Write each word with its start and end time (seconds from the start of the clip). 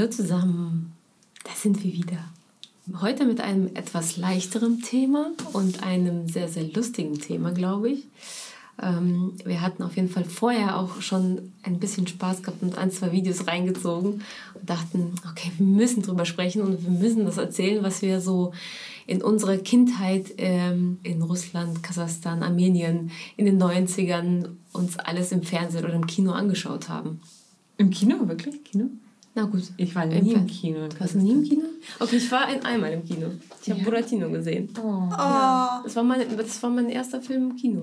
Hallo 0.00 0.10
zusammen. 0.10 0.92
Da 1.44 1.50
sind 1.54 1.84
wir 1.84 1.92
wieder. 1.92 2.24
Heute 3.02 3.26
mit 3.26 3.42
einem 3.42 3.66
etwas 3.76 4.16
leichteren 4.16 4.80
Thema 4.80 5.32
und 5.52 5.82
einem 5.82 6.26
sehr, 6.26 6.48
sehr 6.48 6.64
lustigen 6.64 7.18
Thema, 7.18 7.52
glaube 7.52 7.90
ich. 7.90 8.06
Ähm, 8.80 9.34
wir 9.44 9.60
hatten 9.60 9.82
auf 9.82 9.96
jeden 9.96 10.08
Fall 10.08 10.24
vorher 10.24 10.78
auch 10.78 11.02
schon 11.02 11.52
ein 11.64 11.78
bisschen 11.78 12.06
Spaß 12.06 12.42
gehabt 12.42 12.62
und 12.62 12.78
ein, 12.78 12.90
zwei 12.90 13.12
Videos 13.12 13.46
reingezogen 13.46 14.22
und 14.54 14.70
dachten, 14.70 15.12
okay, 15.30 15.52
wir 15.58 15.66
müssen 15.66 16.02
drüber 16.02 16.24
sprechen 16.24 16.62
und 16.62 16.82
wir 16.82 16.92
müssen 16.92 17.26
das 17.26 17.36
erzählen, 17.36 17.84
was 17.84 18.00
wir 18.00 18.22
so 18.22 18.54
in 19.06 19.20
unserer 19.20 19.58
Kindheit 19.58 20.32
ähm, 20.38 20.98
in 21.02 21.20
Russland, 21.20 21.82
Kasachstan, 21.82 22.42
Armenien 22.42 23.10
in 23.36 23.44
den 23.44 23.62
90ern 23.62 24.48
uns 24.72 24.98
alles 24.98 25.30
im 25.30 25.42
Fernsehen 25.42 25.84
oder 25.84 25.92
im 25.92 26.06
Kino 26.06 26.32
angeschaut 26.32 26.88
haben. 26.88 27.20
Im 27.76 27.90
Kino, 27.90 28.26
wirklich? 28.28 28.64
Kino? 28.64 28.88
Na 29.34 29.44
gut. 29.44 29.62
Ich 29.76 29.94
war 29.94 30.06
nie 30.06 30.32
Im 30.32 30.46
Kino. 30.46 30.88
Du 30.88 30.98
warst 31.00 31.14
nie 31.14 31.30
im 31.30 31.42
Kino? 31.44 31.62
Okay, 32.00 32.16
ich 32.16 32.30
war 32.32 32.52
in 32.52 32.64
einmal 32.64 32.92
im 32.92 33.04
Kino. 33.04 33.28
Ich 33.62 33.70
habe 33.70 33.80
Buratino 33.82 34.28
gesehen. 34.30 34.68
Oh. 34.82 35.08
Das 35.84 35.94
war, 35.96 36.02
mein, 36.02 36.36
das 36.36 36.62
war 36.62 36.70
mein 36.70 36.88
erster 36.88 37.20
Film 37.20 37.50
im 37.50 37.56
Kino. 37.56 37.82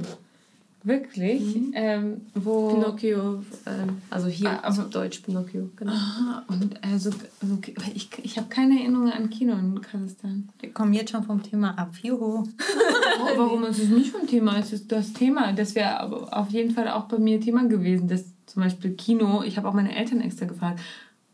Wirklich? 0.84 1.58
Ähm, 1.73 2.22
wo? 2.36 2.70
Pinocchio, 2.73 3.44
ähm, 3.66 3.98
also 4.09 4.28
hier 4.28 4.50
Ah, 4.52 4.59
aber- 4.67 4.84
auf 4.84 4.89
Deutsch 4.89 5.20
Pinocchio, 5.20 5.70
genau. 5.76 5.92
Ah, 5.92 6.44
und 6.48 6.81
also, 6.84 7.09
also 7.42 7.58
ich, 7.94 8.09
ich 8.23 8.38
habe 8.38 8.48
keine 8.48 8.80
Erinnerung 8.80 9.11
an 9.11 9.30
Kino 9.30 9.54
in 9.54 9.82
Kasachstan. 9.82 10.48
Wir 10.61 10.72
kommen 10.72 10.94
jetzt 10.94 11.11
schon 11.11 11.23
vom 11.23 11.42
Thema 11.44 11.78
ab. 11.78 11.92
Juhu. 12.02 12.44
Oh, 13.20 13.36
warum 13.36 13.64
ist 13.64 13.80
es 13.80 13.89
nicht 13.89 14.11
vom 14.11 14.28
Thema? 14.28 14.59
Es 14.59 14.72
ist 14.72 14.92
das 14.92 15.11
Thema. 15.11 15.52
Das 15.52 15.73
wäre 15.73 16.00
aber 16.00 16.38
auf 16.38 16.52
jeden 16.52 16.72
Fall 16.76 16.88
auch 16.88 17.06
bei 17.06 17.17
mir 17.17 17.42
Thema 17.42 17.67
gewesen. 17.67 18.08
Das 18.08 18.23
zum 18.45 18.61
Beispiel 18.61 18.92
Kino. 18.92 19.42
Ich 19.42 19.58
habe 19.58 19.67
auch 19.67 19.73
meine 19.73 19.95
Eltern 19.95 20.22
extra 20.22 20.45
gefragt, 20.45 20.80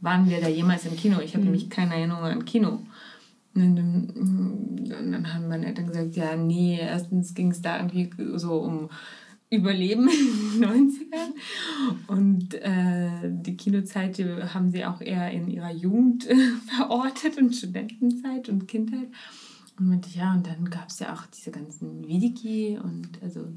waren 0.03 0.29
wir 0.29 0.41
da 0.41 0.49
jemals 0.49 0.85
im 0.85 0.97
Kino? 0.97 1.19
Ich 1.21 1.33
habe 1.33 1.45
nämlich 1.45 1.69
keine 1.69 1.95
Erinnerung 1.95 2.23
an 2.25 2.45
Kino. 2.45 2.79
Und 3.55 3.75
dann, 3.75 5.33
haben 5.33 5.47
meine 5.47 5.67
Eltern 5.67 5.87
gesagt, 5.87 6.15
ja, 6.15 6.35
nee, 6.35 6.77
erstens 6.79 7.33
ging 7.33 7.51
es 7.51 7.61
da 7.61 7.77
irgendwie 7.77 8.09
so 8.35 8.59
um 8.59 8.89
Überleben 9.49 10.09
in 10.09 10.61
den 10.61 10.69
90ern. 10.69 11.33
Und 12.07 12.55
äh, 12.55 13.31
die 13.31 13.55
Kinozeit 13.55 14.17
haben 14.53 14.71
sie 14.71 14.83
auch 14.83 14.99
eher 14.99 15.31
in 15.31 15.47
ihrer 15.47 15.71
Jugend 15.71 16.27
äh, 16.27 16.35
verortet 16.75 17.37
und 17.37 17.55
Studentenzeit 17.55 18.49
und 18.49 18.67
Kindheit. 18.67 19.07
Und 19.79 19.87
meinte, 19.87 20.09
ja, 20.09 20.33
und 20.33 20.45
dann 20.47 20.69
gab 20.69 20.89
es 20.89 20.99
ja 20.99 21.13
auch 21.13 21.25
diese 21.27 21.51
ganzen 21.51 22.07
Vidiki 22.07 22.77
und 22.83 23.09
also 23.21 23.47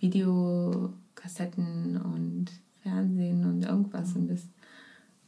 Videokassetten 0.00 1.96
und 1.96 2.46
Fernsehen 2.82 3.44
und 3.44 3.62
irgendwas. 3.62 4.14
Und 4.14 4.28
das 4.28 4.48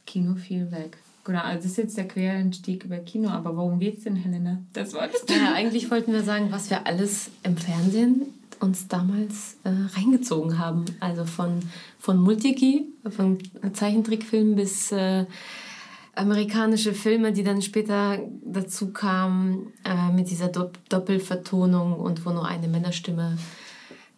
Kino 0.05 0.35
fiel 0.35 0.71
weg. 0.71 0.97
Genau, 1.23 1.39
also 1.39 1.63
das 1.63 1.71
ist 1.71 1.77
jetzt 1.77 1.97
der 1.97 2.07
Quereinstieg 2.07 2.83
über 2.85 2.97
Kino, 2.97 3.29
aber 3.29 3.57
worum 3.57 3.79
geht's 3.79 4.03
denn, 4.03 4.15
Helena? 4.15 4.61
Das 4.73 4.93
wolltest 4.93 5.27
du. 5.27 5.33
Ja, 5.33 5.53
eigentlich 5.53 5.89
wollten 5.89 6.13
wir 6.13 6.21
sagen, 6.21 6.51
was 6.51 6.69
wir 6.69 6.85
alles 6.85 7.31
im 7.43 7.57
Fernsehen 7.57 8.27
uns 8.59 8.87
damals 8.87 9.57
äh, 9.63 9.69
reingezogen 9.97 10.59
haben. 10.59 10.85
Also 10.99 11.25
von, 11.25 11.59
von 11.99 12.17
Multiki, 12.17 12.85
von 13.09 13.39
Zeichentrickfilmen 13.73 14.55
bis 14.55 14.91
äh, 14.91 15.25
amerikanische 16.15 16.93
Filme, 16.93 17.33
die 17.33 17.43
dann 17.43 17.61
später 17.61 18.19
dazu 18.43 18.91
kamen 18.91 19.73
äh, 19.83 20.13
mit 20.13 20.29
dieser 20.29 20.47
Dopp 20.47 20.77
Doppelvertonung 20.89 21.93
und 21.93 22.25
wo 22.25 22.29
nur 22.29 22.47
eine 22.47 22.67
Männerstimme 22.67 23.37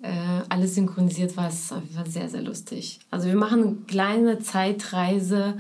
äh, 0.02 0.42
alles 0.50 0.76
synchronisiert 0.76 1.36
war. 1.38 1.48
Es 1.48 1.72
war 1.72 2.06
sehr, 2.08 2.30
sehr 2.30 2.42
lustig. 2.42 3.00
Also 3.12 3.28
wir 3.28 3.36
machen 3.36 3.62
eine 3.62 3.76
kleine 3.88 4.40
Zeitreise 4.40 5.58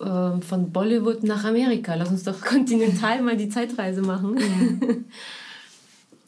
äh, 0.00 0.40
von 0.40 0.72
Bollywood 0.72 1.22
nach 1.24 1.44
Amerika. 1.44 1.94
Lass 1.94 2.10
uns 2.10 2.24
doch 2.24 2.40
kontinental 2.44 3.22
mal 3.22 3.36
die 3.36 3.48
Zeitreise 3.48 4.02
machen. 4.02 4.38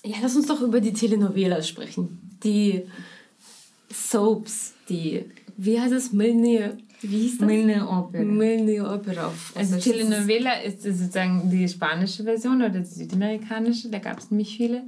Ja, 0.02 0.16
lass 0.22 0.34
uns 0.34 0.46
doch 0.46 0.62
über 0.62 0.80
die 0.80 0.92
Telenovelas 0.92 1.68
sprechen. 1.68 2.38
Die 2.42 2.82
Soaps, 3.92 4.72
die, 4.88 5.26
wie 5.56 5.78
heißt 5.78 5.92
es? 5.92 6.12
Milne, 6.12 6.78
wie 7.02 7.18
hieß 7.18 7.38
das? 7.38 7.46
Milne 7.46 7.86
Opera. 7.86 8.22
Milne 8.22 8.88
Opera. 8.88 9.26
auf 9.26 9.52
Also. 9.54 9.78
Telenovela 9.78 10.60
ist 10.62 10.82
sozusagen 10.82 11.50
die 11.50 11.68
spanische 11.68 12.24
Version 12.24 12.56
oder 12.56 12.70
die 12.70 12.84
südamerikanische, 12.84 13.90
da 13.90 13.98
gab 13.98 14.18
es 14.18 14.30
nämlich 14.30 14.56
viele. 14.56 14.84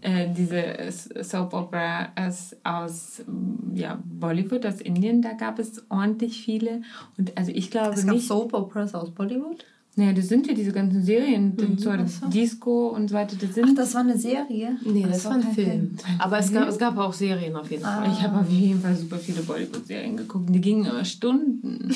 Äh, 0.00 0.28
diese 0.36 0.90
Soap 1.22 1.54
Opera 1.54 2.08
aus, 2.16 2.56
aus 2.64 3.22
mm, 3.26 3.76
ja, 3.76 4.02
Bollywood, 4.04 4.66
aus 4.66 4.80
Indien, 4.80 5.22
da 5.22 5.32
gab 5.32 5.58
es 5.58 5.84
ordentlich 5.88 6.42
viele. 6.42 6.82
Und 7.16 7.36
also 7.38 7.52
ich 7.52 7.70
glaube 7.70 7.94
Es 7.94 8.04
gab 8.04 8.14
nicht. 8.14 8.26
Soap 8.26 8.54
Operas 8.54 8.94
aus 8.94 9.12
Bollywood. 9.12 9.64
Naja, 9.96 10.12
das 10.12 10.28
sind 10.28 10.48
ja 10.48 10.54
diese 10.54 10.72
ganzen 10.72 11.04
Serien, 11.04 11.54
mhm, 11.56 11.78
so, 11.78 11.90
so. 12.06 12.26
Disco 12.26 12.88
und 12.88 13.08
so 13.08 13.14
weiter. 13.14 13.36
Das 13.40 13.54
sind 13.54 13.68
Ach, 13.70 13.74
das 13.76 13.94
war 13.94 14.00
eine 14.00 14.18
Serie? 14.18 14.76
Nee, 14.84 15.06
das, 15.08 15.24
war 15.24 15.34
ein 15.34 15.42
kein 15.42 15.54
Film. 15.54 15.96
Aber 16.18 16.38
es 16.38 16.52
gab, 16.52 16.68
es 16.68 16.78
gab 16.78 16.96
auch 16.98 17.12
Serien 17.12 17.54
auf 17.54 17.70
jeden 17.70 17.84
Fall. 17.84 18.10
Ich 18.10 18.20
habe 18.22 18.40
auf 18.40 18.50
jeden 18.50 18.80
Fall 18.80 18.96
super 18.96 19.18
viele 19.18 19.42
Bollywood-Serien 19.42 20.16
geguckt. 20.16 20.52
Die 20.52 20.60
gingen 20.60 20.86
immer 20.86 21.04
Stunden. 21.04 21.88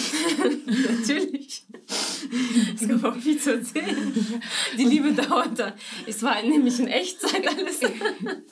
Natürlich. 1.00 1.64
Es 2.74 2.86
gab 2.86 3.02
auch 3.02 3.16
viel 3.16 3.38
zu 3.38 3.54
erzählen. 3.54 4.12
Die 4.78 4.84
Liebe 4.84 5.12
dauert 5.12 5.58
da. 5.58 5.72
Es 6.06 6.22
war 6.22 6.40
nämlich 6.42 6.78
in 6.78 6.86
Echtzeit 6.86 7.48
alles. 7.48 7.80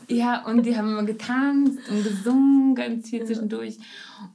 Ja, 0.08 0.44
und 0.44 0.64
die 0.64 0.76
haben 0.76 0.88
immer 0.88 1.04
getanzt 1.04 1.78
und 1.88 2.02
gesungen 2.02 2.74
ganz 2.74 3.10
viel 3.10 3.24
zwischendurch. 3.24 3.76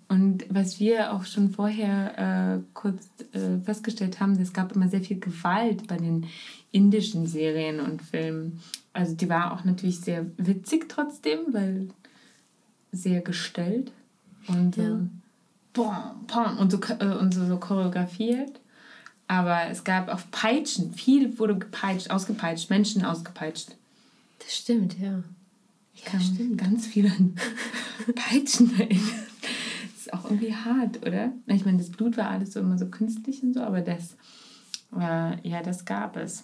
Und 0.07 0.45
was 0.49 0.79
wir 0.79 1.13
auch 1.13 1.25
schon 1.25 1.49
vorher 1.51 2.57
äh, 2.57 2.61
kurz 2.73 3.07
äh, 3.33 3.59
festgestellt 3.63 4.19
haben, 4.19 4.33
es 4.39 4.53
gab 4.53 4.75
immer 4.75 4.89
sehr 4.89 5.01
viel 5.01 5.19
Gewalt 5.19 5.87
bei 5.87 5.97
den 5.97 6.27
indischen 6.71 7.25
Serien 7.25 7.79
und 7.79 8.01
Filmen. 8.01 8.61
Also 8.93 9.15
die 9.15 9.29
war 9.29 9.53
auch 9.53 9.63
natürlich 9.63 9.99
sehr 10.01 10.25
witzig 10.37 10.87
trotzdem, 10.89 11.39
weil 11.51 11.89
sehr 12.91 13.21
gestellt 13.21 13.91
und 14.47 14.75
so, 14.75 14.81
Ja. 14.81 14.99
bom, 15.73 15.95
bom, 16.27 16.57
und, 16.59 16.71
so, 16.71 16.79
äh, 16.99 17.17
und 17.17 17.33
so, 17.33 17.45
so 17.45 17.57
choreografiert. 17.57 18.59
Aber 19.27 19.67
es 19.69 19.83
gab 19.85 20.09
auch 20.09 20.19
Peitschen. 20.31 20.93
Viel 20.93 21.39
wurde 21.39 21.57
gepeitscht, 21.57 22.11
ausgepeitscht, 22.11 22.69
Menschen 22.69 23.05
ausgepeitscht. 23.05 23.69
Das 24.39 24.53
stimmt, 24.57 24.99
ja. 24.99 25.23
Ich 26.01 26.05
kann 26.05 26.19
mich 26.19 26.57
ganz 26.57 26.87
viel 26.87 27.05
an 27.05 27.35
Peitschen 28.15 28.77
erinnern. 28.79 29.27
Das 29.93 30.01
ist 30.01 30.13
auch 30.13 30.25
irgendwie 30.25 30.55
hart, 30.55 31.05
oder? 31.05 31.31
Ich 31.45 31.63
meine, 31.63 31.77
das 31.77 31.91
Blut 31.91 32.17
war 32.17 32.29
alles 32.29 32.53
so 32.53 32.59
immer 32.59 32.77
so 32.79 32.87
künstlich 32.87 33.43
und 33.43 33.53
so, 33.53 33.61
aber 33.61 33.81
das, 33.81 34.15
äh, 34.99 35.47
ja, 35.47 35.61
das 35.63 35.85
gab 35.85 36.17
es. 36.17 36.43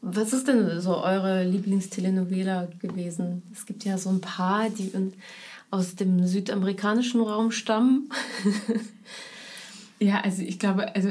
Was 0.00 0.32
ist 0.32 0.48
denn 0.48 0.80
so 0.80 0.96
eure 0.96 1.44
Lieblingstelenovela 1.44 2.68
gewesen? 2.80 3.42
Es 3.52 3.66
gibt 3.66 3.84
ja 3.84 3.98
so 3.98 4.08
ein 4.08 4.20
paar, 4.20 4.70
die 4.70 4.90
aus 5.70 5.96
dem 5.96 6.26
südamerikanischen 6.26 7.20
Raum 7.20 7.50
stammen. 7.50 8.08
Ja, 9.98 10.20
also 10.20 10.42
ich 10.42 10.58
glaube, 10.58 10.94
also 10.94 11.10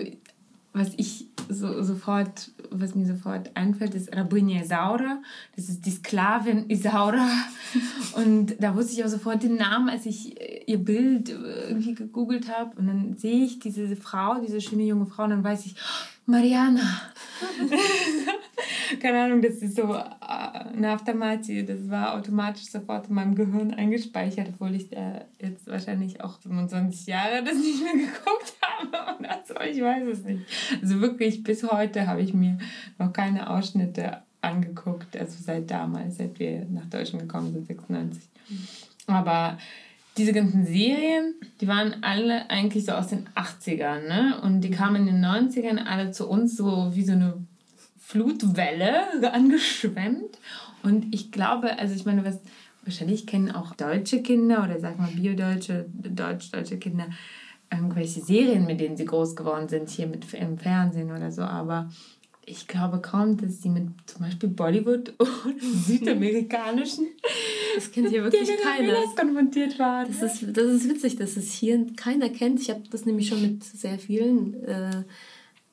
was 0.73 0.91
ich 0.97 1.25
so, 1.49 1.81
sofort, 1.83 2.51
was 2.71 2.95
mir 2.95 3.05
sofort 3.05 3.51
einfällt, 3.55 3.95
ist 3.95 4.15
Rabinia 4.15 4.61
Isaura. 4.61 5.21
Das 5.55 5.69
ist 5.69 5.85
die 5.85 5.91
Sklavin 5.91 6.69
Isaura. 6.69 7.29
Und 8.15 8.55
da 8.61 8.75
wusste 8.75 8.93
ich 8.93 9.03
auch 9.03 9.09
sofort 9.09 9.43
den 9.43 9.55
Namen, 9.55 9.89
als 9.89 10.05
ich 10.05 10.39
äh, 10.39 10.63
ihr 10.65 10.77
Bild 10.77 11.29
äh, 11.29 11.69
irgendwie 11.69 11.95
gegoogelt 11.95 12.49
habe. 12.49 12.75
Und 12.77 12.87
dann 12.87 13.17
sehe 13.17 13.45
ich 13.45 13.59
diese 13.59 13.95
Frau, 13.95 14.41
diese 14.41 14.61
schöne 14.61 14.83
junge 14.83 15.05
Frau, 15.05 15.23
und 15.23 15.31
dann 15.31 15.43
weiß 15.43 15.65
ich, 15.65 15.75
Mariana. 16.25 16.81
Keine 18.99 19.23
Ahnung, 19.23 19.41
das 19.41 19.55
ist 19.55 19.75
so 19.75 19.93
äh, 19.93 20.03
eine 20.21 20.91
Aftermati. 20.91 21.65
Das 21.65 21.89
war 21.89 22.15
automatisch 22.15 22.65
sofort 22.65 23.07
in 23.07 23.15
meinem 23.15 23.35
Gehirn 23.35 23.73
eingespeichert, 23.73 24.49
obwohl 24.49 24.75
ich 24.75 24.89
da 24.89 25.25
jetzt 25.41 25.67
wahrscheinlich 25.67 26.21
auch 26.21 26.39
25 26.41 27.07
Jahre 27.07 27.43
das 27.43 27.55
nicht 27.55 27.83
mehr 27.83 27.93
geguckt 28.07 28.53
habe. 28.61 29.19
Oder 29.19 29.41
so, 29.45 29.55
ich 29.61 29.81
weiß 29.81 30.07
es 30.07 30.23
nicht. 30.23 30.41
Also 30.81 31.01
wirklich, 31.01 31.43
bis 31.43 31.69
heute 31.69 32.07
habe 32.07 32.21
ich 32.21 32.33
mir 32.33 32.57
noch 32.97 33.13
keine 33.13 33.49
Ausschnitte 33.49 34.21
angeguckt. 34.41 35.17
Also 35.17 35.37
seit 35.41 35.69
damals, 35.69 36.17
seit 36.17 36.39
wir 36.39 36.65
nach 36.69 36.85
Deutschland 36.85 37.23
gekommen 37.23 37.53
sind, 37.53 37.67
96. 37.67 38.23
Aber 39.07 39.57
diese 40.17 40.31
ganzen 40.31 40.65
Serien, 40.65 41.35
die 41.59 41.67
waren 41.67 42.03
alle 42.03 42.49
eigentlich 42.49 42.85
so 42.85 42.93
aus 42.93 43.07
den 43.07 43.27
80ern, 43.35 44.07
ne? 44.07 44.39
Und 44.41 44.61
die 44.61 44.71
kamen 44.71 45.07
in 45.07 45.15
den 45.15 45.25
90ern 45.25 45.83
alle 45.83 46.11
zu 46.11 46.29
uns 46.29 46.55
so 46.55 46.91
wie 46.93 47.03
so 47.03 47.11
eine 47.11 47.33
Flutwelle 48.05 49.33
angeschwemmt. 49.33 50.37
Und 50.83 51.13
ich 51.13 51.31
glaube, 51.31 51.79
also 51.79 51.95
ich 51.95 52.05
meine, 52.05 52.23
was 52.23 52.39
wahrscheinlich 52.83 53.25
kennen 53.25 53.49
auch 53.51 53.73
deutsche 53.73 54.21
Kinder 54.21 54.63
oder 54.63 54.79
sag 54.79 54.99
mal 54.99 55.09
biodeutsche, 55.09 55.87
deutsch-deutsche 55.91 56.77
Kinder 56.77 57.07
irgendwelche 57.71 58.21
Serien, 58.21 58.67
mit 58.67 58.79
denen 58.79 58.95
sie 58.95 59.05
groß 59.05 59.35
geworden 59.35 59.67
sind, 59.67 59.89
hier 59.89 60.05
mit 60.05 60.31
im 60.35 60.59
Fernsehen 60.59 61.11
oder 61.11 61.31
so, 61.31 61.41
aber 61.41 61.89
ich 62.45 62.67
glaube 62.67 63.01
kaum, 63.01 63.37
dass 63.37 63.63
sie 63.63 63.69
mit 63.69 63.87
zum 64.05 64.21
Beispiel 64.21 64.49
Bollywood 64.49 65.13
oder 65.19 65.59
südamerikanischen 65.59 67.07
das 67.75 67.91
kennt 67.91 68.09
hier 68.09 68.23
wirklich 68.23 68.49
keiner. 68.61 68.93
konfrontiert 69.15 69.79
waren. 69.79 70.07
Das 70.07 70.21
ist, 70.21 70.55
das 70.55 70.65
ist 70.65 70.87
witzig, 70.87 71.15
dass 71.15 71.37
es 71.37 71.51
hier 71.51 71.87
keiner 71.95 72.29
kennt. 72.29 72.61
Ich 72.61 72.69
habe 72.69 72.83
das 72.91 73.05
nämlich 73.05 73.27
schon 73.27 73.41
mit 73.41 73.63
sehr 73.63 73.97
vielen 73.97 74.63
äh, 74.63 75.03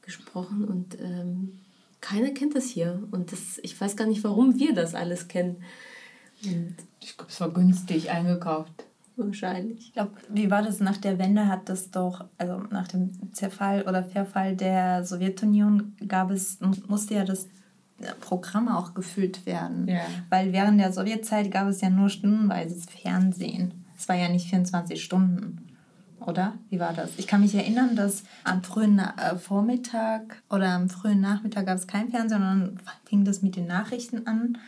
gesprochen 0.00 0.64
und 0.64 0.98
ähm, 0.98 1.60
keiner 2.02 2.30
kennt 2.30 2.54
das 2.54 2.66
hier. 2.66 3.02
Und 3.10 3.32
das, 3.32 3.58
ich 3.62 3.80
weiß 3.80 3.96
gar 3.96 4.06
nicht, 4.06 4.22
warum 4.24 4.58
wir 4.58 4.74
das 4.74 4.94
alles 4.94 5.28
kennen. 5.28 5.62
Und 6.44 6.76
ich 7.00 7.16
glaube, 7.16 7.30
es 7.30 7.40
war 7.40 7.50
günstig 7.50 8.10
eingekauft. 8.10 8.84
Wahrscheinlich. 9.16 9.78
Ich 9.78 9.92
glaube, 9.92 10.12
wie 10.28 10.50
war 10.50 10.62
das 10.62 10.80
nach 10.80 10.96
der 10.96 11.18
Wende? 11.18 11.46
Hat 11.46 11.68
das 11.68 11.90
doch, 11.90 12.24
also 12.38 12.58
nach 12.70 12.88
dem 12.88 13.32
Zerfall 13.32 13.82
oder 13.82 14.02
Verfall 14.02 14.56
der 14.56 15.04
Sowjetunion 15.04 15.96
gab 16.06 16.30
es, 16.30 16.58
musste 16.88 17.14
ja 17.14 17.24
das 17.24 17.48
Programm 18.20 18.68
auch 18.68 18.94
gefüllt 18.94 19.46
werden. 19.46 19.86
Ja. 19.86 20.02
Weil 20.28 20.52
während 20.52 20.80
der 20.80 20.92
Sowjetzeit 20.92 21.50
gab 21.50 21.68
es 21.68 21.80
ja 21.80 21.90
nur 21.90 22.08
stundenweises 22.08 22.86
Fernsehen. 22.86 23.84
Es 23.96 24.08
war 24.08 24.16
ja 24.16 24.28
nicht 24.28 24.48
24 24.48 25.02
Stunden. 25.02 25.71
Oder? 26.26 26.54
Wie 26.70 26.80
war 26.80 26.92
das? 26.92 27.10
Ich 27.16 27.26
kann 27.26 27.40
mich 27.40 27.54
erinnern, 27.54 27.96
dass 27.96 28.24
am 28.44 28.62
frühen 28.62 28.98
äh, 28.98 29.36
Vormittag 29.36 30.42
oder 30.50 30.70
am 30.70 30.88
frühen 30.88 31.20
Nachmittag 31.20 31.66
gab 31.66 31.76
es 31.76 31.86
kein 31.86 32.10
Fernsehen, 32.10 32.40
sondern 32.40 32.78
fing 33.04 33.24
das 33.24 33.42
mit 33.42 33.56
den 33.56 33.66
Nachrichten 33.66 34.26
an. 34.26 34.58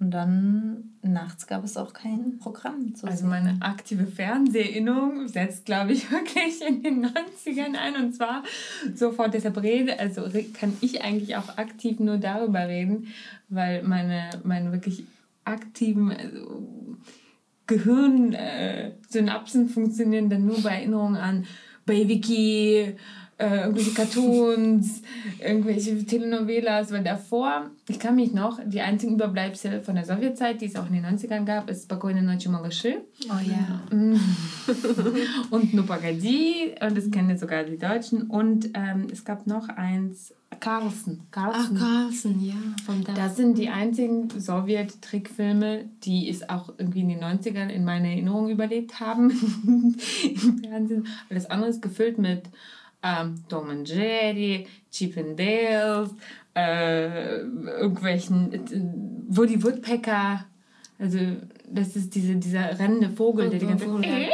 Und 0.00 0.10
dann 0.10 0.90
nachts 1.02 1.46
gab 1.46 1.64
es 1.64 1.76
auch 1.76 1.92
kein 1.92 2.38
Programm. 2.38 2.94
Zu 2.94 3.06
also 3.06 3.26
meine 3.26 3.56
aktive 3.60 4.06
Fernseherinnerung 4.06 5.28
setzt, 5.28 5.64
glaube 5.64 5.92
ich, 5.92 6.10
wirklich 6.10 6.60
in 6.66 6.82
den 6.82 7.06
90ern 7.06 7.76
ein. 7.76 7.96
Und 7.96 8.14
zwar 8.14 8.42
sofort 8.94 9.34
deshalb 9.34 9.62
rede, 9.62 9.98
also 9.98 10.22
kann 10.52 10.76
ich 10.80 11.02
eigentlich 11.02 11.36
auch 11.36 11.56
aktiv 11.56 12.00
nur 12.00 12.18
darüber 12.18 12.66
reden, 12.66 13.08
weil 13.48 13.82
meine, 13.82 14.30
meine 14.42 14.72
wirklich 14.72 15.04
aktiven 15.44 16.10
also 16.10 16.62
Gehirnsynapsen 17.66 19.66
äh, 19.66 19.68
funktionieren 19.68 20.28
dann 20.28 20.46
nur 20.46 20.60
bei 20.62 20.70
Erinnerungen 20.70 21.16
an 21.16 21.46
Baby 21.86 22.96
äh, 23.38 23.62
irgendwelche 23.62 23.92
Cartoons, 23.92 25.02
irgendwelche 25.40 26.04
Telenovelas, 26.04 26.92
weil 26.92 27.02
davor, 27.02 27.70
ich 27.88 27.98
kann 27.98 28.16
mich 28.16 28.32
noch, 28.32 28.60
die 28.64 28.80
einzigen 28.80 29.14
Überbleibsel 29.14 29.80
von 29.80 29.96
der 29.96 30.04
Sowjetzeit, 30.04 30.60
die 30.60 30.66
es 30.66 30.76
auch 30.76 30.86
in 30.86 30.94
den 30.94 31.04
90ern 31.04 31.44
gab, 31.44 31.68
ist 31.68 31.84
Spokojne 31.84 32.22
Nocci 32.22 32.48
Malachi. 32.48 32.96
Oh 33.28 33.40
ja. 33.44 33.82
und 35.50 35.74
Nupagadi, 35.74 36.74
und 36.80 36.96
das 36.96 37.10
kennen 37.10 37.36
sogar 37.36 37.64
die 37.64 37.78
Deutschen. 37.78 38.22
Und 38.22 38.70
ähm, 38.74 39.08
es 39.10 39.24
gab 39.24 39.46
noch 39.46 39.68
eins, 39.68 40.32
Carlsen. 40.60 41.26
Carlsen. 41.30 41.76
Ach, 41.76 41.80
Carlsen, 41.80 42.44
ja. 42.44 42.54
Von 42.86 43.02
da. 43.04 43.12
Das 43.12 43.36
sind 43.36 43.58
die 43.58 43.68
einzigen 43.68 44.28
Sowjet-Trickfilme, 44.30 45.86
die 46.04 46.28
es 46.28 46.48
auch 46.48 46.72
irgendwie 46.78 47.00
in 47.00 47.08
den 47.08 47.20
90ern 47.20 47.68
in 47.68 47.84
meiner 47.84 48.08
Erinnerung 48.08 48.48
überlebt 48.48 49.00
haben 49.00 49.30
im 50.22 50.58
Fernsehen. 50.58 51.06
Alles 51.28 51.50
andere 51.50 51.70
ist 51.70 51.82
gefüllt 51.82 52.18
mit 52.18 52.44
ähm, 53.04 53.44
Tom 53.48 53.70
and 53.70 53.88
Jerry, 53.88 54.66
Chip 54.90 55.16
and 55.18 55.38
Dale, 55.38 56.10
äh, 56.54 57.38
irgendwelchen 57.38 58.52
äh, 58.52 59.36
Woody 59.36 59.62
Woodpecker. 59.62 60.46
Also 60.98 61.18
das 61.68 61.96
ist 61.96 62.14
diese, 62.14 62.36
dieser 62.36 62.78
rennende 62.78 63.10
Vogel, 63.10 63.50
der 63.50 63.60
die 63.60 63.66
ganze 63.66 63.86
Zeit... 63.86 64.32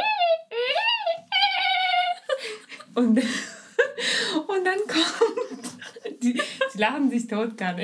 Und, 2.95 3.17
und 4.47 4.65
dann 4.65 4.79
kommt... 4.87 5.71
Die, 6.21 6.33
die 6.33 6.77
lachen 6.77 7.09
sich 7.09 7.25
tot 7.25 7.57
gerade. 7.57 7.81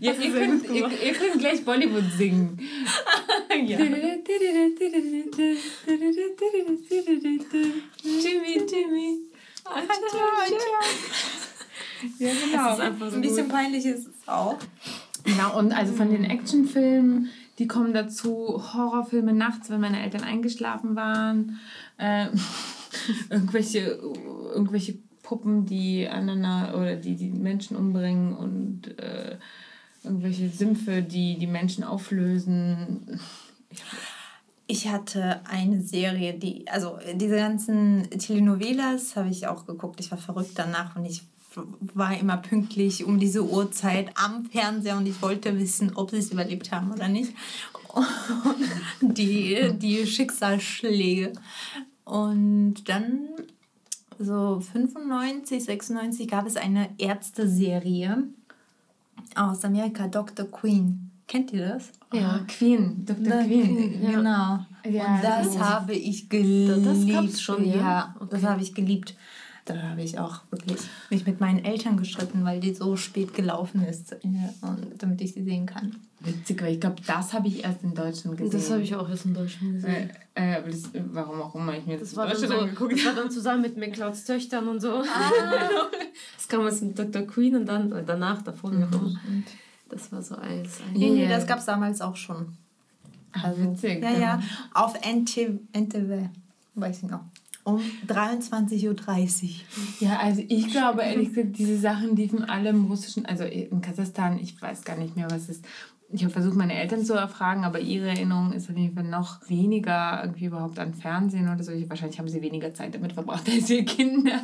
Ja, 0.00 0.12
ihr, 0.12 0.32
könnt, 0.32 0.64
ihr, 0.70 0.88
ihr, 0.88 1.12
könnt 1.12 1.38
gleich 1.38 1.64
Bollywood 1.64 2.04
singen. 2.16 2.58
ja. 3.66 3.78
Jimmy, 8.02 8.52
Jimmy. 8.70 9.18
Ja, 12.18 12.30
genau. 12.30 12.64
Das 12.64 12.78
ist 12.78 12.84
einfach 12.84 13.10
so 13.10 13.16
ein 13.16 13.22
bisschen 13.22 13.46
gut. 13.46 13.54
peinlich 13.54 13.86
ist 13.86 14.08
es 14.08 14.28
auch. 14.28 14.58
Genau, 15.24 15.58
und 15.58 15.72
also 15.72 15.94
von 15.94 16.10
den 16.10 16.24
Actionfilmen, 16.24 17.30
die 17.58 17.66
kommen 17.66 17.94
dazu, 17.94 18.62
Horrorfilme 18.74 19.32
nachts, 19.32 19.70
wenn 19.70 19.80
meine 19.80 20.02
Eltern 20.02 20.22
eingeschlafen 20.22 20.96
waren, 20.96 21.58
äh, 21.96 22.26
irgendwelche, 23.30 23.98
irgendwelche 24.52 24.98
Puppen, 25.22 25.64
die 25.64 26.06
aneinander 26.06 26.78
oder 26.78 26.96
die 26.96 27.16
die 27.16 27.30
Menschen 27.30 27.76
umbringen 27.76 28.34
und 28.34 28.98
äh, 28.98 29.38
irgendwelche 30.04 30.48
Sümpfe, 30.48 31.02
die 31.02 31.38
die 31.38 31.46
Menschen 31.46 31.84
auflösen. 31.84 33.20
Ich 34.66 34.88
hatte 34.88 35.40
eine 35.46 35.82
Serie, 35.82 36.34
die, 36.34 36.66
also 36.68 36.98
diese 37.14 37.36
ganzen 37.36 38.08
Telenovelas 38.10 39.16
habe 39.16 39.28
ich 39.28 39.46
auch 39.46 39.66
geguckt. 39.66 40.00
Ich 40.00 40.10
war 40.10 40.18
verrückt 40.18 40.52
danach 40.54 40.96
und 40.96 41.04
ich 41.04 41.22
war 41.94 42.18
immer 42.18 42.38
pünktlich 42.38 43.04
um 43.04 43.18
diese 43.18 43.44
Uhrzeit 43.44 44.10
am 44.16 44.46
Fernseher 44.46 44.96
und 44.96 45.06
ich 45.06 45.20
wollte 45.22 45.58
wissen, 45.58 45.92
ob 45.94 46.10
sie 46.10 46.18
es 46.18 46.32
überlebt 46.32 46.72
haben 46.72 46.92
oder 46.92 47.08
nicht. 47.08 47.32
die, 49.00 49.72
die 49.78 50.06
Schicksalsschläge. 50.06 51.32
Und 52.04 52.88
dann 52.88 53.28
so 54.18 54.60
95, 54.60 55.64
96 55.64 56.28
gab 56.28 56.46
es 56.46 56.56
eine 56.56 56.90
Ärzte-Serie 56.98 58.28
aus 59.34 59.64
Amerika, 59.64 60.08
Dr. 60.08 60.46
Queen. 60.46 61.10
Kennt 61.26 61.52
ihr 61.52 61.68
das? 61.68 61.90
Ja, 62.12 62.40
oh, 62.40 62.44
Queen, 62.46 63.04
Dr. 63.04 63.24
The 63.24 63.48
Queen. 63.48 64.02
Ja. 64.02 64.10
Genau. 64.10 64.58
Ja, 64.90 65.14
und 65.14 65.24
das 65.24 65.58
habe 65.58 65.94
ich 65.94 66.28
geliebt. 66.28 66.86
Das 66.86 67.06
gab's 67.06 67.40
schon, 67.40 67.64
ja. 67.64 67.76
ja. 67.76 68.14
Das 68.30 68.42
habe 68.42 68.62
ich 68.62 68.74
geliebt. 68.74 69.16
Da 69.66 69.80
habe 69.80 70.02
ich 70.02 70.18
auch 70.18 70.40
wirklich 70.50 70.78
mich 71.08 71.26
mit 71.26 71.40
meinen 71.40 71.64
Eltern 71.64 71.96
gestritten, 71.96 72.44
weil 72.44 72.60
die 72.60 72.74
so 72.74 72.96
spät 72.96 73.32
gelaufen 73.32 73.82
ist, 73.82 74.14
und 74.22 74.86
damit 74.98 75.22
ich 75.22 75.32
sie 75.32 75.42
sehen 75.42 75.64
kann. 75.64 75.96
Witzig, 76.20 76.62
weil 76.62 76.74
ich 76.74 76.80
glaube, 76.80 76.96
das 77.06 77.32
habe 77.32 77.48
ich 77.48 77.64
erst 77.64 77.82
in 77.82 77.94
Deutschland 77.94 78.36
gesehen. 78.36 78.58
Das 78.58 78.70
habe 78.70 78.82
ich 78.82 78.94
auch 78.94 79.08
erst 79.08 79.24
in 79.24 79.32
Deutschland 79.32 79.74
gesehen. 79.74 80.10
Äh, 80.34 80.58
äh, 80.58 80.70
das, 80.70 80.90
warum 80.92 81.40
auch 81.40 81.54
immer 81.54 81.76
ich 81.78 81.86
mir 81.86 81.98
das, 81.98 82.10
das 82.10 82.16
war 82.16 82.26
Deutschland 82.26 82.52
so, 82.52 82.58
angeguckt 82.58 82.92
Das 82.92 83.06
war 83.06 83.14
dann 83.14 83.30
zusammen 83.30 83.62
mit 83.62 83.76
McClouds 83.78 84.24
Töchtern 84.24 84.68
und 84.68 84.80
so. 84.80 84.96
Ah. 84.96 85.02
das 86.36 86.46
kam 86.46 86.66
jetzt 86.66 86.82
mit 86.82 86.98
Dr. 86.98 87.22
Queen 87.22 87.56
und 87.56 87.66
dann 87.66 88.04
danach, 88.06 88.42
davor 88.42 88.70
mhm. 88.70 89.44
Das 89.88 90.12
war 90.12 90.20
so 90.20 90.34
alles. 90.34 90.80
Nee, 90.92 91.10
nee, 91.10 91.28
das 91.28 91.46
gab 91.46 91.58
es 91.58 91.64
damals 91.64 92.02
auch 92.02 92.16
schon. 92.16 92.54
Also, 93.32 93.62
witzig. 93.62 94.02
Ja, 94.02 94.10
ja. 94.10 94.42
Auf 94.74 94.94
NTV, 94.94 95.58
NTV 95.72 96.28
weiß 96.74 97.02
ich 97.02 97.08
noch 97.08 97.20
um 97.64 97.80
23.30 98.06 99.44
Uhr. 99.44 99.50
Ja, 100.00 100.18
also 100.18 100.42
ich 100.46 100.70
glaube 100.70 101.02
ehrlich 101.02 101.30
gesagt, 101.30 101.58
diese 101.58 101.78
Sachen 101.78 102.14
liefen 102.14 102.44
alle 102.44 102.68
im 102.68 102.84
russischen, 102.84 103.26
also 103.26 103.44
in 103.44 103.80
Kasachstan, 103.80 104.38
ich 104.38 104.60
weiß 104.60 104.84
gar 104.84 104.96
nicht 104.96 105.16
mehr, 105.16 105.30
was 105.30 105.48
ist. 105.48 105.64
Ich 106.12 106.22
habe 106.22 106.32
versucht, 106.32 106.54
meine 106.54 106.74
Eltern 106.74 107.04
zu 107.04 107.14
erfragen, 107.14 107.64
aber 107.64 107.80
ihre 107.80 108.08
Erinnerung 108.08 108.52
ist 108.52 108.70
auf 108.70 108.76
jeden 108.76 108.94
Fall 108.94 109.04
noch 109.04 109.48
weniger 109.48 110.20
irgendwie 110.22 110.44
überhaupt 110.44 110.78
an 110.78 110.94
Fernsehen 110.94 111.52
oder 111.52 111.64
so. 111.64 111.72
Wahrscheinlich 111.88 112.18
haben 112.18 112.28
sie 112.28 112.42
weniger 112.42 112.72
Zeit 112.74 112.94
damit 112.94 113.14
verbracht 113.14 113.48
als 113.52 113.68
wir 113.70 113.84
Kinder. 113.84 114.40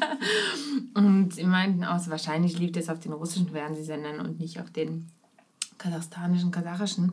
Und 0.94 1.34
sie 1.34 1.44
meinten 1.44 1.84
auch, 1.84 2.00
wahrscheinlich 2.08 2.58
lief 2.58 2.72
das 2.72 2.88
auf 2.88 2.98
den 2.98 3.12
russischen 3.12 3.50
Fernsehsendern 3.50 4.20
und 4.20 4.40
nicht 4.40 4.58
auf 4.58 4.70
den 4.70 5.10
kasachstanischen, 5.78 6.50
kasachischen. 6.50 7.12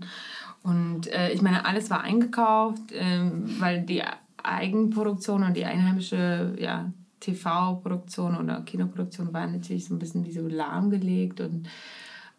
Und 0.63 1.07
äh, 1.07 1.31
ich 1.31 1.41
meine, 1.41 1.65
alles 1.65 1.89
war 1.89 2.01
eingekauft, 2.01 2.81
ähm, 2.93 3.57
weil 3.59 3.83
die 3.83 4.01
Eigenproduktion 4.47 5.43
und 5.43 5.55
die 5.55 5.65
einheimische 5.65 6.55
ja, 6.59 6.91
TV-Produktion 7.19 8.37
oder 8.37 8.61
Kinoproduktion 8.61 9.33
war 9.33 9.47
natürlich 9.47 9.85
so 9.85 9.95
ein 9.95 9.99
bisschen 9.99 10.25
wie 10.25 10.31
so 10.31 10.47
lahmgelegt 10.47 11.41
und 11.41 11.67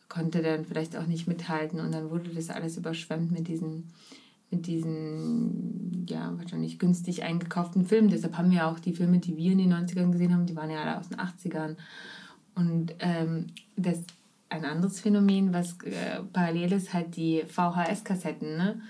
konnte 0.09 0.43
dann 0.43 0.65
vielleicht 0.65 0.97
auch 0.97 1.07
nicht 1.07 1.29
mithalten. 1.29 1.81
Und 1.81 1.93
dann 1.93 2.11
wurde 2.11 2.31
das 2.31 2.51
alles 2.51 2.77
überschwemmt 2.77 3.31
mit 3.33 3.49
diesen, 3.49 3.91
mit 4.51 4.67
diesen 4.67 6.07
ja, 6.09 6.33
wahrscheinlich 6.39 6.79
günstig 6.79 7.23
eingekauften 7.23 7.85
Filmen. 7.87 8.09
Deshalb 8.09 8.39
haben 8.39 8.51
wir 8.51 8.67
auch 8.67 8.79
die 8.79 8.95
Filme, 8.95 9.19
die 9.19 9.37
wir 9.37 9.53
in 9.53 9.59
den 9.59 9.73
90ern 9.73 10.13
gesehen 10.13 10.33
haben, 10.33 10.47
die 10.47 10.57
waren 10.57 10.71
ja 10.71 10.83
alle 10.83 10.99
aus 10.99 11.09
den 11.09 11.19
80ern. 11.19 11.77
Und 12.55 12.95
ähm, 13.01 13.49
das 13.77 14.05
ein 14.51 14.65
anderes 14.65 15.01
Phänomen, 15.01 15.53
was 15.53 15.77
äh, 15.83 16.23
parallel 16.33 16.73
ist, 16.73 16.95
halt 16.95 17.17
die 17.17 17.43
VHS-Kassetten. 17.47 18.57
Ne? 18.57 18.81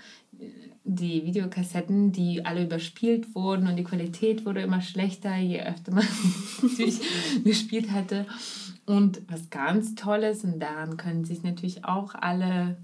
Die 0.83 1.25
Videokassetten, 1.25 2.11
die 2.11 2.45
alle 2.45 2.63
überspielt 2.63 3.35
wurden 3.35 3.67
und 3.67 3.75
die 3.75 3.83
Qualität 3.83 4.45
wurde 4.45 4.61
immer 4.61 4.81
schlechter, 4.81 5.35
je 5.37 5.61
öfter 5.61 5.93
man 5.93 6.07
natürlich 6.61 6.99
gespielt 7.43 7.91
hatte. 7.91 8.25
Und 8.85 9.21
was 9.27 9.49
ganz 9.49 9.95
Tolles, 9.95 10.43
und 10.43 10.59
daran 10.59 10.97
können 10.97 11.25
sich 11.25 11.43
natürlich 11.43 11.85
auch 11.85 12.15
alle 12.15 12.77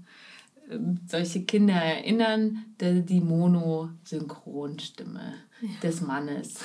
ähm, 0.70 1.00
solche 1.06 1.42
Kinder 1.42 1.74
erinnern, 1.74 2.64
die, 2.80 3.20
Mono-Synchronstimme 3.20 5.34
des 5.82 6.00
Mannes. 6.02 6.60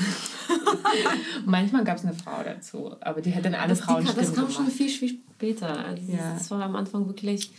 Manchmal 1.45 1.83
gab 1.83 1.97
es 1.97 2.05
eine 2.05 2.13
Frau 2.13 2.43
dazu, 2.43 2.95
aber 3.01 3.21
die 3.21 3.33
hat 3.33 3.45
dann 3.45 3.55
alle 3.55 3.69
das, 3.69 3.81
Frauenstimmen 3.81 4.25
Das 4.25 4.35
kam 4.35 4.47
gemacht. 4.47 4.57
schon 4.57 4.67
viel, 4.67 4.89
viel 4.89 5.19
später. 5.33 5.85
Also 5.85 6.11
Ja. 6.11 6.33
Das 6.33 6.51
war 6.51 6.61
am 6.61 6.75
Anfang 6.75 7.07
wirklich 7.07 7.51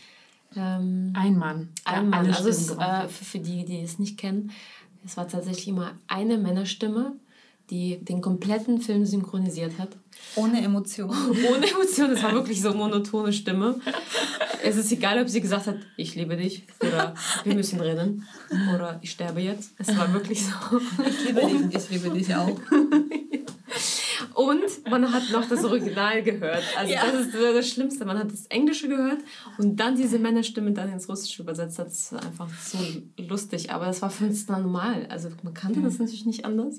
ähm, 0.57 1.13
Ein 1.15 1.37
Mann. 1.37 1.69
ein 1.85 2.11
Mann. 2.11 2.21
alle 2.27 2.37
Also 2.37 2.49
es, 2.49 2.71
äh, 2.71 3.09
für, 3.09 3.25
für 3.25 3.39
die, 3.39 3.65
die 3.65 3.81
es 3.81 3.99
nicht 3.99 4.19
kennen, 4.19 4.51
es 5.05 5.17
war 5.17 5.29
tatsächlich 5.29 5.69
immer 5.69 5.93
eine 6.07 6.39
Männerstimme, 6.39 7.17
die 7.71 8.05
den 8.05 8.21
kompletten 8.21 8.81
Film 8.81 9.07
synchronisiert 9.07 9.79
hat. 9.79 9.97
Ohne 10.37 10.63
Emotionen. 10.63 11.11
Ohne 11.31 11.71
Emotionen, 11.71 12.13
es 12.13 12.23
war 12.23 12.33
wirklich 12.33 12.61
so 12.61 12.69
eine 12.69 12.79
monotone 12.79 13.33
Stimme. 13.33 13.81
Es 14.63 14.77
ist 14.77 14.93
egal, 14.93 15.21
ob 15.21 15.29
sie 15.29 15.41
gesagt 15.41 15.67
hat, 15.67 15.77
ich 15.97 16.15
liebe 16.15 16.37
dich 16.37 16.65
oder 16.81 17.15
wir 17.45 17.55
müssen 17.55 17.81
rennen 17.81 18.27
oder 18.75 18.99
ich 19.03 19.11
sterbe 19.11 19.41
jetzt. 19.41 19.73
Es 19.79 19.97
war 19.97 20.13
wirklich 20.13 20.45
so. 20.45 20.53
Ich 21.09 21.25
liebe 21.27 21.41
dich, 21.41 21.77
ich 21.77 21.91
liebe 21.91 22.11
dich 22.11 22.35
auch. 22.35 22.59
Und 24.35 24.91
man 24.91 25.13
hat 25.13 25.31
noch 25.31 25.49
das 25.49 25.65
Original 25.65 26.23
gehört. 26.23 26.63
Also 26.77 26.93
Ja. 26.93 27.03
das 27.11 27.27
ist 27.27 27.35
das 27.35 27.69
Schlimmste. 27.69 28.05
Man 28.05 28.19
hat 28.19 28.33
das 28.33 28.47
Englische 28.47 28.89
gehört 28.89 29.19
und 29.59 29.77
dann 29.77 29.97
diese 29.97 30.19
Männerstimme 30.19 30.73
dann 30.73 30.93
ins 30.93 31.09
Russische 31.09 31.43
übersetzt. 31.43 31.79
Das 31.79 32.13
ist 32.13 32.13
einfach 32.15 32.49
so 32.59 32.79
lustig. 33.19 33.71
Aber 33.71 33.87
das 33.87 34.03
war 34.03 34.11
für 34.11 34.25
uns 34.27 34.47
dann 34.47 34.63
normal. 34.63 35.07
Also 35.11 35.29
man 35.43 35.55
kannte 35.55 35.81
das 35.83 35.99
natürlich 35.99 36.27
nicht 36.27 36.45
anders. 36.45 36.77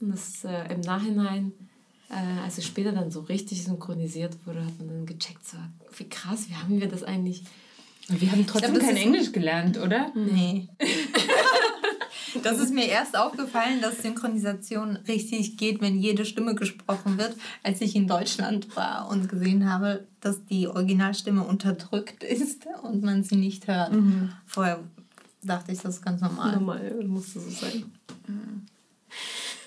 Und 0.00 0.10
das 0.10 0.44
äh, 0.44 0.72
im 0.72 0.80
Nachhinein, 0.80 1.52
äh, 2.08 2.42
als 2.42 2.56
es 2.58 2.64
später 2.64 2.92
dann 2.92 3.10
so 3.10 3.20
richtig 3.20 3.62
synchronisiert 3.64 4.34
wurde, 4.46 4.64
hat 4.64 4.78
man 4.78 4.88
dann 4.88 5.06
gecheckt, 5.06 5.46
so, 5.46 5.56
wie 5.96 6.08
krass, 6.08 6.48
wie 6.48 6.54
haben 6.54 6.80
wir 6.80 6.88
das 6.88 7.02
eigentlich... 7.02 7.42
Und 8.08 8.20
wir 8.20 8.32
haben 8.32 8.46
trotzdem 8.46 8.74
das 8.74 8.82
kein 8.84 8.96
Englisch 8.96 9.30
gelernt, 9.30 9.78
oder? 9.78 10.10
Nee. 10.16 10.68
Das 12.42 12.58
ist 12.58 12.72
mir 12.72 12.86
erst 12.86 13.16
aufgefallen, 13.16 13.80
dass 13.80 14.02
Synchronisation 14.02 14.96
richtig 15.08 15.56
geht, 15.56 15.80
wenn 15.80 15.98
jede 15.98 16.24
Stimme 16.24 16.54
gesprochen 16.54 17.18
wird, 17.18 17.36
als 17.62 17.80
ich 17.80 17.96
in 17.96 18.06
Deutschland 18.06 18.74
war 18.76 19.08
und 19.10 19.28
gesehen 19.28 19.70
habe, 19.70 20.06
dass 20.20 20.44
die 20.44 20.68
Originalstimme 20.68 21.42
unterdrückt 21.42 22.22
ist 22.24 22.66
und 22.82 23.02
man 23.02 23.22
sie 23.22 23.36
nicht 23.36 23.66
hört. 23.66 23.92
Vorher 24.46 24.80
dachte 25.42 25.72
ich, 25.72 25.80
das 25.80 25.96
ist 25.96 26.04
ganz 26.04 26.20
normal. 26.20 26.56
Normal 26.56 27.04
musste 27.06 27.40
so 27.40 27.50
sein. 27.50 27.84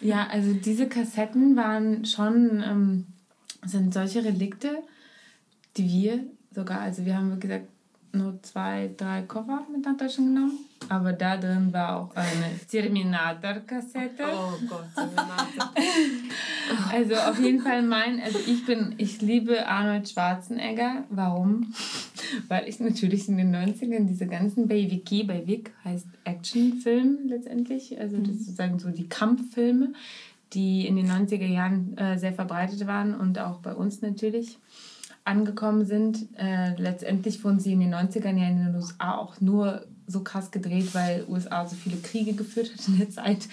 Ja, 0.02 0.28
also 0.28 0.54
diese 0.54 0.88
Kassetten 0.88 1.56
waren 1.56 2.06
schon, 2.06 2.62
ähm, 2.66 3.08
sind 3.66 3.94
solche 3.94 4.24
Relikte, 4.24 4.84
die 5.78 5.90
wir 5.90 6.20
sogar, 6.54 6.82
also 6.82 7.06
wir 7.06 7.18
haben 7.18 7.36
wie 7.36 7.40
gesagt 7.40 7.68
nur 8.12 8.38
zwei, 8.44 8.92
drei 8.96 9.24
Koffer 9.24 9.66
mit 9.72 9.86
nach 9.86 9.98
Deutschland 9.98 10.36
genommen, 10.36 10.60
aber 10.90 11.14
da 11.14 11.38
drin 11.38 11.72
war 11.72 11.98
auch 11.98 12.16
eine 12.16 12.60
Terminator-Kassette. 12.70 14.24
Oh 14.24 14.54
Gott, 14.68 14.86
Renate. 14.96 15.74
Also 16.92 17.16
auf 17.16 17.40
jeden 17.40 17.62
Fall 17.62 17.82
mein, 17.82 18.22
also 18.22 18.40
ich 18.48 18.66
bin, 18.66 18.96
ich 18.98 19.22
liebe 19.22 19.68
Arnold 19.68 20.08
Schwarzenegger. 20.10 21.04
Warum? 21.10 21.74
Weil 22.48 22.68
ich 22.68 22.80
natürlich 22.80 23.28
in 23.28 23.38
den 23.38 23.54
90ern 23.54 24.06
diese 24.06 24.28
ganzen 24.28 24.68
bei 24.68 24.90
Vicky, 24.90 25.24
bei 25.24 25.46
Vic 25.46 25.72
heißt 25.84 26.08
Actionfilm 26.24 27.28
letztendlich, 27.28 28.00
also 28.00 28.18
das 28.18 28.30
ist 28.30 28.46
sozusagen 28.46 28.80
so 28.80 28.90
die 28.90 29.10
Kampffilme, 29.10 29.94
die 30.54 30.88
in 30.88 30.96
den 30.96 31.12
90er 31.12 31.46
Jahren 31.46 31.98
äh, 31.98 32.18
sehr 32.18 32.34
verbreitet 32.34 32.88
waren 32.88 33.14
und 33.14 33.40
auch 33.40 33.60
bei 33.60 33.74
uns 33.74 34.02
natürlich 34.02 34.58
angekommen 35.26 35.86
sind. 35.86 36.28
Äh, 36.38 36.76
letztendlich 36.78 37.44
wurden 37.44 37.60
sie 37.60 37.74
in 37.74 37.80
den 37.80 37.94
90ern 37.94 38.38
ja 38.38 38.48
in 38.48 38.66
den 38.66 38.76
USA 38.76 39.18
auch 39.18 39.42
nur 39.42 39.86
so 40.08 40.22
krass 40.24 40.52
gedreht, 40.52 40.94
weil 40.94 41.26
USA 41.28 41.66
so 41.66 41.76
viele 41.76 41.98
Kriege 41.98 42.34
geführt 42.34 42.72
hat 42.74 42.88
in 42.88 42.98
der 42.98 43.10
Zeit. 43.10 43.48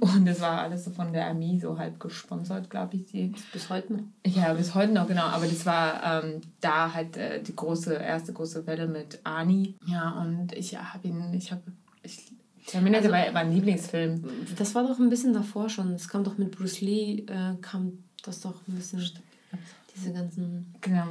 Und 0.00 0.26
das 0.26 0.40
war 0.40 0.60
alles 0.60 0.84
so 0.84 0.90
von 0.90 1.12
der 1.12 1.26
Armee 1.26 1.58
so 1.60 1.78
halb 1.78 1.98
gesponsert, 2.00 2.68
glaube 2.70 2.96
ich. 2.96 3.06
Die, 3.06 3.32
Bis 3.52 3.70
heute 3.70 3.92
noch. 3.94 4.02
ja, 4.26 4.52
bis 4.54 4.74
heute 4.74 4.92
noch, 4.92 5.06
genau. 5.08 5.24
Aber 5.24 5.46
das 5.46 5.64
war 5.66 6.24
ähm, 6.24 6.40
da 6.60 6.92
halt 6.92 7.16
äh, 7.16 7.42
die 7.42 7.56
große, 7.56 7.94
erste 7.94 8.32
große 8.32 8.66
Welle 8.66 8.86
mit 8.86 9.20
Ani. 9.24 9.74
Ja, 9.86 10.10
und 10.22 10.52
ich 10.52 10.76
habe 10.76 11.08
ihn, 11.08 11.32
ich 11.34 11.50
habe, 11.52 11.62
ich, 12.02 12.32
Terminator 12.66 13.12
Also- 13.12 13.26
war 13.26 13.32
mein 13.44 13.52
Lieblingsfilm. 13.52 14.24
Das 14.56 14.74
war 14.74 14.86
doch 14.86 14.98
ein 14.98 15.10
bisschen 15.10 15.32
davor 15.34 15.68
schon. 15.68 15.92
Es 15.94 16.08
kam 16.08 16.24
doch 16.24 16.38
mit 16.38 16.56
Bruce 16.56 16.80
Lee, 16.80 17.20
äh, 17.26 17.56
kam 17.60 18.04
das 18.22 18.40
doch 18.40 18.54
ein 18.68 18.74
bisschen. 18.74 19.02
Diese 19.96 20.12
ganzen. 20.12 20.74
Genau. 20.80 21.04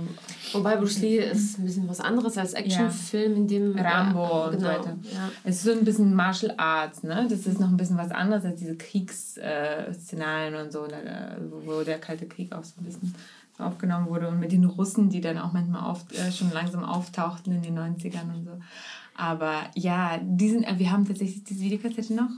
Wobei 0.51 0.75
Bruce 0.75 0.99
Lee 0.99 1.19
ist 1.19 1.57
ein 1.57 1.65
bisschen 1.65 1.87
was 1.87 2.01
anderes 2.01 2.37
als 2.37 2.53
Actionfilm, 2.53 3.35
in 3.35 3.47
dem. 3.47 3.77
Rambo 3.77 4.47
und 4.47 4.53
so 4.53 4.57
genau, 4.57 4.69
weiter. 4.69 4.97
Ja. 5.03 5.31
Es 5.43 5.57
ist 5.57 5.63
so 5.63 5.71
ein 5.71 5.85
bisschen 5.85 6.13
Martial 6.13 6.53
Arts, 6.57 7.03
ne? 7.03 7.25
Das 7.29 7.47
ist 7.47 7.59
noch 7.59 7.69
ein 7.69 7.77
bisschen 7.77 7.97
was 7.97 8.11
anderes 8.11 8.43
als 8.43 8.59
diese 8.59 8.75
Kriegsszenarien 8.75 10.55
und 10.55 10.71
so, 10.71 10.85
äh, 10.85 11.37
wo 11.65 11.83
der 11.83 11.99
Kalte 11.99 12.25
Krieg 12.25 12.51
auch 12.51 12.63
so 12.63 12.73
ein 12.81 12.85
bisschen 12.85 13.15
aufgenommen 13.57 14.07
wurde. 14.07 14.27
Und 14.27 14.39
mit 14.39 14.51
den 14.51 14.65
Russen, 14.65 15.09
die 15.09 15.21
dann 15.21 15.37
auch 15.37 15.53
manchmal 15.53 15.89
oft, 15.89 16.11
äh, 16.13 16.31
schon 16.31 16.51
langsam 16.51 16.83
auftauchten 16.83 17.53
in 17.53 17.61
den 17.61 17.77
90ern 17.77 18.33
und 18.35 18.45
so. 18.45 18.51
Aber 19.15 19.69
ja, 19.75 20.19
diesen, 20.21 20.63
äh, 20.63 20.77
wir 20.77 20.91
haben 20.91 21.05
tatsächlich 21.05 21.43
diese 21.43 21.61
Videokassette 21.61 22.13
noch. 22.13 22.29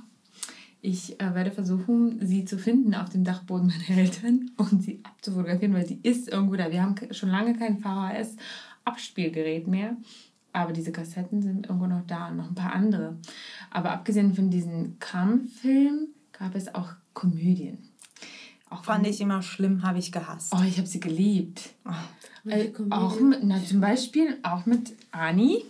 Ich 0.85 1.19
äh, 1.19 1.33
werde 1.33 1.49
versuchen, 1.49 2.19
sie 2.23 2.45
zu 2.45 2.59
finden 2.59 2.93
auf 2.93 3.09
dem 3.09 3.23
Dachboden 3.23 3.67
meiner 3.67 3.99
Eltern 3.99 4.51
und 4.57 4.83
sie 4.83 4.99
abzufotografieren, 5.01 5.73
weil 5.73 5.87
sie 5.87 5.99
ist 6.03 6.29
irgendwo 6.29 6.55
da. 6.57 6.69
Wir 6.69 6.83
haben 6.83 6.95
schon 7.09 7.29
lange 7.29 7.57
kein 7.57 7.79
VHS-Abspielgerät 7.79 9.67
mehr. 9.67 9.97
Aber 10.53 10.73
diese 10.73 10.91
Kassetten 10.91 11.41
sind 11.41 11.65
irgendwo 11.65 11.87
noch 11.87 12.05
da 12.05 12.27
und 12.27 12.37
noch 12.37 12.49
ein 12.49 12.55
paar 12.55 12.73
andere. 12.73 13.17
Aber 13.71 13.93
abgesehen 13.93 14.35
von 14.35 14.51
diesen 14.51 14.99
Kampffilmen 14.99 16.09
gab 16.33 16.53
es 16.53 16.75
auch 16.75 16.91
Komödien. 17.15 17.79
Auch 18.69 18.83
Fand 18.83 19.07
ich 19.07 19.19
immer 19.21 19.41
schlimm, 19.41 19.81
habe 19.81 19.97
ich 19.97 20.11
gehasst. 20.11 20.53
Oh, 20.55 20.63
ich 20.63 20.77
habe 20.77 20.87
sie 20.87 20.99
geliebt. 20.99 21.71
Welche 22.43 22.83
Äh, 22.83 22.91
auch 22.91 23.19
mit, 23.19 23.39
na, 23.43 23.59
zum 23.65 23.81
Beispiel 23.81 24.37
auch 24.43 24.67
mit 24.67 24.93
Ani 25.11 25.65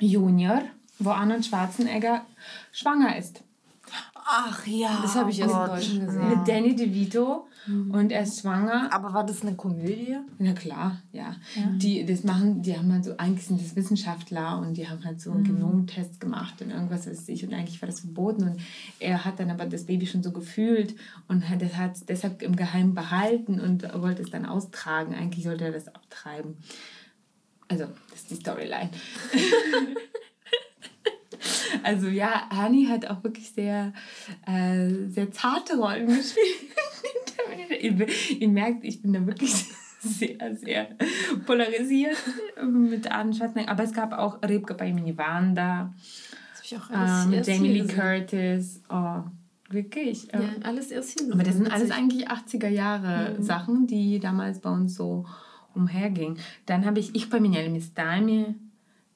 Junior, 0.00 0.62
wo 0.98 1.10
Arnold 1.10 1.44
Schwarzenegger 1.44 2.24
schwanger 2.72 3.18
ist. 3.18 3.42
Ach 4.24 4.66
ja. 4.66 5.00
Das 5.02 5.14
habe 5.16 5.30
ich 5.30 5.40
erst 5.40 5.52
in 5.52 5.58
Gott. 5.58 5.70
Deutschland 5.70 6.06
gesehen. 6.06 6.28
Mit 6.28 6.48
Danny 6.48 6.76
DeVito 6.76 7.46
und 7.66 8.10
er 8.10 8.22
ist 8.22 8.40
schwanger. 8.40 8.92
Aber 8.92 9.14
war 9.14 9.24
das 9.24 9.42
eine 9.42 9.54
Komödie? 9.54 10.16
Na 10.38 10.52
klar, 10.52 11.00
ja. 11.12 11.36
Die 11.76 12.04
das 12.04 12.24
machen, 12.24 12.62
die 12.62 12.76
haben 12.76 12.92
halt 12.92 13.04
so, 13.04 13.16
eigentlich 13.16 13.46
sind 13.46 13.60
das 13.60 13.76
Wissenschaftler 13.76 14.58
und 14.58 14.74
die 14.74 14.88
haben 14.88 15.04
halt 15.04 15.20
so 15.20 15.32
einen 15.32 15.44
Genomtest 15.44 16.20
gemacht 16.20 16.60
und 16.62 16.70
irgendwas 16.70 17.06
weiß 17.06 17.28
ich 17.28 17.46
und 17.46 17.54
eigentlich 17.54 17.80
war 17.80 17.88
das 17.88 18.00
verboten 18.00 18.44
und 18.44 18.60
er 18.98 19.24
hat 19.24 19.38
dann 19.38 19.50
aber 19.50 19.66
das 19.66 19.86
Baby 19.86 20.06
schon 20.06 20.22
so 20.22 20.32
gefühlt 20.32 20.94
und 21.28 21.48
hat 21.48 21.62
das 21.62 21.76
hat 21.76 21.96
es 21.96 22.06
deshalb 22.06 22.42
im 22.42 22.56
Geheimen 22.56 22.94
behalten 22.94 23.60
und 23.60 23.82
wollte 24.00 24.22
es 24.22 24.30
dann 24.30 24.46
austragen. 24.46 25.14
Eigentlich 25.14 25.44
sollte 25.44 25.64
er 25.64 25.72
das 25.72 25.88
abtreiben. 25.88 26.56
Also, 27.68 27.86
das 28.10 28.20
ist 28.20 28.30
die 28.30 28.34
Storyline. 28.34 28.90
Also 31.82 32.08
ja, 32.08 32.48
Hani 32.50 32.86
hat 32.86 33.06
auch 33.06 33.22
wirklich 33.24 33.50
sehr, 33.50 33.92
äh, 34.46 34.88
sehr 35.08 35.30
zarte 35.30 35.76
Rollen 35.76 36.06
gespielt. 36.06 36.72
ihr, 37.80 38.08
ihr 38.40 38.48
merkt, 38.48 38.84
ich 38.84 39.02
bin 39.02 39.12
da 39.12 39.26
wirklich 39.26 39.52
sehr, 40.00 40.56
sehr 40.56 40.88
polarisiert 41.46 42.16
mit 42.62 43.10
Arne 43.10 43.34
Schwarzenegger. 43.34 43.70
Aber 43.70 43.84
es 43.84 43.92
gab 43.92 44.12
auch 44.12 44.42
Rebke 44.42 44.74
bei 44.74 44.92
Minivan 44.92 45.54
da. 45.54 45.92
Ähm, 46.92 47.42
Jamie 47.44 47.80
Lee 47.80 47.86
Curtis. 47.86 48.80
Oh, 48.88 49.22
wirklich. 49.68 50.28
Ja, 50.32 50.40
ähm, 50.40 50.62
alles 50.62 50.90
erst 50.90 51.18
hier. 51.18 51.32
Aber 51.32 51.42
das 51.42 51.56
sind 51.56 51.70
alles 51.70 51.90
eigentlich 51.90 52.30
80er 52.30 52.68
Jahre 52.68 53.34
mhm. 53.36 53.42
Sachen, 53.42 53.86
die 53.86 54.20
damals 54.20 54.60
bei 54.60 54.70
uns 54.70 54.94
so 54.94 55.26
umhergingen. 55.74 56.38
Dann 56.66 56.84
habe 56.86 57.00
ich 57.00 57.14
Ich 57.14 57.28
bei 57.28 57.40
Miss 57.40 57.68
Mistami 57.68 58.54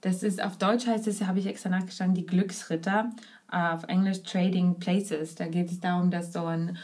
das 0.00 0.23
ist 0.23 0.43
auf 0.43 0.59
Deutsch 0.59 0.87
heißt 0.87 1.07
es, 1.07 1.23
habe 1.23 1.38
ich 1.38 1.47
extra 1.47 1.69
nachgestanden, 1.69 2.15
die 2.15 2.26
Glücksritter. 2.26 3.11
Äh, 3.50 3.75
Auf 3.75 3.85
Englisch 3.85 4.23
Trading 4.23 4.79
Places. 4.79 5.35
Da 5.35 5.47
geht 5.47 5.71
es 5.71 5.81
darum, 5.81 6.11
dass 6.11 6.33
so 6.33 6.45
ein 6.45 6.79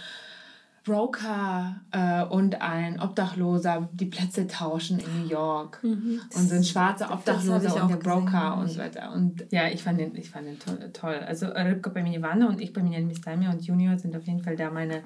Broker 0.85 1.77
äh, 1.93 2.25
und 2.25 2.61
ein 2.61 3.01
Obdachloser 3.01 3.89
die 3.93 4.07
Plätze 4.07 4.49
tauschen 4.49 4.99
in 4.99 5.23
New 5.23 5.29
York. 5.29 5.79
Und 5.83 6.49
so 6.49 6.57
ein 6.57 6.65
schwarzer 6.65 7.13
Obdachloser 7.13 7.55
und 7.55 7.63
der 7.63 7.71
gesehen, 7.85 7.99
Broker 8.01 8.31
glaub 8.31 8.59
und 8.59 8.69
so 8.69 8.81
weiter. 8.81 9.13
Und 9.13 9.47
ja, 9.53 9.69
ich 9.69 9.83
fand 9.83 10.01
den, 10.01 10.17
ich 10.17 10.31
fand 10.31 10.47
den 10.47 10.59
toll. 10.59 10.91
toll. 10.93 11.15
Also 11.15 11.47
bei 11.47 12.23
Wanda 12.23 12.47
und 12.47 12.61
ich 12.61 12.73
bei 12.73 12.83
Mistami 12.83 13.47
und 13.47 13.63
Junior 13.63 13.97
sind 13.99 14.17
auf 14.17 14.25
jeden 14.25 14.43
Fall 14.43 14.57
da 14.57 14.71
meine, 14.71 15.05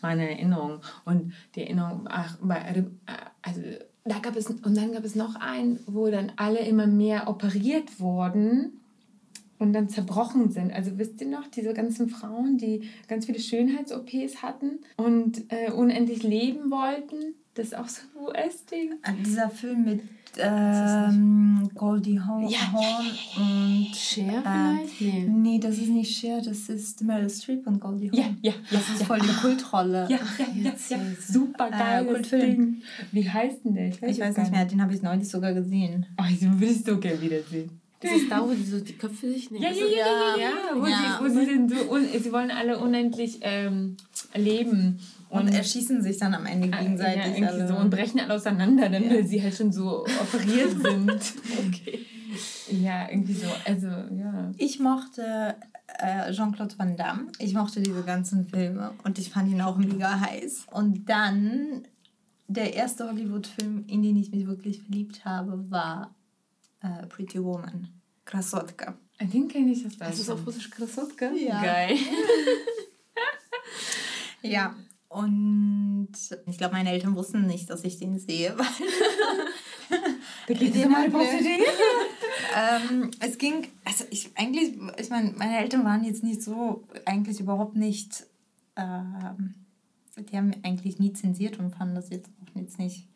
meine 0.00 0.30
Erinnerungen. 0.30 0.80
Und 1.04 1.34
die 1.54 1.62
Erinnerung, 1.64 2.08
ach, 2.10 2.38
bei, 2.40 2.56
äh, 2.56 2.84
also 3.42 3.60
da 4.08 4.18
gab 4.18 4.36
es, 4.36 4.46
und 4.48 4.76
dann 4.76 4.92
gab 4.92 5.04
es 5.04 5.14
noch 5.14 5.36
einen, 5.36 5.80
wo 5.86 6.08
dann 6.10 6.32
alle 6.36 6.60
immer 6.60 6.86
mehr 6.86 7.28
operiert 7.28 8.00
wurden. 8.00 8.72
und 9.60 9.72
dann 9.72 9.88
zerbrochen 9.88 10.50
sind. 10.52 10.72
Also 10.72 10.98
wisst 10.98 11.20
ihr 11.20 11.26
noch, 11.26 11.48
diese 11.48 11.74
ganzen 11.74 12.08
Frauen, 12.08 12.58
die 12.58 12.88
ganz 13.08 13.26
viele 13.26 13.40
Schönheits-OPs 13.40 14.40
hatten 14.40 14.78
und 14.96 15.44
äh, 15.48 15.72
unendlich 15.72 16.22
leben 16.22 16.70
wollten? 16.70 17.34
Das 17.54 17.66
ist 17.66 17.74
auch 17.74 17.88
so 17.88 18.02
ein 18.14 18.24
US-Ding. 18.24 18.94
Dieser 19.26 19.50
Film 19.50 19.84
mit 19.84 20.00
ähm, 20.38 21.70
Goldie 21.74 22.20
Hawn 22.20 22.42
Ja, 22.42 22.58
ja, 22.74 22.80
ja, 22.80 23.42
und 23.42 23.88
Cher 23.94 24.22
äh, 24.22 24.86
vielleicht? 24.86 25.00
Nee. 25.00 25.28
Nee, 25.28 25.58
das 25.58 25.78
ist 25.78 25.88
nicht 25.88 26.16
Cher, 26.16 26.40
das 26.40 26.68
ist 26.68 27.02
Meryl 27.02 27.30
Streep 27.30 27.66
und 27.66 27.80
Goldie 27.80 28.10
Hawn. 28.10 28.18
Ja, 28.18 28.24
ja, 28.42 28.52
ja. 28.52 28.54
Das 28.70 28.88
ist 28.88 29.02
voll 29.04 29.20
die 29.20 29.28
Kultrolle. 29.40 30.06
Ja, 30.10 30.18
ja, 30.54 30.72
ja. 30.88 30.98
Super 31.20 31.70
geil. 31.70 32.06
Äh, 32.06 32.12
Kultfilm. 32.12 32.42
Ding. 32.42 32.82
Wie 33.12 33.28
heißt 33.28 33.64
denn 33.64 33.74
der? 33.74 33.88
Ich 33.88 34.00
weiß 34.20 34.34
gar 34.34 34.42
nicht 34.42 34.52
mehr, 34.52 34.64
den 34.64 34.82
habe 34.82 34.94
ich 34.94 35.02
neulich 35.02 35.28
sogar 35.28 35.52
gesehen. 35.52 36.06
Oh, 36.20 36.24
ich 36.28 36.40
will 36.40 36.68
es 36.68 36.84
so 36.84 36.98
gerne 36.98 37.20
wiedersehen. 37.20 37.80
Das 38.00 38.12
ist 38.12 38.30
da, 38.30 38.40
wo 38.46 38.52
die 38.54 38.62
so 38.62 38.78
die 38.78 38.92
Köpfe 38.92 39.28
sich 39.28 39.50
nehmen. 39.50 39.64
Ja, 39.64 39.70
ja, 39.70 39.84
ja, 39.84 39.86
ja, 39.86 40.36
ja, 40.36 40.42
ja. 40.42 40.80
Wo, 40.80 40.86
Ja. 40.86 41.18
Sie, 41.18 41.24
wo 41.24 41.28
sie 41.28 41.44
sind 41.46 41.70
so, 41.70 41.92
un 41.92 42.06
sie 42.22 42.32
wollen 42.32 42.52
alle 42.52 42.78
unendlich 42.78 43.40
ähm, 43.42 43.96
leben. 44.36 45.00
Und 45.30 45.48
erschießen 45.48 46.02
sich 46.02 46.16
dann 46.16 46.34
am 46.34 46.46
Ende 46.46 46.68
äh, 46.68 46.70
gegenseitig. 46.70 47.16
ja, 47.16 47.26
irgendwie 47.26 47.44
alle. 47.44 47.68
so 47.68 47.76
und 47.76 47.90
brechen 47.90 48.20
alle 48.20 48.34
auseinander, 48.34 48.88
dann, 48.88 49.10
weil 49.10 49.26
sie 49.26 49.42
halt 49.42 49.54
schon 49.54 49.72
so 49.72 50.04
operiert 50.04 50.70
sind. 50.82 51.34
Okay. 51.66 52.06
ja, 52.70 53.08
irgendwie 53.10 53.34
so. 53.34 53.46
Also, 53.66 53.88
ja. 53.88 54.52
Ich 54.56 54.80
mochte 54.80 55.56
äh, 55.98 56.32
Jean-Claude 56.32 56.78
Van 56.78 56.96
Damme. 56.96 57.26
Ich 57.38 57.54
mochte 57.54 57.80
diese 57.82 58.02
ganzen 58.02 58.48
Filme 58.48 58.92
und 59.04 59.18
ich 59.18 59.30
fand 59.30 59.50
ihn 59.50 59.60
auch 59.60 59.76
mega 59.76 60.20
heiß. 60.20 60.66
Und 60.70 61.08
dann 61.08 61.86
der 62.46 62.74
erste 62.74 63.06
Hollywood-Film, 63.06 63.84
in 63.86 64.02
den 64.02 64.16
ich 64.16 64.30
mich 64.30 64.46
wirklich 64.46 64.82
verliebt 64.82 65.24
habe, 65.26 65.70
war 65.70 66.14
äh, 66.80 67.06
Pretty 67.06 67.42
Woman. 67.42 67.88
Krasotka. 68.24 68.96
Den 69.20 69.48
kenne 69.48 69.72
ich 69.72 69.82
das 69.82 69.96
Das 69.98 70.18
ist 70.18 70.30
auf 70.30 70.46
Russisch 70.46 70.70
Krasotka? 70.70 71.30
Ja. 71.32 71.62
Geil. 71.62 71.96
Ja. 74.42 74.74
Und 75.08 76.08
ich 76.46 76.58
glaube, 76.58 76.74
meine 76.74 76.90
Eltern 76.90 77.16
wussten 77.16 77.46
nicht, 77.46 77.70
dass 77.70 77.84
ich 77.84 77.98
den 77.98 78.18
sehe. 78.18 78.56
Den 80.48 80.56
es 80.56 80.88
mal 80.88 81.10
Prostituierte. 81.10 81.62
ähm, 82.90 83.10
es 83.20 83.38
ging, 83.38 83.68
also 83.84 84.04
ich 84.10 84.30
eigentlich, 84.34 84.74
ich 84.98 85.10
meine, 85.10 85.32
meine 85.36 85.58
Eltern 85.58 85.84
waren 85.84 86.04
jetzt 86.04 86.22
nicht 86.22 86.42
so, 86.42 86.84
eigentlich 87.04 87.40
überhaupt 87.40 87.76
nicht, 87.76 88.26
ähm, 88.76 89.54
die 90.18 90.36
haben 90.36 90.52
eigentlich 90.62 90.98
nie 90.98 91.12
zensiert 91.12 91.58
und 91.58 91.74
fanden 91.74 91.94
das 91.94 92.10
jetzt 92.10 92.30
auch 92.42 92.60
jetzt 92.60 92.78
nicht, 92.78 93.06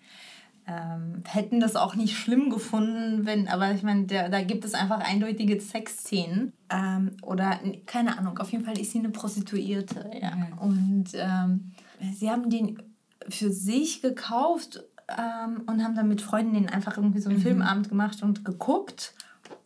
ähm, 0.67 1.23
hätten 1.27 1.61
das 1.61 1.75
auch 1.75 1.95
nicht 1.95 2.17
schlimm 2.17 2.51
gefunden, 2.51 3.27
wenn, 3.27 3.49
aber 3.49 3.73
ich 3.73 3.83
meine, 3.83 4.07
da 4.07 4.43
gibt 4.43 4.65
es 4.65 4.75
einfach 4.75 5.01
eindeutige 5.01 5.61
Sexszenen. 5.61 6.53
Ähm, 6.71 7.17
oder, 7.23 7.59
keine 7.87 8.17
Ahnung, 8.19 8.39
auf 8.39 8.53
jeden 8.53 8.65
Fall 8.65 8.79
ist 8.79 8.93
sie 8.93 9.01
eine 9.01 9.11
Prostituierte, 9.11 10.11
ja. 10.15 10.31
Ja. 10.37 10.57
Und 10.61 11.07
ähm, 11.15 11.73
sie 12.15 12.31
haben 12.31 12.51
den 12.51 12.83
für 13.29 13.51
sich 13.51 14.03
gekauft 14.03 14.83
ähm, 15.09 15.63
und 15.67 15.83
haben 15.83 15.95
dann 15.95 16.09
mit 16.09 16.21
Freundinnen 16.21 16.69
einfach 16.69 16.97
irgendwie 16.97 17.21
so 17.21 17.31
einen 17.31 17.41
Filmabend 17.41 17.89
gemacht 17.89 18.23
und 18.23 18.45
geguckt. 18.45 19.15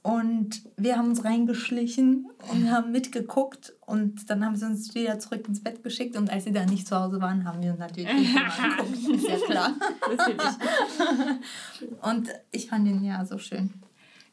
Und 0.03 0.63
wir 0.77 0.97
haben 0.97 1.09
uns 1.09 1.25
reingeschlichen 1.25 2.29
und 2.53 2.71
haben 2.71 2.93
mitgeguckt. 2.93 3.75
Und 3.87 4.31
dann 4.31 4.45
haben 4.45 4.55
sie 4.55 4.65
uns 4.65 4.95
wieder 4.95 5.19
zurück 5.19 5.49
ins 5.49 5.63
Bett 5.63 5.83
geschickt. 5.83 6.17
Und 6.17 6.31
als 6.31 6.45
sie 6.45 6.53
dann 6.53 6.69
nicht 6.69 6.87
zu 6.87 6.97
Hause 6.97 7.21
waren, 7.21 7.45
haben 7.45 7.61
wir 7.61 7.73
uns 7.73 7.81
natürlich 7.81 8.09
Film 8.11 8.37
angeguckt. 8.37 9.17
Ist 9.17 9.29
ja 9.29 9.37
klar. 9.47 9.75
Und 12.11 12.29
ich 12.53 12.69
fand 12.69 12.87
den 12.87 13.03
ja 13.03 13.25
so 13.25 13.39
schön. 13.39 13.73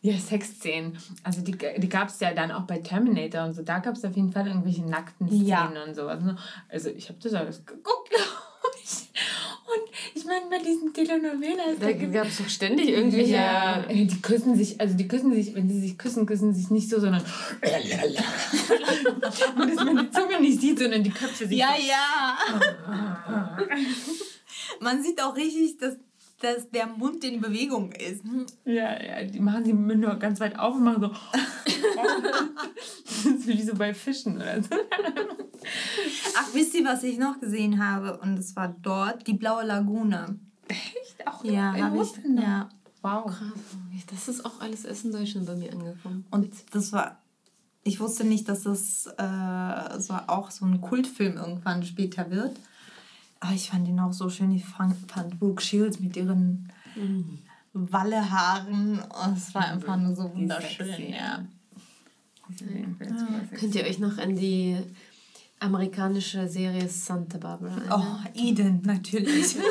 Ja, 0.05 0.17
Sexszenen. 0.17 0.97
Also 1.23 1.39
die, 1.41 1.57
die 1.77 1.87
gab 1.89 2.09
es 2.09 2.19
ja 2.19 2.33
dann 2.33 2.51
auch 2.51 2.63
bei 2.63 2.79
Terminator 2.79 3.45
und 3.45 3.53
so. 3.53 3.61
Da 3.63 3.79
gab 3.79 3.95
es 3.95 4.03
auf 4.03 4.13
jeden 4.17 4.33
Fall 4.33 4.45
irgendwelche 4.47 4.81
nackten 4.83 5.29
Szenen 5.29 5.47
Ja. 5.47 5.71
und 5.87 5.95
sowas. 5.95 6.21
ne? 6.21 6.37
Also 6.67 6.89
ich 6.89 7.07
habe 7.07 7.19
das 7.23 7.33
alles 7.33 7.65
geguckt, 7.65 8.09
glaube 8.09 8.75
ich. 8.83 9.09
Und 9.65 9.81
ich 10.13 10.25
meine, 10.25 10.41
bei 10.49 10.59
diesen 10.59 10.93
Telenovelas... 10.93 11.79
Da 11.79 11.93
gab 11.93 12.27
es 12.27 12.37
doch 12.37 12.49
ständig 12.49 12.89
irgendwelche. 12.89 13.31
Ja, 13.35 13.81
die 13.89 14.21
küssen 14.21 14.57
sich, 14.57 14.79
also 14.81 14.93
die 14.97 15.07
küssen 15.07 15.33
sich, 15.33 15.55
wenn 15.55 15.69
sie 15.69 15.79
sich 15.79 15.97
küssen, 15.97 16.25
küssen 16.25 16.53
sie 16.53 16.61
sich 16.63 16.69
nicht 16.69 16.89
so, 16.89 16.99
sondern 16.99 17.21
und 17.61 19.21
dass 19.23 19.75
man 19.85 19.97
die 19.97 20.11
Zunge 20.11 20.41
nicht 20.41 20.59
sieht, 20.59 20.79
sondern 20.79 21.01
die 21.01 21.11
Köpfe 21.11 21.47
sich 21.47 21.57
Ja, 21.57 21.73
so. 21.77 21.87
ja. 21.87 23.57
Man 24.79 25.01
sieht 25.01 25.21
auch 25.21 25.35
richtig, 25.35 25.77
dass, 25.77 25.95
dass 26.43 26.69
der 26.69 26.87
Mund 26.87 27.23
in 27.23 27.41
Bewegung 27.41 27.91
ist. 27.93 28.23
Ja, 28.65 29.01
ja, 29.01 29.23
die 29.23 29.39
machen 29.39 29.63
die 29.63 29.73
Münder 29.73 30.15
ganz 30.17 30.39
weit 30.39 30.59
auf 30.59 30.75
und 30.75 30.83
machen 30.83 31.01
so. 31.01 31.07
das 33.05 33.25
ist 33.25 33.47
wie 33.47 33.61
so 33.61 33.73
bei 33.75 33.93
Fischen 33.93 34.35
oder 34.35 34.61
so. 34.61 34.69
Ach, 36.37 36.53
wisst 36.53 36.73
ihr, 36.75 36.85
was 36.85 37.03
ich 37.03 37.17
noch 37.17 37.39
gesehen 37.39 37.83
habe? 37.83 38.17
Und 38.17 38.37
es 38.37 38.55
war 38.55 38.75
dort 38.81 39.25
die 39.27 39.33
Blaue 39.33 39.63
Lagune. 39.63 40.39
Echt? 40.67 41.27
Auch 41.27 41.43
Ja, 41.43 41.73
in. 41.75 41.85
Russland? 41.85 42.39
Ja. 42.39 42.69
Wow. 43.01 43.25
Krass. 43.25 43.49
Das 44.09 44.27
ist 44.27 44.45
auch 44.45 44.59
alles 44.61 44.85
erst 44.85 45.05
in 45.05 45.11
Deutschland 45.11 45.45
bei 45.45 45.55
mir 45.55 45.71
angekommen. 45.71 46.25
Und 46.31 46.53
das 46.71 46.91
war. 46.91 47.19
Ich 47.85 47.99
wusste 47.99 48.23
nicht, 48.23 48.47
dass 48.47 48.63
das 48.63 49.07
äh, 49.17 49.99
so 49.99 50.13
auch 50.27 50.51
so 50.51 50.65
ein 50.65 50.79
Kultfilm 50.79 51.35
irgendwann 51.35 51.83
später 51.83 52.31
wird. 52.31 52.55
Aber 53.43 53.53
ich 53.53 53.69
fand 53.69 53.87
ihn 53.89 53.99
auch 53.99 54.13
so 54.13 54.29
schön. 54.29 54.51
Ich 54.51 54.63
fand, 54.63 54.95
fand 55.11 55.37
Brooke 55.39 55.61
Shields 55.61 55.99
mit 55.99 56.15
ihren 56.15 56.71
Wallehaaren. 57.73 58.99
Oh, 59.09 59.33
Es 59.35 59.53
war 59.53 59.65
einfach 59.67 59.97
nur 59.97 60.15
so 60.15 60.33
wunderschön. 60.33 60.87
sexy, 60.87 61.13
Ja. 61.13 61.43
Könnt 63.59 63.75
ihr 63.75 63.83
euch 63.83 63.99
noch 63.99 64.17
an 64.17 64.35
die 64.35 64.77
amerikanische 65.59 66.47
Serie 66.47 66.87
Santa 66.87 67.37
Barbara 67.37 67.75
erinnern? 67.77 68.19
Oh, 68.25 68.29
Eden, 68.33 68.81
natürlich. 68.85 69.57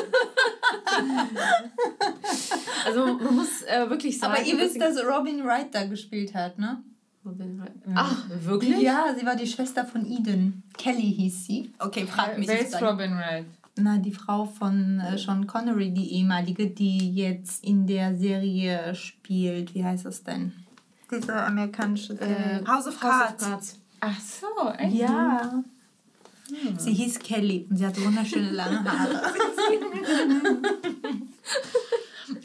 Also 2.85 3.05
man 3.05 3.35
muss 3.35 3.61
äh, 3.63 3.89
wirklich 3.89 4.19
sagen... 4.19 4.33
Aber 4.33 4.43
ihr 4.43 4.57
wisst, 4.57 4.79
dass 4.79 4.97
Robin 5.03 5.43
Wright 5.45 5.73
da 5.73 5.85
gespielt 5.85 6.33
hat, 6.35 6.59
ne? 6.59 6.83
Robin 7.25 7.57
Wright- 7.59 7.71
Ach, 7.95 8.25
wirklich? 8.41 8.79
Ja, 8.81 9.15
sie 9.17 9.25
war 9.25 9.35
die 9.37 9.47
Schwester 9.47 9.85
von 9.85 10.05
Eden. 10.05 10.63
Kelly 10.77 11.13
hieß 11.13 11.45
sie. 11.45 11.71
Okay, 11.79 12.05
frag 12.05 12.37
mich 12.37 12.47
Wer 12.47 12.59
ist 12.61 12.75
Robin 12.81 13.13
Wright? 13.15 13.45
Na, 13.76 13.98
die 13.98 14.12
Frau 14.12 14.44
von 14.44 14.98
äh, 15.00 15.16
Sean 15.16 15.46
Connery, 15.46 15.92
die 15.92 16.14
ehemalige, 16.14 16.68
die 16.68 17.14
jetzt 17.14 17.62
in 17.64 17.86
der 17.86 18.16
Serie 18.16 18.94
spielt. 18.94 19.74
Wie 19.74 19.84
heißt 19.84 20.04
das 20.04 20.24
denn? 20.24 20.52
Diese 21.10 21.34
amerikanische 21.34 22.16
Serie. 22.16 22.60
Äh, 22.60 22.66
House 22.66 22.88
of 22.88 22.98
Cards. 22.98 23.78
Ach 24.00 24.20
so, 24.20 24.70
echt? 24.76 24.94
Ja. 24.94 25.62
Sie 26.78 26.94
hieß 26.94 27.18
Kelly 27.20 27.66
und 27.68 27.76
sie 27.76 27.86
hatte 27.86 28.04
wunderschöne 28.04 28.50
lange 28.50 28.82
Haare. 28.84 29.32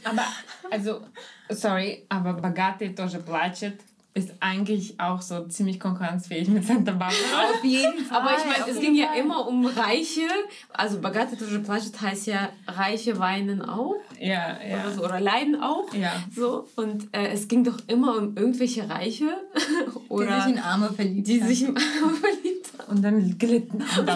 Aber, 0.03 0.25
also, 0.69 1.01
sorry, 1.49 2.05
aber 2.09 2.33
Bagate 2.33 2.93
тоже 2.93 3.19
плачет 3.19 3.79
ist 4.18 4.34
eigentlich 4.40 4.98
auch 4.98 5.22
so 5.22 5.46
ziemlich 5.46 5.78
konkurrenzfähig 5.78 6.48
mit 6.48 6.64
Santa 6.64 6.92
Barbara. 6.92 7.14
Auf 7.54 7.64
jeden 7.64 8.04
Fall. 8.04 8.20
Aber 8.20 8.30
ich 8.36 8.44
meine, 8.44 8.70
es 8.70 8.80
ging 8.80 8.96
Fall. 8.96 9.14
ja 9.16 9.20
immer 9.20 9.46
um 9.46 9.64
Reiche. 9.64 10.26
Also 10.72 11.00
Bagate 11.00 11.36
Duże 11.36 11.60
Plaget 11.60 12.00
heißt 12.00 12.26
ja, 12.26 12.50
Reiche 12.66 13.18
weinen 13.18 13.62
auch. 13.62 13.94
Ja, 14.20 14.58
ja. 14.60 14.80
Oder, 14.80 14.92
so, 14.92 15.04
oder 15.04 15.20
leiden 15.20 15.62
auch. 15.62 15.92
Ja. 15.94 16.12
So. 16.34 16.66
Und 16.76 17.14
äh, 17.14 17.28
es 17.28 17.46
ging 17.48 17.62
doch 17.62 17.78
immer 17.86 18.16
um 18.16 18.36
irgendwelche 18.36 18.88
Reiche. 18.90 19.26
oder 20.08 20.36
die 20.36 20.42
sich 20.42 20.52
in 20.52 20.58
Arme 20.58 20.92
verliebt 20.92 21.28
Die 21.28 21.40
haben. 21.40 21.48
sich 21.48 21.62
in 21.62 21.76
Arme 21.76 22.16
verliebt 22.20 22.72
haben. 22.78 22.96
Und 22.96 23.02
dann 23.02 23.38
gelitten 23.38 23.84
haben 23.96 24.08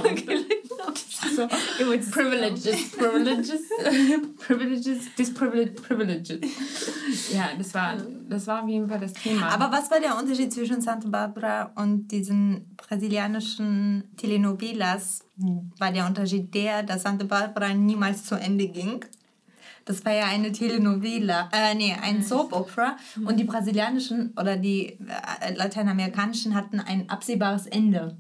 so, 1.37 1.47
Privileges, 2.11 2.91
Privileges, 2.91 3.61
Privileges, 4.47 5.15
Disprivileges, 5.17 5.83
Privileges. 5.83 6.41
Ja, 7.33 7.51
das 7.57 7.75
war, 7.75 7.97
das 8.29 8.47
war 8.47 8.63
auf 8.63 8.69
jeden 8.69 8.89
Fall 8.89 9.01
das 9.01 9.13
Thema. 9.13 9.49
Aber 9.49 9.71
was 9.71 9.91
war 9.91 10.01
der 10.01 10.19
Unterschied 10.19 10.53
zwischen 10.53 10.81
Santa 10.81 11.09
Barbara 11.09 11.73
und 11.77 12.09
diesen 12.09 12.75
brasilianischen 12.77 14.05
Telenovelas? 14.17 15.25
War 15.79 15.93
der 15.93 16.07
Unterschied 16.07 16.55
der, 16.55 16.83
dass 16.83 17.03
Santa 17.03 17.25
Barbara 17.25 17.75
niemals 17.75 18.25
zu 18.25 18.35
Ende 18.35 18.69
ging? 18.69 19.05
Das 19.85 20.05
war 20.05 20.13
ja 20.13 20.27
eine 20.27 20.53
Telenovela, 20.53 21.49
äh, 21.53 21.75
nee, 21.75 21.95
ein 22.01 22.23
Soap 22.23 22.53
Opera. 22.53 22.97
Und 23.25 23.39
die 23.39 23.45
brasilianischen 23.45 24.33
oder 24.39 24.57
die 24.57 24.99
äh, 25.41 25.55
lateinamerikanischen 25.55 26.55
hatten 26.55 26.81
ein 26.81 27.11
absehbares 27.11 27.67
Ende. 27.67 28.17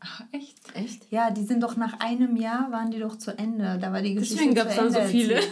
Ach, 0.00 0.22
echt? 0.32 0.56
Echt? 0.74 1.10
Ja, 1.10 1.30
die 1.30 1.44
sind 1.44 1.62
doch 1.62 1.76
nach 1.76 2.00
einem 2.00 2.36
Jahr 2.36 2.70
waren 2.72 2.90
die 2.90 2.98
doch 2.98 3.16
zu 3.18 3.36
Ende. 3.36 3.78
Da 3.80 3.92
war 3.92 4.00
die 4.02 4.14
Geschichte 4.14 4.36
Deswegen 4.36 4.54
gab's 4.54 4.74
zu 4.74 4.82
dann 4.82 4.92
so 4.92 5.00
viele. 5.02 5.40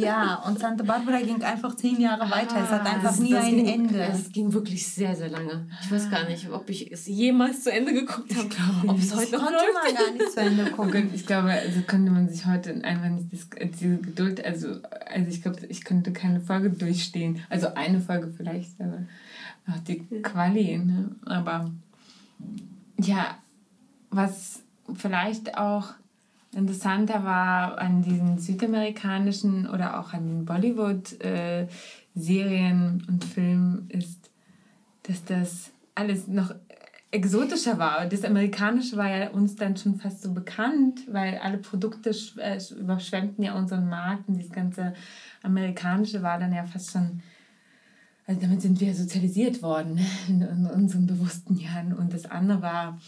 Ja, 0.00 0.36
und 0.46 0.60
Santa 0.60 0.84
Barbara 0.84 1.18
ging 1.20 1.42
einfach 1.42 1.74
zehn 1.74 2.00
Jahre 2.00 2.30
weiter. 2.30 2.62
es 2.62 2.70
hat 2.70 2.86
einfach 2.86 3.02
Das- 3.02 3.18
nie 3.18 3.32
das 3.32 3.44
ein 3.46 3.56
ging, 3.56 3.66
Ende. 3.66 3.98
Es 4.04 4.30
ging 4.30 4.52
wirklich 4.52 4.86
sehr, 4.86 5.16
sehr 5.16 5.28
lange. 5.28 5.66
Ich 5.82 5.90
weiß 5.90 6.08
gar 6.08 6.24
nicht, 6.28 6.48
ob 6.52 6.70
ich 6.70 6.92
es 6.92 7.08
jemals 7.08 7.64
zu 7.64 7.72
Ende 7.72 7.92
geguckt 7.92 8.32
habe. 8.36 8.86
Ob 8.88 8.96
es 8.96 9.12
heute 9.12 9.32
noch 9.32 9.40
konnte 9.46 9.54
läuft. 9.54 9.74
man 9.84 9.94
gar 9.96 10.12
nicht 10.12 10.30
zu 10.32 10.40
Ende 10.40 10.64
gucken. 10.70 11.10
Ich 11.12 11.26
glaube, 11.26 11.48
also 11.50 11.80
könnte 11.80 12.12
man 12.12 12.28
sich 12.28 12.46
heute 12.46 12.74
einfach 12.84 13.08
nicht 13.08 13.26
diese 13.32 13.48
Geduld, 13.96 14.44
also, 14.44 14.68
also 15.12 15.28
ich 15.28 15.42
glaube, 15.42 15.66
ich 15.68 15.82
könnte 15.84 16.12
keine 16.12 16.40
Folge 16.42 16.70
durchstehen. 16.70 17.40
Also 17.50 17.74
eine 17.74 18.00
Folge 18.00 18.32
vielleicht, 18.36 18.80
aber 18.80 19.02
Ach, 19.66 19.80
die 19.80 19.98
Quali, 20.22 20.78
ne? 20.78 21.10
Aber 21.26 21.72
ja, 23.00 23.36
was 24.10 24.62
vielleicht 24.94 25.56
auch 25.56 25.94
interessanter 26.54 27.24
war 27.24 27.78
an 27.78 28.02
diesen 28.02 28.38
südamerikanischen 28.38 29.68
oder 29.68 30.00
auch 30.00 30.14
an 30.14 30.26
den 30.26 30.44
Bollywood-Serien 30.44 33.06
und 33.08 33.24
Filmen 33.24 33.88
ist, 33.90 34.30
dass 35.02 35.24
das 35.24 35.70
alles 35.94 36.28
noch 36.28 36.54
exotischer 37.10 37.78
war. 37.78 38.06
Das 38.06 38.24
Amerikanische 38.24 38.96
war 38.96 39.08
ja 39.08 39.30
uns 39.30 39.56
dann 39.56 39.76
schon 39.76 39.96
fast 39.96 40.22
so 40.22 40.32
bekannt, 40.32 41.00
weil 41.10 41.38
alle 41.38 41.58
Produkte 41.58 42.14
äh, 42.36 42.60
überschwemmten 42.78 43.44
ja 43.44 43.54
unseren 43.54 43.88
Markt 43.88 44.28
und 44.28 44.36
dieses 44.36 44.52
ganze 44.52 44.94
Amerikanische 45.42 46.22
war 46.22 46.38
dann 46.38 46.52
ja 46.52 46.64
fast 46.64 46.92
schon, 46.92 47.22
also 48.26 48.40
damit 48.40 48.60
sind 48.60 48.80
wir 48.80 48.94
sozialisiert 48.94 49.62
worden 49.62 49.98
in 50.28 50.66
unseren 50.66 51.06
bewussten 51.06 51.56
Jahren 51.56 51.94
und 51.94 52.12
das 52.12 52.26
andere 52.26 52.60
war 52.60 52.98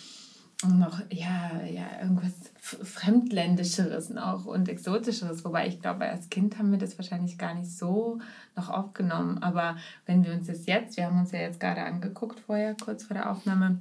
noch, 0.68 1.01
ja, 1.11 1.62
ja, 1.64 2.03
irgendwas 2.03 2.33
Fremdländischeres 2.61 4.11
noch 4.11 4.44
und 4.44 4.68
Exotischeres. 4.68 5.44
Wobei 5.44 5.66
ich 5.68 5.81
glaube, 5.81 6.05
als 6.07 6.29
Kind 6.29 6.59
haben 6.59 6.70
wir 6.70 6.79
das 6.79 6.99
wahrscheinlich 6.99 7.38
gar 7.38 7.55
nicht 7.55 7.70
so 7.70 8.18
noch 8.57 8.68
aufgenommen. 8.68 9.42
Aber 9.42 9.77
wenn 10.07 10.25
wir 10.25 10.33
uns 10.33 10.49
das 10.49 10.66
jetzt, 10.66 10.96
wir 10.96 11.07
haben 11.07 11.20
uns 11.20 11.33
ja 11.33 11.40
jetzt 11.40 11.61
gerade 11.61 11.83
angeguckt 11.83 12.40
vorher, 12.40 12.75
kurz 12.75 13.05
vor 13.05 13.14
der 13.14 13.31
Aufnahme, 13.31 13.81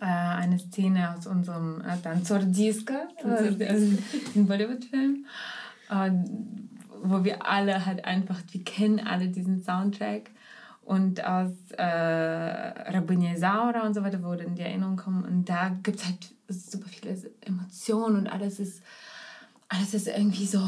äh, 0.00 0.04
eine 0.04 0.58
Szene 0.58 1.16
aus 1.16 1.26
unserem 1.26 1.80
äh, 1.80 1.96
Danzordiska, 2.02 3.08
äh, 3.16 3.68
ein 3.68 4.46
Bollywood-Film, 4.46 5.26
äh, 5.90 6.10
wo 7.02 7.24
wir 7.24 7.46
alle 7.46 7.86
halt 7.86 8.04
einfach, 8.04 8.40
wir 8.52 8.62
kennen 8.62 9.00
alle 9.00 9.28
diesen 9.28 9.62
Soundtrack 9.62 10.30
und 10.88 11.22
aus 11.22 11.50
äh, 11.76 11.82
Rabbini 11.82 13.36
Saura 13.36 13.86
und 13.86 13.92
so 13.92 14.02
weiter, 14.02 14.24
wo 14.24 14.34
dann 14.34 14.54
die 14.54 14.62
Erinnerungen 14.62 14.96
kommen. 14.96 15.22
Und 15.22 15.46
da 15.46 15.68
gibt 15.82 16.00
es 16.00 16.06
halt 16.06 16.34
super 16.48 16.88
viele 16.88 17.14
Emotionen 17.42 18.16
und 18.16 18.26
alles 18.26 18.58
ist, 18.58 18.82
alles 19.68 19.92
ist 19.92 20.08
irgendwie 20.08 20.46
so 20.46 20.66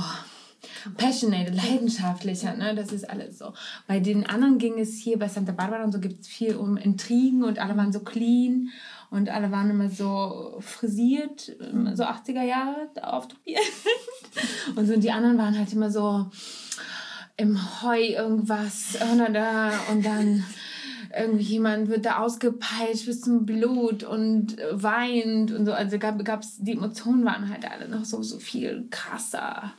passionate, 0.98 1.52
leidenschaftlicher, 1.52 2.54
ne? 2.54 2.74
Das 2.74 2.92
ist 2.92 3.09
alles 3.09 3.38
so. 3.38 3.54
Bei 3.87 3.98
den 3.98 4.26
anderen 4.26 4.59
ging 4.59 4.78
es 4.78 4.98
hier 4.98 5.18
bei 5.18 5.26
Santa 5.26 5.52
Barbara 5.52 5.85
und 5.85 5.92
so 5.92 6.00
gibt 6.00 6.20
es 6.20 6.28
viel 6.28 6.54
um 6.54 6.76
Intrigen 6.76 7.42
und 7.42 7.59
alle 7.59 7.78
waren 7.78 7.90
so 7.90 8.00
clean 8.00 8.68
und 9.09 9.30
alle 9.30 9.50
waren 9.50 9.70
immer 9.70 9.88
so 9.88 10.59
frisiert, 10.61 11.50
so 11.94 12.04
80er 12.04 12.42
Jahre 12.42 12.90
auftupiert. 13.00 13.62
und 14.76 14.87
so 14.87 14.92
und 14.92 15.02
die 15.02 15.12
anderen 15.12 15.38
waren 15.38 15.56
halt 15.56 15.72
immer 15.72 15.90
so 15.90 16.26
im 17.40 17.83
Heu 17.83 17.98
irgendwas 17.98 18.98
oder 19.00 19.72
und 19.90 20.05
dann 20.05 20.44
irgendjemand 21.18 21.88
wird 21.88 22.05
da 22.05 22.18
ausgepeitscht 22.18 23.07
bis 23.07 23.22
zum 23.22 23.46
Blut 23.46 24.05
und 24.05 24.57
weint 24.72 25.50
und 25.50 25.64
so. 25.64 25.72
Also 25.72 25.98
gab 25.98 26.42
es 26.42 26.59
die 26.59 26.72
Emotionen 26.72 27.24
waren 27.24 27.48
halt 27.48 27.68
alle 27.68 27.88
noch 27.88 28.05
so 28.05 28.22
so 28.22 28.38
viel 28.38 28.87
krasser, 28.90 29.72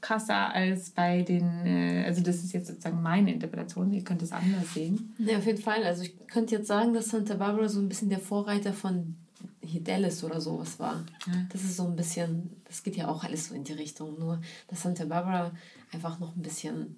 krasser 0.00 0.54
als 0.54 0.90
bei 0.90 1.22
den. 1.22 1.66
Äh, 1.66 2.04
also 2.06 2.22
das 2.22 2.36
ist 2.36 2.52
jetzt 2.52 2.68
sozusagen 2.68 3.02
meine 3.02 3.32
Interpretation. 3.32 3.92
Ihr 3.92 4.02
könnt 4.02 4.22
es 4.22 4.32
anders 4.32 4.74
sehen. 4.74 5.14
Ja, 5.18 5.36
auf 5.38 5.46
jeden 5.46 5.62
Fall. 5.62 5.84
Also 5.84 6.02
ich 6.02 6.14
könnte 6.26 6.56
jetzt 6.56 6.66
sagen, 6.66 6.94
dass 6.94 7.10
Santa 7.10 7.34
Barbara 7.34 7.68
so 7.68 7.78
ein 7.78 7.88
bisschen 7.88 8.08
der 8.08 8.20
Vorreiter 8.20 8.72
von 8.72 9.14
hier 9.60 9.82
Dallas 9.82 10.24
oder 10.24 10.40
sowas 10.40 10.78
war. 10.78 11.04
Das 11.50 11.62
ist 11.62 11.76
so 11.76 11.86
ein 11.86 11.96
bisschen, 11.96 12.50
das 12.64 12.82
geht 12.82 12.96
ja 12.96 13.08
auch 13.08 13.22
alles 13.22 13.48
so 13.48 13.54
in 13.54 13.64
die 13.64 13.72
Richtung, 13.72 14.18
nur 14.18 14.40
dass 14.68 14.82
Santa 14.82 15.04
Barbara 15.04 15.52
einfach 15.92 16.18
noch 16.18 16.34
ein 16.34 16.42
bisschen 16.42 16.96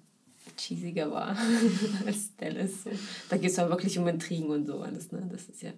cheesiger 0.57 1.11
war 1.11 1.37
als 2.05 2.35
Dallas. 2.37 2.83
So. 2.83 2.91
Da 3.29 3.37
geht 3.37 3.51
es 3.51 3.57
ja 3.57 3.69
wirklich 3.69 3.97
um 3.97 4.07
Intrigen 4.07 4.49
und 4.49 4.65
so 4.65 4.81
alles. 4.81 5.11
Ne? 5.11 5.27
Das 5.31 5.49
ist 5.49 5.61
ja. 5.61 5.71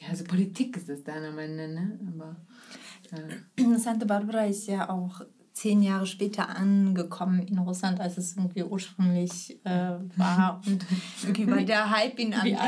Ja, 0.00 0.08
also 0.08 0.24
Politik 0.24 0.76
ist 0.76 0.88
es 0.88 1.04
dann 1.04 1.24
am 1.24 1.38
Ende, 1.38 1.68
ne? 1.68 1.98
Aber. 2.14 2.36
Ja. 3.12 3.78
Santa 3.78 4.06
Barbara 4.06 4.46
ist 4.46 4.66
ja 4.66 4.90
auch 4.90 5.22
zehn 5.54 5.82
Jahre 5.82 6.06
später 6.06 6.48
angekommen 6.48 7.46
in 7.46 7.58
Russland, 7.58 8.00
als 8.00 8.18
es 8.18 8.36
irgendwie 8.36 8.64
ursprünglich 8.64 9.58
äh, 9.64 9.92
war. 10.16 10.60
Und 10.66 10.84
irgendwie 11.22 11.50
war 11.50 11.62
der 11.62 11.90
Hype 11.90 12.18
in 12.18 12.34
alles. 12.34 12.54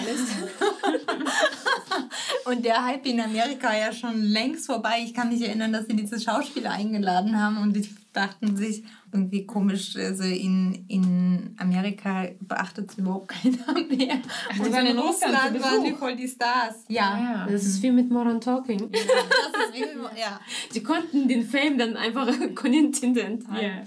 und 2.45 2.65
der 2.65 2.85
Hype 2.85 3.05
in 3.07 3.21
Amerika 3.21 3.77
ja 3.77 3.93
schon 3.93 4.23
längst 4.23 4.67
vorbei. 4.67 5.03
Ich 5.05 5.15
kann 5.15 5.29
mich 5.29 5.43
erinnern, 5.43 5.73
dass 5.73 5.87
sie 5.87 5.97
diese 5.97 6.21
Schauspieler 6.21 6.71
eingeladen 6.71 7.41
haben 7.41 7.59
und 7.59 7.75
die 7.75 7.89
dachten 8.13 8.57
sich, 8.57 8.85
irgendwie 9.17 9.47
komisch, 9.47 9.97
also 9.97 10.25
in, 10.25 10.85
in 10.89 11.55
Amerika 11.59 12.29
beachtet 12.41 12.91
es 12.91 12.99
überhaupt 12.99 13.29
keiner 13.43 13.73
mehr. 13.89 14.21
Ach, 14.51 14.59
und 14.59 14.75
in 14.75 14.99
Russland 14.99 15.63
waren 15.63 15.85
die 15.85 15.93
voll 15.93 16.17
die 16.17 16.29
Stars. 16.29 16.85
Ja, 16.89 17.19
ja. 17.19 17.47
das 17.51 17.65
ist 17.65 17.83
wie 17.83 17.91
mit 17.91 18.11
Modern 18.11 18.41
Talking. 18.41 18.91
das 18.93 19.01
ist 19.01 19.75
wie 19.75 19.81
mit, 19.81 20.19
ja. 20.19 20.41
Die 20.75 20.83
konnten 20.83 21.29
den 21.29 21.47
Fame 21.47 21.79
dann 21.79 21.97
einfach 21.97 22.29
kontinent 22.55 23.03
ja. 23.03 23.83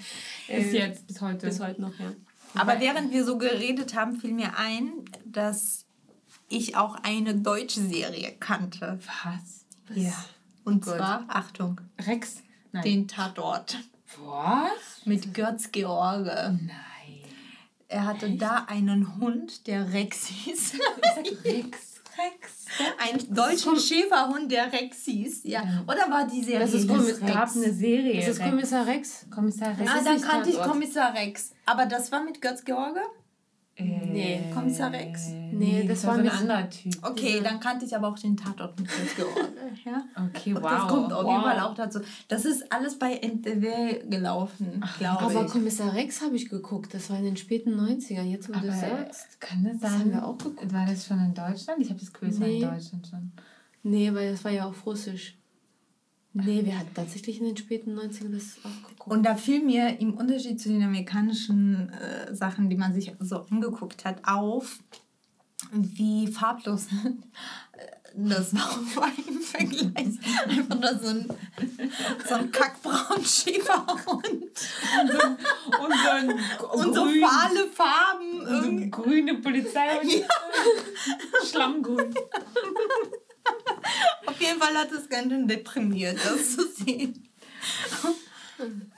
Bis 0.48 0.74
äh, 0.74 0.78
jetzt, 0.78 1.08
bis 1.08 1.22
heute. 1.22 1.48
Bis 1.48 1.60
heute 1.60 1.82
noch, 1.82 1.98
ja. 2.00 2.12
Aber 2.56 2.80
während 2.80 3.14
wir 3.14 3.24
so 3.24 3.38
geredet 3.38 3.96
haben, 3.96 4.20
fiel 4.20 4.34
mir 4.34 4.58
ein, 4.58 4.92
dass 5.26 5.86
ich 6.50 6.76
auch 6.76 6.96
eine 7.04 7.36
deutsche 7.36 7.82
Serie 7.82 8.34
kannte. 8.40 9.00
Was? 9.24 9.66
Ja. 9.96 10.14
Und 10.64 10.84
Gut. 10.84 10.96
zwar, 10.96 11.26
Achtung. 11.28 11.80
Rex? 12.08 12.42
Nein. 12.72 12.84
Den 12.84 13.08
Tatort. 13.08 13.78
Was? 14.18 15.06
Mit 15.06 15.34
Götz 15.34 15.72
George. 15.72 16.58
Nein. 16.62 16.80
Er 17.88 18.06
hatte 18.06 18.28
Echt? 18.28 18.42
da 18.42 18.66
einen 18.68 19.18
Hund, 19.20 19.68
der 19.68 19.94
Rex 19.94 20.28
hieß. 20.28 20.74
Rex. 21.44 21.90
Rex. 22.18 22.66
Ein 22.98 23.34
deutschen 23.34 23.80
Schäferhund, 23.80 24.52
der 24.52 24.72
Rex 24.72 25.06
hieß. 25.06 25.42
Ja. 25.46 25.84
Oder 25.88 26.10
war 26.10 26.28
die 26.28 26.44
Serie? 26.44 26.60
Das 26.60 26.74
ist 26.74 26.90
es 26.90 27.20
gab 27.22 27.56
eine 27.56 27.74
Serie. 27.74 28.20
Das 28.20 28.38
ist 28.38 28.42
Kommissar 28.44 28.86
Rex. 28.86 29.26
Kommissar 29.34 29.78
Rex. 29.78 29.92
Ah, 29.92 30.02
dann 30.04 30.22
kannte 30.22 30.50
ich 30.50 30.62
Kommissar 30.62 31.14
Rex. 31.14 31.54
Aber 31.66 31.86
das 31.86 32.12
war 32.12 32.24
mit 32.24 32.42
Götz 32.42 32.64
George? 32.66 33.00
Nee. 33.86 34.44
Kommissar 34.54 34.92
Rex? 34.92 35.30
Nee, 35.52 35.86
das, 35.88 36.02
das 36.02 36.08
war 36.08 36.16
so 36.16 36.22
ein 36.22 36.30
anderer 36.30 36.70
Typ. 36.70 36.94
Okay, 37.02 37.42
dann 37.44 37.60
kannte 37.60 37.86
ich 37.86 37.96
aber 37.96 38.08
auch 38.10 38.20
den 38.20 38.36
Tatort 38.36 38.80
mit 38.80 38.90
ja? 39.86 40.04
Okay, 40.28 40.56
wow. 40.56 40.62
Das 40.62 40.88
kommt 40.88 41.14
auf 41.14 41.24
wow. 41.24 41.32
jeden 41.32 41.44
Fall 41.44 41.60
auch 41.60 41.74
dazu. 41.74 42.00
Das 42.28 42.46
ist 42.46 42.72
alles 42.72 43.00
bei 43.00 43.16
NTW 43.16 44.08
gelaufen, 44.10 44.84
glaube 44.98 45.32
ich. 45.32 45.38
Aber 45.38 45.46
Kommissar 45.48 45.94
Rex 45.94 46.22
habe 46.22 46.36
ich 46.36 46.50
geguckt. 46.50 46.94
Das 46.94 47.10
war 47.10 47.18
in 47.18 47.26
den 47.26 47.38
späten 47.38 47.74
90ern. 47.80 48.24
Jetzt, 48.24 48.50
wo 48.50 48.54
aber 48.54 48.68
du 48.68 48.74
sagst. 48.74 49.40
Kann 49.40 49.64
das 49.64 49.80
sein? 49.80 49.82
Das 49.82 50.00
haben 50.00 50.12
wir 50.12 50.26
auch 50.26 50.38
geguckt. 50.38 50.74
War 50.74 50.86
das 50.86 51.06
schon 51.06 51.20
in 51.20 51.34
Deutschland? 51.34 51.82
Ich 51.82 51.90
habe 51.90 52.00
das 52.00 52.14
Quiz 52.14 52.38
nee. 52.40 52.58
in 52.58 52.70
Deutschland 52.70 53.08
schon. 53.08 53.32
Nee, 53.84 54.14
weil 54.14 54.32
das 54.32 54.44
war 54.44 54.52
ja 54.52 54.66
auf 54.66 54.86
Russisch. 54.86 55.39
Nee, 56.34 56.64
wir 56.64 56.78
hatten 56.78 56.94
tatsächlich 56.94 57.40
in 57.40 57.46
den 57.46 57.58
späten 57.58 57.98
90ern 57.98 58.32
das 58.32 58.58
auch 58.64 58.90
geguckt. 58.90 59.12
Und 59.12 59.24
da 59.24 59.36
fiel 59.36 59.64
mir 59.64 60.00
im 60.00 60.14
Unterschied 60.14 60.62
zu 60.62 60.70
den 60.70 60.84
amerikanischen 60.84 61.90
äh, 61.90 62.34
Sachen, 62.36 62.70
die 62.70 62.76
man 62.76 62.94
sich 62.94 63.14
so 63.20 63.38
angeguckt 63.50 64.06
hat, 64.06 64.22
auf, 64.24 64.80
wie 65.72 66.28
farblos 66.28 66.88
das 68.16 68.54
war 68.54 69.12
im 69.28 69.42
Vergleich. 69.42 69.90
Einfach 70.48 70.80
nur 70.80 71.00
so 71.00 71.08
ein, 71.08 71.30
so 72.28 72.36
ein 72.36 72.52
kackbraun 72.52 73.24
Schäferhund. 73.24 74.24
Und 74.24 75.12
so, 75.12 75.28
und 75.84 75.94
so, 75.94 76.10
ein 76.10 76.32
und 76.74 76.96
so 76.96 77.06
fahle 77.28 77.68
Farben. 77.72 78.42
Und 78.42 78.84
so 78.84 79.02
grüne 79.02 79.36
Polizei 79.36 80.00
und 80.02 80.12
ja. 80.12 80.28
Schlammgrün. 81.46 82.14
Auf 84.26 84.40
jeden 84.40 84.60
Fall 84.60 84.76
hat 84.76 84.92
es 84.92 85.10
ganz 85.10 85.32
schön 85.32 85.48
deprimiert, 85.48 86.18
das 86.24 86.56
zu 86.56 86.68
sehen. 86.68 87.28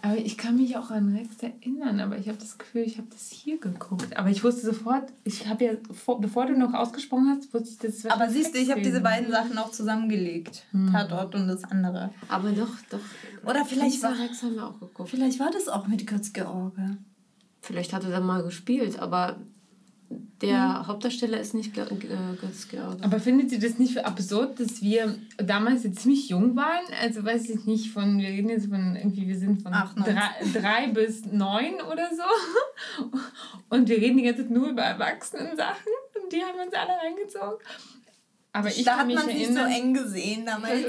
Aber 0.01 0.17
ich 0.17 0.37
kann 0.37 0.57
mich 0.57 0.75
auch 0.75 0.89
an 0.89 1.15
Rex 1.15 1.35
erinnern, 1.41 1.99
aber 1.99 2.17
ich 2.17 2.27
habe 2.27 2.37
das 2.37 2.57
Gefühl, 2.57 2.81
ich 2.81 2.97
habe 2.97 3.07
das 3.11 3.29
hier 3.29 3.59
geguckt. 3.59 4.17
Aber 4.17 4.29
ich 4.29 4.43
wusste 4.43 4.65
sofort, 4.65 5.11
ich 5.23 5.47
habe 5.47 5.63
ja, 5.63 5.71
vor, 5.93 6.19
bevor 6.19 6.47
du 6.47 6.57
noch 6.57 6.73
ausgesprochen 6.73 7.29
hast, 7.29 7.53
wusste 7.53 7.87
ich 7.87 8.01
das. 8.01 8.05
Aber 8.11 8.29
siehst 8.29 8.55
du, 8.55 8.59
ich 8.59 8.71
habe 8.71 8.81
diese 8.81 9.01
beiden 9.01 9.31
Sachen 9.31 9.57
auch 9.57 9.71
zusammengelegt. 9.71 10.63
Hm. 10.71 10.91
Tatort 10.91 11.35
und 11.35 11.47
das 11.47 11.63
andere. 11.65 12.09
Aber 12.27 12.51
doch, 12.51 12.73
doch. 12.89 12.99
Oder 13.47 13.65
vielleicht 13.65 14.01
war, 14.01 14.17
Rex 14.17 14.41
haben 14.41 14.55
wir 14.55 14.67
auch 14.67 14.79
geguckt. 14.79 15.09
Vielleicht 15.09 15.39
war 15.39 15.51
das 15.51 15.67
auch 15.67 15.87
mit 15.87 16.07
Götz 16.07 16.33
George. 16.33 16.97
Vielleicht 17.61 17.93
hat 17.93 18.03
er 18.03 18.09
da 18.09 18.19
mal 18.19 18.41
gespielt, 18.41 18.97
aber 18.97 19.37
der 20.41 20.79
hm. 20.79 20.87
Hauptdarsteller 20.87 21.39
ist 21.39 21.53
nicht 21.53 21.73
Götz 21.73 22.67
George. 22.69 23.03
Aber 23.03 23.19
findet 23.19 23.51
ihr 23.51 23.59
das 23.59 23.77
nicht 23.77 23.93
für 23.93 24.05
absurd, 24.05 24.59
dass 24.59 24.81
wir 24.81 25.15
damals 25.37 25.83
jetzt 25.83 25.99
ziemlich 25.99 26.29
jung 26.29 26.55
waren? 26.55 26.83
Also 27.01 27.23
weiß 27.23 27.49
ich 27.49 27.65
nicht, 27.65 27.91
von, 27.91 28.17
wir 28.17 28.29
reden 28.29 28.49
jetzt 28.49 28.67
von 28.67 28.95
irgendwie, 28.95 29.27
wir 29.27 29.37
sind 29.37 29.61
von 29.61 29.73
Ach, 29.73 29.93
drei, 29.95 30.31
drei, 30.53 30.87
bis 30.87 31.25
neun 31.25 31.75
oder 31.91 32.09
so. 32.09 33.11
Und 33.69 33.87
wir 33.87 33.97
reden 33.97 34.17
die 34.17 34.23
ganze 34.23 34.43
Zeit 34.43 34.51
nur 34.51 34.69
über 34.69 34.81
Erwachsenen-Sachen 34.81 35.91
und 36.21 36.31
die 36.31 36.41
haben 36.41 36.59
uns 36.59 36.73
alle 36.73 36.97
reingezogen. 37.03 37.59
Aber 38.53 38.67
ich 38.67 38.83
da 38.83 38.91
kann 38.91 38.99
hat 38.99 39.07
mich 39.07 39.15
man 39.15 39.29
sich 39.29 39.47
so 39.47 39.59
eng 39.59 39.93
gesehen 39.93 40.45
damals. 40.45 40.83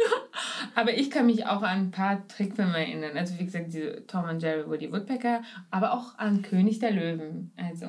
aber 0.74 0.94
ich 0.94 1.10
kann 1.10 1.26
mich 1.26 1.46
auch 1.46 1.62
an 1.62 1.78
ein 1.78 1.90
paar 1.92 2.26
Trickfilme 2.26 2.76
erinnern. 2.76 3.16
Also 3.16 3.38
wie 3.38 3.44
gesagt, 3.44 3.66
diese 3.68 4.04
Tom 4.06 4.24
und 4.24 4.42
Jerry 4.42 4.68
Woody 4.68 4.90
Woodpecker, 4.90 5.42
aber 5.70 5.92
auch 5.92 6.18
an 6.18 6.42
König 6.42 6.80
der 6.80 6.90
Löwen. 6.90 7.52
Also 7.56 7.86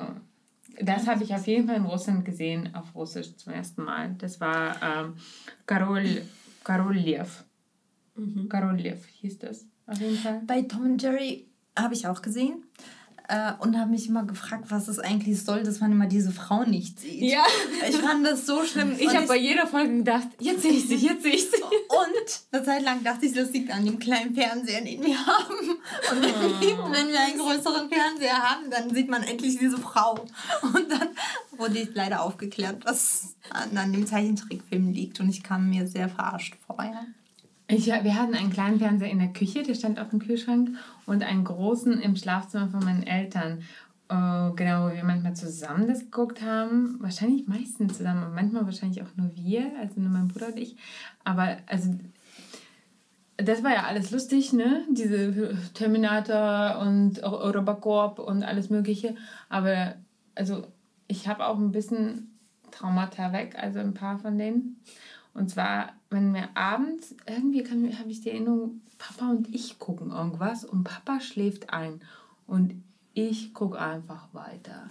Das 0.81 1.07
habe 1.07 1.23
ich 1.23 1.33
auf 1.33 1.47
jeden 1.47 1.67
Fall 1.67 1.77
in 1.77 1.85
Russland 1.85 2.25
gesehen, 2.25 2.73
auf 2.73 2.95
Russisch 2.95 3.35
zum 3.35 3.53
ersten 3.53 3.83
Mal. 3.83 4.15
Das 4.17 4.39
war 4.39 4.75
ähm, 4.81 5.13
Karol, 5.65 6.21
Karol 6.63 6.95
Lev. 6.95 7.43
Karol 8.49 8.75
Lev 8.75 9.05
hieß 9.05 9.39
das 9.39 9.65
auf 9.89 9.99
jeden 9.99 10.17
Fall. 10.17 10.41
Bei 10.45 10.61
Tom 10.61 10.83
und 10.83 11.01
Jerry 11.01 11.47
habe 11.77 11.93
ich 11.93 12.07
auch 12.07 12.21
gesehen. 12.21 12.63
Äh, 13.29 13.53
und 13.59 13.77
habe 13.77 13.91
mich 13.91 14.09
immer 14.09 14.23
gefragt, 14.23 14.65
was 14.69 14.87
es 14.87 14.97
eigentlich 14.97 15.43
soll, 15.43 15.61
dass 15.61 15.79
man 15.79 15.91
immer 15.91 16.07
diese 16.07 16.31
Frau 16.31 16.63
nicht 16.63 16.99
sieht. 16.99 17.21
Ja. 17.21 17.43
Ich 17.87 17.95
fand 17.97 18.25
das 18.25 18.47
so 18.47 18.63
schlimm. 18.65 18.95
Ich 18.97 19.15
habe 19.15 19.27
bei 19.27 19.37
jeder 19.37 19.67
Folge 19.67 19.97
gedacht, 19.97 20.27
jetzt 20.39 20.63
sehe 20.63 20.71
ich 20.71 20.87
sie, 20.87 20.95
jetzt 20.95 21.21
sehe 21.21 21.33
ich 21.33 21.43
sie. 21.43 21.61
Und 21.61 22.41
eine 22.51 22.63
Zeit 22.63 22.81
lang 22.81 23.03
dachte 23.03 23.27
ich, 23.27 23.33
das 23.33 23.51
liegt 23.51 23.71
an 23.71 23.85
dem 23.85 23.99
kleinen 23.99 24.33
Fernseher, 24.33 24.81
den 24.81 25.05
wir 25.05 25.27
haben. 25.27 25.55
Und 26.11 26.23
wenn, 26.23 26.91
wenn 26.91 27.07
wir 27.09 27.19
einen 27.19 27.37
größeren 27.37 27.87
Fernseher 27.89 28.37
haben, 28.37 28.71
dann 28.71 28.91
sieht 28.91 29.09
man 29.09 29.21
endlich 29.21 29.59
diese 29.59 29.77
Frau. 29.77 30.25
Und 30.63 30.91
dann 30.91 31.09
wurde 31.51 31.77
ich 31.77 31.89
leider 31.93 32.23
aufgeklärt, 32.23 32.83
was 32.83 33.35
an, 33.51 33.77
an 33.77 33.93
dem 33.93 34.07
Zeichentrickfilm 34.07 34.91
liegt. 34.91 35.19
Und 35.19 35.29
ich 35.29 35.43
kam 35.43 35.69
mir 35.69 35.85
sehr 35.85 36.09
verarscht 36.09 36.55
vor. 36.65 36.83
Ja. 36.83 37.05
Ich, 37.71 37.85
wir 37.85 38.15
hatten 38.15 38.33
einen 38.33 38.49
kleinen 38.49 38.79
Fernseher 38.79 39.11
in 39.11 39.19
der 39.19 39.31
Küche, 39.31 39.61
der 39.61 39.75
stand 39.75 39.99
auf 39.99 40.09
dem 40.09 40.17
Kühlschrank, 40.17 40.75
und 41.05 41.21
einen 41.21 41.43
großen 41.43 42.01
im 42.01 42.15
Schlafzimmer 42.15 42.67
von 42.67 42.83
meinen 42.83 43.03
Eltern. 43.03 43.59
Äh, 44.09 44.51
genau, 44.55 44.87
wo 44.87 44.95
wir 44.95 45.03
manchmal 45.03 45.35
zusammen 45.35 45.87
das 45.87 45.99
geguckt 45.99 46.41
haben. 46.41 46.97
Wahrscheinlich 46.99 47.47
meistens 47.47 47.97
zusammen, 47.97 48.23
aber 48.23 48.33
manchmal 48.33 48.65
wahrscheinlich 48.65 49.03
auch 49.03 49.15
nur 49.15 49.35
wir, 49.35 49.71
also 49.79 50.01
nur 50.01 50.09
mein 50.09 50.27
Bruder 50.29 50.47
und 50.47 50.57
ich. 50.57 50.77
Aber 51.23 51.57
also 51.67 51.93
das 53.37 53.63
war 53.63 53.71
ja 53.71 53.83
alles 53.83 54.09
lustig, 54.09 54.51
ne? 54.51 54.83
Diese 54.89 55.55
Terminator 55.75 56.79
und 56.81 57.21
Robocop 57.23 58.17
und 58.17 58.41
alles 58.41 58.71
Mögliche. 58.71 59.15
Aber 59.47 59.93
also 60.33 60.65
ich 61.07 61.27
habe 61.27 61.45
auch 61.45 61.59
ein 61.59 61.71
bisschen 61.71 62.39
Traumata 62.71 63.31
weg, 63.31 63.55
also 63.59 63.77
ein 63.77 63.93
paar 63.93 64.17
von 64.17 64.39
denen. 64.39 64.81
Und 65.39 65.49
zwar, 65.49 65.93
wenn 66.09 66.33
wir 66.33 66.49
abends, 66.53 67.15
irgendwie 67.25 67.63
habe 67.65 68.09
ich 68.09 68.19
die 68.19 68.31
Erinnerung, 68.31 68.81
Papa 68.97 69.31
und 69.31 69.47
ich 69.55 69.79
gucken 69.79 70.11
irgendwas 70.11 70.65
und 70.65 70.83
Papa 70.83 71.21
schläft 71.21 71.69
ein 71.71 72.01
und 72.45 72.73
ich 73.13 73.53
gucke 73.53 73.79
einfach 73.79 74.27
weiter. 74.33 74.89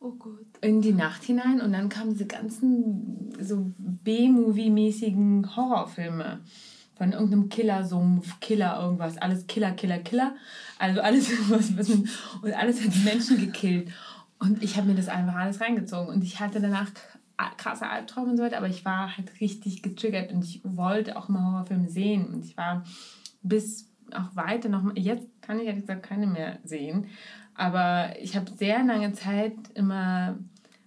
Oh 0.00 0.12
Gott. 0.12 0.46
In 0.62 0.80
die 0.80 0.94
Nacht 0.94 1.24
hinein 1.24 1.60
und 1.60 1.74
dann 1.74 1.90
kamen 1.90 2.12
diese 2.12 2.24
ganzen 2.24 3.34
so 3.38 3.70
B-Movie-mäßigen 3.76 5.54
Horrorfilme 5.54 6.40
von 6.96 7.12
irgendeinem 7.12 7.50
Killersumpf, 7.50 8.40
Killer 8.40 8.80
irgendwas, 8.80 9.18
alles 9.18 9.46
Killer, 9.46 9.72
Killer, 9.72 9.98
Killer. 9.98 10.36
Also 10.78 11.02
alles 11.02 11.30
was, 11.50 11.76
was 11.76 11.90
und 11.90 12.08
alles 12.54 12.82
hat 12.82 12.96
Menschen 13.04 13.38
gekillt. 13.38 13.90
Und 14.38 14.62
ich 14.62 14.78
habe 14.78 14.88
mir 14.88 14.94
das 14.94 15.08
einfach 15.08 15.34
alles 15.34 15.60
reingezogen 15.60 16.08
und 16.14 16.24
ich 16.24 16.40
hatte 16.40 16.60
danach 16.60 16.90
krasse 17.56 17.88
Albträume 17.88 18.30
und 18.30 18.36
so 18.36 18.42
weiter, 18.42 18.58
aber 18.58 18.68
ich 18.68 18.84
war 18.84 19.16
halt 19.16 19.40
richtig 19.40 19.82
getriggert 19.82 20.32
und 20.32 20.44
ich 20.44 20.60
wollte 20.64 21.16
auch 21.16 21.28
mal 21.28 21.52
Horrorfilme 21.52 21.88
sehen 21.88 22.26
und 22.26 22.44
ich 22.44 22.56
war 22.56 22.84
bis 23.42 23.90
auch 24.12 24.34
weiter 24.36 24.68
noch, 24.68 24.94
jetzt 24.94 25.26
kann 25.42 25.58
ich 25.58 25.66
ehrlich 25.66 25.82
gesagt 25.82 26.04
keine 26.04 26.26
mehr 26.26 26.58
sehen, 26.64 27.06
aber 27.54 28.14
ich 28.20 28.36
habe 28.36 28.50
sehr 28.52 28.82
lange 28.84 29.12
Zeit 29.12 29.56
immer, 29.74 30.38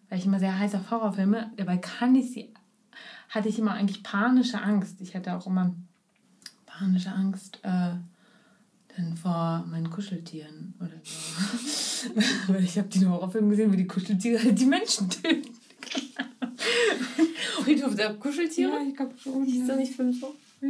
weil 0.09 0.19
ich 0.19 0.25
immer 0.25 0.39
sehr 0.39 0.57
heiß 0.57 0.75
auf 0.75 0.91
Horrorfilme, 0.91 1.51
dabei 1.57 1.77
kann 1.77 2.15
ich 2.15 2.31
sie, 2.31 2.53
hatte 3.29 3.49
ich 3.49 3.59
immer 3.59 3.73
eigentlich 3.73 4.03
panische 4.03 4.61
Angst. 4.61 5.01
Ich 5.01 5.15
hatte 5.15 5.35
auch 5.35 5.47
immer 5.47 5.73
panische 6.65 7.11
Angst, 7.11 7.59
äh, 7.63 7.93
dann 8.95 9.15
vor 9.15 9.65
meinen 9.69 9.89
Kuscheltieren 9.89 10.73
oder 10.79 10.99
so. 11.03 12.09
Weil 12.53 12.63
ich 12.63 12.77
habe 12.77 12.87
die 12.87 13.05
Horrorfilme 13.05 13.49
gesehen, 13.49 13.71
wo 13.71 13.75
die 13.75 13.87
Kuscheltiere 13.87 14.43
halt 14.43 14.59
die 14.59 14.65
Menschen 14.65 15.09
töten. 15.09 15.58
Friedhof 17.63 17.95
der 17.95 18.13
Kuscheltiere? 18.15 18.71
Ja, 18.71 18.87
ich 18.87 18.95
glaube 18.95 19.13
schon. 19.17 19.45
Ist 19.45 19.67
das 19.67 19.77
nicht 19.77 19.95
Film 19.95 20.13
so? 20.13 20.35
Ja. 20.61 20.69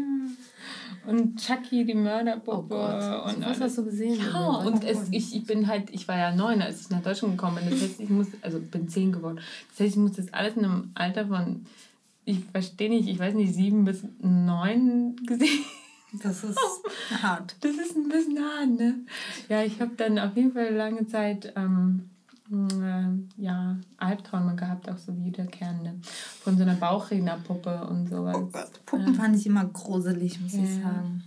Und 1.08 1.39
Chucky, 1.39 1.86
die 1.86 1.95
Mörderpuppe. 1.95 2.75
Oh 2.75 2.78
Gott. 2.78 3.36
Und 3.36 3.45
Was 3.45 3.62
hast 3.62 3.78
du 3.80 3.86
gesehen? 3.86 4.19
Ja, 4.19 4.58
und 4.58 4.84
es, 4.84 5.08
ich, 5.12 5.36
ich 5.36 5.45
bin 5.45 5.67
halt, 5.67 5.89
ich 5.89 6.08
war 6.08 6.17
ja 6.17 6.36
neun, 6.36 6.62
als 6.62 6.82
ich 6.82 6.89
nach 6.89 7.02
Deutschland 7.02 7.38
gekommen 7.38 7.58
bin. 7.58 7.71
Das 7.71 7.82
heißt, 7.82 7.99
ich 7.99 8.10
muss, 8.10 8.28
also 8.41 8.60
bin 8.60 8.88
zehn 8.89 9.12
geworden. 9.12 9.39
Das 9.71 9.80
heißt, 9.80 9.95
ich 9.95 10.02
muss 10.02 10.13
das 10.13 10.32
alles 10.34 10.56
in 10.56 10.65
einem 10.65 10.91
Alter 10.93 11.28
von, 11.28 11.65
ich 12.25 12.39
verstehe 12.52 12.89
nicht, 12.89 13.08
ich 13.08 13.17
weiß 13.17 13.34
nicht, 13.34 13.54
sieben 13.54 13.86
bis 13.86 14.04
neun 14.19 15.15
gesehen. 15.25 15.65
Das 16.21 16.43
ist 16.43 16.60
hart. 17.21 17.56
Das 17.62 17.71
ist 17.71 17.95
ein 17.95 18.10
bisschen 18.10 18.39
hart, 18.39 18.69
ne? 18.69 18.95
Ja, 19.47 19.63
ich 19.63 19.80
habe 19.82 19.91
dann 19.95 20.19
auf 20.19 20.36
jeden 20.36 20.54
Fall 20.54 20.73
lange 20.73 21.08
Zeit 21.08 21.54
ähm, 21.56 22.04
äh, 22.04 22.19
ja, 23.38 23.78
Albträume 23.98 24.56
gehabt, 24.56 24.90
auch 24.90 24.98
so 24.98 25.14
wiederkehrende. 25.24 25.96
Von 26.44 26.58
so 26.58 26.64
einer 26.64 26.76
Bauchrednerpuppe 26.76 27.86
und 27.88 28.08
sowas. 28.10 28.36
Oh 28.38 28.46
Gott, 28.52 28.86
Puppen 28.86 29.14
fand 29.16 29.36
ich 29.36 29.46
immer 29.46 29.66
gruselig, 29.66 30.40
muss 30.42 30.54
ich 30.54 30.78
Ja. 30.78 30.84
sagen. 30.84 31.24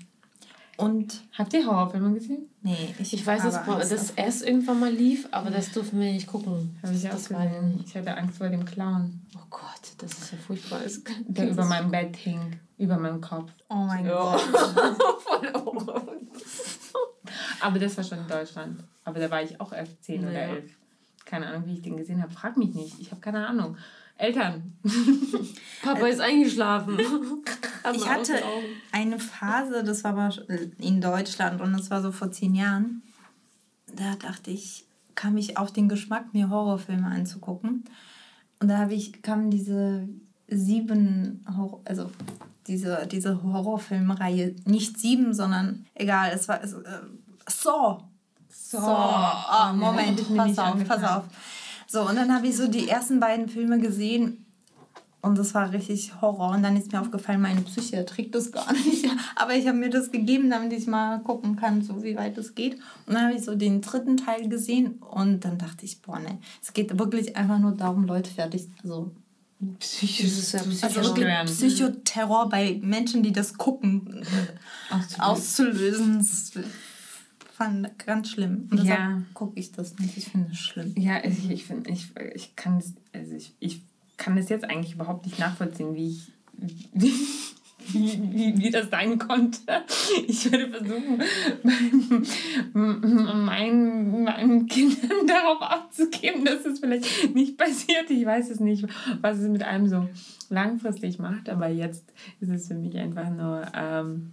Und 0.78 1.22
Habt 1.38 1.52
ihr 1.52 1.64
Horrorfilme 1.66 2.14
gesehen? 2.14 2.46
nee, 2.62 2.94
ich, 2.98 3.12
Ich 3.12 3.24
weiß, 3.26 3.42
dass 3.42 3.88
das 3.90 4.10
erst 4.12 4.42
irgendwann 4.44 4.80
mal 4.80 4.90
lief, 4.92 5.28
aber 5.30 5.50
das 5.50 5.70
durften 5.70 6.00
wir 6.00 6.10
nicht 6.10 6.26
gucken. 6.26 6.76
Habe 6.82 6.94
ich 6.94 7.06
auch 7.06 7.12
das 7.12 7.30
war 7.30 7.46
gesehen. 7.46 7.84
Ich 7.86 7.94
hatte 7.94 8.16
Angst 8.16 8.38
vor 8.38 8.48
dem 8.48 8.64
Clown, 8.64 9.20
Oh 9.36 9.46
Gott, 9.50 9.92
das 9.98 10.12
ist 10.12 10.32
ja 10.32 10.38
furchtbar. 10.38 10.80
Das 10.82 11.00
der 11.28 11.50
über 11.50 11.64
meinem 11.66 11.90
Bett 11.90 12.16
hing, 12.16 12.58
über 12.78 12.96
meinem 12.96 13.20
Kopf. 13.20 13.52
Oh 13.68 13.74
mein 13.76 14.06
Ja. 14.06 14.12
Gott. 14.18 14.40
Voll 15.20 15.52
Horror. 15.54 16.02
Aber 17.60 17.78
das 17.78 17.96
war 17.96 18.02
schon 18.04 18.18
in 18.18 18.26
Deutschland. 18.28 18.82
Aber 19.04 19.20
da 19.20 19.30
war 19.30 19.42
ich 19.42 19.60
auch 19.60 19.72
erst 19.72 20.02
10 20.02 20.22
oder 20.22 20.32
Ja. 20.32 20.54
11. 20.54 20.72
Keine 21.32 21.46
Ahnung, 21.46 21.64
wie 21.64 21.72
ich 21.72 21.80
den 21.80 21.96
gesehen 21.96 22.22
habe. 22.22 22.30
Frag 22.30 22.58
mich 22.58 22.74
nicht. 22.74 23.00
Ich 23.00 23.10
habe 23.10 23.22
keine 23.22 23.46
Ahnung. 23.46 23.78
Eltern. 24.18 24.74
Papa 25.82 26.06
ist 26.06 26.20
eingeschlafen. 26.20 26.98
Aber 27.82 27.96
Ich 27.96 28.06
hatte 28.06 28.34
eine 28.92 29.18
Phase, 29.18 29.82
das 29.82 30.04
war 30.04 30.10
aber 30.12 30.30
in 30.78 31.00
Deutschland 31.00 31.62
und 31.62 31.72
das 31.72 31.90
war 31.90 32.02
so 32.02 32.12
vor 32.12 32.30
zehn 32.30 32.54
Jahren. 32.54 33.02
Da 33.96 34.14
dachte 34.16 34.50
ich, 34.50 34.84
kam 35.14 35.38
ich 35.38 35.56
auf 35.56 35.72
den 35.72 35.88
Geschmack, 35.88 36.34
mir 36.34 36.50
Horrorfilme 36.50 37.06
anzugucken. 37.06 37.84
Und 38.60 38.68
da 38.68 38.76
habe 38.76 38.92
ich, 38.92 39.22
kamen 39.22 39.50
diese 39.50 40.06
sieben, 40.48 41.46
Horror, 41.56 41.80
also 41.86 42.10
diese, 42.66 43.08
diese 43.10 43.42
Horrorfilmreihe, 43.42 44.54
nicht 44.66 45.00
sieben, 45.00 45.32
sondern 45.32 45.86
egal, 45.94 46.30
es 46.34 46.46
war 46.46 46.62
es, 46.62 46.74
äh, 46.74 47.00
Saw. 47.48 48.04
So. 48.72 48.78
Ah, 48.78 49.72
Moment, 49.76 50.18
ich 50.18 50.30
mir 50.30 50.38
pass 50.38 50.48
nicht 50.48 50.58
auf, 50.58 50.84
pass 50.88 51.04
auf. 51.04 51.24
So, 51.86 52.08
und 52.08 52.16
dann 52.16 52.34
habe 52.34 52.46
ich 52.46 52.56
so 52.56 52.68
die 52.68 52.88
ersten 52.88 53.20
beiden 53.20 53.48
Filme 53.50 53.78
gesehen 53.78 54.46
und 55.20 55.36
das 55.36 55.52
war 55.54 55.72
richtig 55.72 56.22
Horror. 56.22 56.52
Und 56.52 56.62
dann 56.62 56.74
ist 56.76 56.90
mir 56.90 57.02
aufgefallen, 57.02 57.42
meine 57.42 57.60
Psyche 57.60 58.04
trägt 58.06 58.34
das 58.34 58.50
gar 58.50 58.72
nicht. 58.86 59.06
Aber 59.36 59.54
ich 59.54 59.68
habe 59.68 59.76
mir 59.76 59.90
das 59.90 60.10
gegeben, 60.10 60.48
damit 60.48 60.72
ich 60.72 60.86
mal 60.86 61.18
gucken 61.18 61.56
kann, 61.56 61.82
so 61.82 62.02
wie 62.02 62.16
weit 62.16 62.38
es 62.38 62.54
geht. 62.54 62.76
Und 63.06 63.12
dann 63.12 63.26
habe 63.26 63.34
ich 63.34 63.44
so 63.44 63.54
den 63.54 63.82
dritten 63.82 64.16
Teil 64.16 64.48
gesehen 64.48 65.02
und 65.02 65.44
dann 65.44 65.58
dachte 65.58 65.84
ich, 65.84 66.00
boah, 66.00 66.18
ne, 66.18 66.38
es 66.62 66.72
geht 66.72 66.98
wirklich 66.98 67.36
einfach 67.36 67.58
nur 67.58 67.72
darum, 67.72 68.06
Leute 68.06 68.30
fertig, 68.30 68.68
also 68.82 69.10
Psychisch. 69.78 70.26
Das 70.26 70.38
ist 70.38 70.52
ja 70.54 70.98
also. 71.00 71.14
Psychoterror 71.44 72.48
bei 72.48 72.80
Menschen, 72.82 73.22
die 73.22 73.32
das 73.32 73.56
gucken, 73.56 74.24
Auszulösen. 74.90 76.18
auszulösen. 76.18 76.72
Das 77.58 77.66
fand 77.68 77.98
ganz 78.06 78.30
schlimm. 78.30 78.68
Und 78.70 78.80
deshalb 78.80 78.98
Ja. 78.98 79.22
gucke 79.34 79.58
ich 79.60 79.72
das 79.72 79.98
nicht. 79.98 80.16
Ich 80.16 80.24
finde 80.28 80.48
es 80.52 80.58
schlimm. 80.58 80.94
Ja, 80.96 81.22
ich, 81.24 81.50
ich 81.50 81.64
finde, 81.64 81.90
ich, 81.90 82.08
ich 82.34 82.56
kann 82.56 82.78
es, 82.78 82.94
also 83.12 83.34
ich, 83.34 83.54
ich 83.60 83.82
kann 84.16 84.36
das 84.36 84.48
jetzt 84.48 84.64
eigentlich 84.64 84.94
überhaupt 84.94 85.26
nicht 85.26 85.38
nachvollziehen, 85.38 85.94
wie 85.94 86.08
ich, 86.08 86.32
wie, 86.92 87.12
wie, 87.88 88.22
wie, 88.32 88.58
wie 88.58 88.70
das 88.70 88.88
sein 88.90 89.18
konnte. 89.18 89.60
Ich 90.26 90.50
werde 90.50 90.68
versuchen, 90.70 91.20
meinem, 92.72 93.44
meinen, 93.44 94.24
meinen 94.24 94.66
Kindern 94.66 95.10
darauf 95.26 95.60
abzugeben, 95.62 96.44
dass 96.44 96.64
es 96.64 96.78
vielleicht 96.80 97.34
nicht 97.34 97.58
passiert. 97.58 98.08
Ich 98.10 98.24
weiß 98.24 98.50
es 98.50 98.60
nicht, 98.60 98.86
was 99.20 99.38
es 99.38 99.48
mit 99.48 99.62
einem 99.62 99.88
so 99.88 100.08
langfristig 100.48 101.18
macht, 101.18 101.48
aber 101.48 101.68
jetzt 101.68 102.12
ist 102.40 102.50
es 102.50 102.68
für 102.68 102.74
mich 102.74 102.96
einfach 102.96 103.30
nur 103.30 103.66
ähm, 103.74 104.32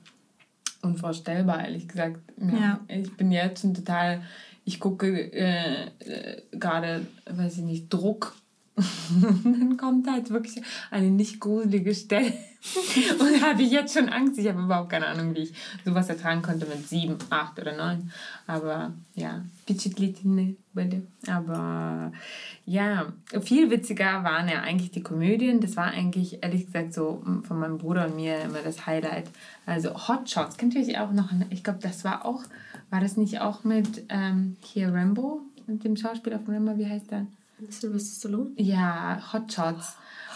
unvorstellbar, 0.82 1.64
ehrlich 1.64 1.88
gesagt. 1.88 2.20
Ja. 2.38 2.80
Ich 2.88 3.16
bin 3.18 3.32
jetzt 3.32 3.62
schon 3.62 3.74
total, 3.74 4.22
ich 4.66 4.80
gucke 4.80 5.32
äh, 5.34 5.88
äh, 6.00 6.42
gerade, 6.52 7.06
weiß 7.26 7.58
ich 7.58 7.64
nicht, 7.64 7.94
Druck. 7.94 8.36
Und 8.79 9.45
dann 9.45 9.77
kommt 9.77 10.11
halt 10.11 10.31
wirklich 10.31 10.61
eine 10.91 11.09
nicht 11.09 11.39
gruselige 11.39 11.95
Stelle. 11.95 12.33
Und 13.19 13.41
da 13.41 13.51
habe 13.51 13.63
ich 13.63 13.71
jetzt 13.71 13.95
schon 13.95 14.09
Angst. 14.09 14.39
Ich 14.39 14.49
habe 14.49 14.63
überhaupt 14.63 14.91
keine 14.91 15.07
Ahnung, 15.07 15.35
wie 15.35 15.43
ich 15.43 15.53
sowas 15.85 16.09
ertragen 16.09 16.43
konnte 16.43 16.67
mit 16.67 16.89
sieben, 16.89 17.17
acht 17.31 17.59
oder 17.61 17.77
neun. 17.77 18.11
Aber 18.49 18.93
ja, 19.15 19.45
впечатлительные 19.63 20.57
были. 20.73 21.03
Aber 21.29 22.13
ja, 22.67 23.13
viel 23.43 23.71
witziger 23.71 24.25
waren 24.25 24.49
ja 24.49 24.63
eigentlich 24.63 24.91
die 24.91 25.03
Komödien. 25.03 25.61
Das 25.61 25.77
war 25.77 25.87
eigentlich, 25.87 26.43
ehrlich 26.43 26.67
gesagt, 26.67 26.95
so 26.95 27.23
von 27.45 27.59
meinem 27.61 27.79
Bruder 27.79 28.07
und 28.07 28.17
mir 28.17 28.41
immer 28.41 28.63
das 28.65 28.87
Highlight. 28.87 29.31
Also 29.67 30.09
Hot 30.09 30.29
Shots, 30.29 30.57
kennt 30.57 30.75
ihr 30.75 30.81
euch 30.81 30.99
auch 30.99 31.13
noch? 31.13 31.31
Ich 31.51 31.63
glaube, 31.63 31.79
das 31.81 32.03
war 32.03 32.25
auch, 32.25 32.43
war 32.91 33.01
das 33.01 33.17
nicht 33.17 33.41
auch 33.41 33.63
mit 33.63 34.05
ähm, 34.09 34.57
hier 34.65 34.93
Rambo? 34.93 35.43
Mit 35.67 35.85
dem 35.85 35.97
Schauspieler 35.97 36.41
von 36.41 36.55
Rambo, 36.55 36.77
wie 36.77 36.87
heißt 36.87 37.11
der? 37.11 37.27
Sylvester 37.70 38.16
Stallone? 38.20 38.52
Ja, 38.58 39.20
Hot 39.34 39.52
Shots. 39.52 39.96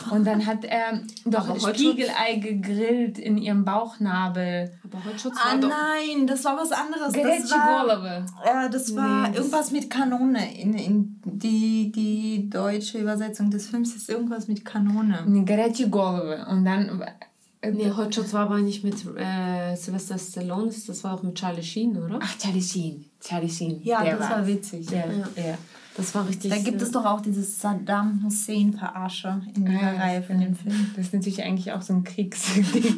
Und 0.09 0.25
dann 0.25 0.45
hat 0.45 0.65
er 0.65 1.01
doch 1.25 1.47
Aber 1.49 1.61
Hot 1.61 1.75
Spiegelei 1.77 2.35
gegrillt 2.41 3.19
in 3.19 3.37
ihrem 3.37 3.63
Bauchnabel. 3.63 4.71
Aber 4.83 5.05
Hot 5.05 5.21
Shots 5.21 5.37
Ah 5.39 5.51
war 5.53 5.59
doch... 5.59 5.69
nein, 5.69 6.25
das 6.27 6.43
war 6.43 6.57
was 6.57 6.71
anderes. 6.71 7.13
Das 7.13 7.51
war, 7.51 7.85
Golove. 7.87 8.25
äh, 8.43 8.69
das 8.71 8.95
war 8.95 9.21
Nee, 9.21 9.27
das- 9.29 9.37
irgendwas 9.37 9.71
mit 9.71 9.89
Kanone. 9.89 10.59
In, 10.59 10.73
in 10.73 11.21
die, 11.25 11.91
die 11.91 12.49
deutsche 12.49 12.97
Übersetzung 12.99 13.51
des 13.51 13.67
Films 13.67 13.95
ist 13.95 14.09
irgendwas 14.09 14.47
mit 14.47 14.65
Kanone. 14.65 15.23
Nee, 15.27 15.43
Gerechi 15.43 15.87
Golove. 15.89 16.45
Und 16.49 16.65
dann. 16.65 17.01
äh, 17.01 17.71
Nee, 17.71 17.91
Hot 17.95 18.13
Shots 18.13 18.33
war 18.33 18.41
aber 18.47 18.57
nicht 18.57 18.83
mit 18.83 18.95
äh, 19.15 19.75
Sylvester 19.77 20.17
Stallone, 20.17 20.69
das 20.85 21.01
war 21.05 21.13
auch 21.13 21.23
mit 21.23 21.35
Charlie 21.35 21.63
Sheen, 21.63 21.95
oder? 21.95 22.19
Ach, 22.21 22.37
Charlie 22.37 22.61
Sheen. 22.61 23.05
Charlie 23.21 23.47
Sheen. 23.49 23.79
Ja, 23.83 24.03
der 24.03 24.17
das 24.17 24.29
war 24.29 24.45
witzig. 24.45 24.85
Der, 24.87 25.05
Ja. 25.07 25.27
der. 25.37 25.57
Das 25.95 26.15
war 26.15 26.27
richtig... 26.27 26.49
Da 26.49 26.57
gibt 26.57 26.81
es 26.81 26.91
doch 26.91 27.05
auch 27.05 27.21
dieses 27.21 27.59
Saddam 27.61 28.23
Hussein-Verarsche 28.23 29.41
in 29.55 29.65
dieser 29.65 29.79
Ah, 29.79 29.93
ja. 29.93 29.99
Reihe 29.99 30.23
von 30.23 30.39
den 30.39 30.55
Filmen. 30.55 30.91
Das 30.95 31.05
ist 31.07 31.13
natürlich 31.13 31.43
eigentlich 31.43 31.71
auch 31.71 31.81
so 31.83 31.93
ein 31.93 32.03
Kriegsding. 32.03 32.65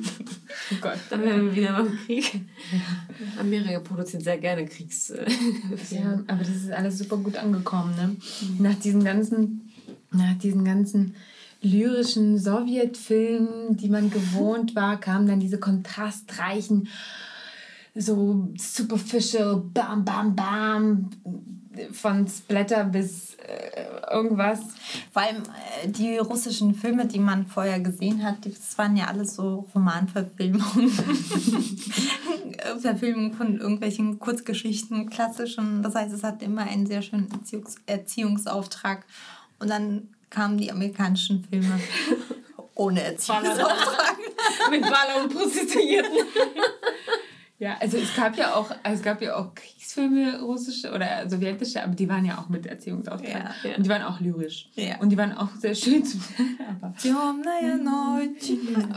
oh 0.71 0.75
Gott. 0.79 0.97
Dann 1.09 1.21
wären 1.23 1.45
wir 1.45 1.55
wieder 1.55 1.73
beim 1.73 1.91
Krieg. 2.05 2.41
Amerika 3.39 3.79
produziert 3.79 4.23
sehr 4.23 4.37
gerne 4.37 4.65
Kriegs... 4.65 5.09
äh, 5.09 5.25
Ja, 5.91 6.19
aber 6.27 6.39
das 6.39 6.49
ist 6.49 6.71
alles 6.71 6.97
super 6.97 7.17
gut 7.17 7.35
angekommen, 7.35 7.95
ne? 7.97 8.15
Nach 8.59 8.75
diesen 8.75 9.03
ganzen, 9.03 9.69
nach 10.11 10.37
diesen 10.37 10.63
ganzen 10.63 11.15
lyrischen 11.61 12.37
Sowjetfilmen, 12.37 13.75
die 13.75 13.89
man 13.89 14.09
gewohnt 14.09 14.73
war, 14.75 14.99
kamen 14.99 15.27
dann 15.27 15.39
diese 15.41 15.57
kontrastreichen, 15.59 16.87
so 17.93 18.49
superficial, 18.57 19.63
bam, 19.73 20.05
bam, 20.05 20.35
bam, 20.35 21.09
von 21.91 22.27
Splatter 22.27 22.83
bis 22.85 23.35
äh, 23.35 23.85
irgendwas. 24.11 24.59
Vor 25.11 25.21
allem 25.21 25.43
äh, 25.83 25.87
die 25.87 26.17
russischen 26.17 26.75
Filme, 26.75 27.05
die 27.05 27.19
man 27.19 27.45
vorher 27.45 27.79
gesehen 27.79 28.23
hat, 28.23 28.45
das 28.45 28.77
waren 28.77 28.97
ja 28.97 29.05
alles 29.05 29.35
so 29.35 29.67
Romanverfilmungen. 29.73 30.89
Verfilmungen 32.79 33.33
von 33.33 33.59
irgendwelchen 33.59 34.19
Kurzgeschichten, 34.19 35.09
klassischen. 35.09 35.83
Das 35.83 35.95
heißt, 35.95 36.13
es 36.13 36.23
hat 36.23 36.41
immer 36.41 36.63
einen 36.63 36.85
sehr 36.85 37.01
schönen 37.01 37.31
Erziehungs 37.31 37.75
Erziehungsauftrag. 37.85 39.05
Und 39.59 39.69
dann 39.69 40.09
kamen 40.29 40.57
die 40.57 40.71
amerikanischen 40.71 41.45
Filme 41.49 41.79
ohne 42.75 43.01
Erziehungsauftrag. 43.01 44.17
mit 44.69 44.81
Baller 44.81 45.23
und 45.23 45.33
Prostituierten. 45.33 46.11
Ja, 47.57 47.77
also 47.79 47.97
es 47.97 48.13
gab 48.13 48.37
ja 48.37 48.53
auch, 48.53 48.69
also 48.83 48.97
es 48.97 49.01
gab 49.01 49.21
ja 49.21 49.37
auch 49.37 49.55
Kriegsfilme 49.55 50.41
russische 50.41 50.91
oder 50.91 51.29
sowjetische, 51.29 51.81
aber 51.81 51.95
die 51.95 52.09
waren 52.09 52.25
ja 52.25 52.37
auch 52.37 52.49
mit 52.49 52.65
Erziehungsauftrag. 52.65 53.55
Ja, 53.63 53.69
ja. 53.69 53.77
Und 53.77 53.85
die 53.85 53.89
waren 53.89 54.03
auch 54.03 54.19
lyrisch. 54.19 54.67
Ja. 54.75 54.97
Und 54.99 55.09
die 55.09 55.17
waren 55.17 55.31
auch 55.31 55.49
sehr 55.57 55.73
schön 55.73 56.03
zu 56.03 56.17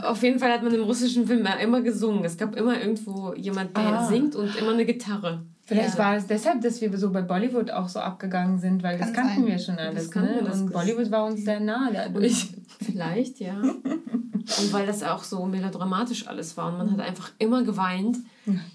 Auf 0.03 0.21
jeden 0.23 0.39
Fall 0.39 0.51
hat 0.51 0.63
man 0.63 0.73
im 0.73 0.83
russischen 0.83 1.25
Film 1.25 1.47
immer 1.61 1.81
gesungen. 1.81 2.25
Es 2.25 2.37
gab 2.37 2.55
immer 2.55 2.79
irgendwo 2.79 3.33
jemand, 3.33 3.77
der 3.77 3.83
ah. 3.83 4.07
singt 4.07 4.35
und 4.35 4.53
immer 4.57 4.73
eine 4.73 4.85
Gitarre. 4.85 5.45
Vielleicht 5.69 5.99
Ja. 5.99 6.03
war 6.03 6.15
es 6.15 6.25
deshalb, 6.25 6.61
dass 6.61 6.81
wir 6.81 6.97
so 6.97 7.11
bei 7.11 7.21
Bollywood 7.21 7.69
auch 7.69 7.87
so 7.87 7.99
abgegangen 7.99 8.57
sind, 8.57 8.81
weil 8.81 8.97
das 8.97 9.13
Kann 9.13 9.27
kannten 9.27 9.41
sein. 9.43 9.47
wir 9.51 9.59
schon 9.59 9.77
alles. 9.77 10.09
Das 10.09 10.15
ne? 10.15 10.35
wir, 10.39 10.41
das 10.43 10.61
Und 10.61 10.73
Bollywood 10.73 11.11
war 11.11 11.25
uns 11.25 11.43
sehr 11.45 11.59
nah 11.59 11.91
dadurch. 11.93 12.47
Vielleicht, 12.81 13.39
ja. 13.39 13.59
Und 13.61 14.73
weil 14.73 14.87
das 14.87 15.03
auch 15.03 15.23
so 15.23 15.45
melodramatisch 15.45 16.27
alles 16.27 16.57
war. 16.57 16.71
Und 16.71 16.79
man 16.79 16.91
hat 16.91 17.01
einfach 17.01 17.29
immer 17.37 17.61
geweint. 17.61 18.17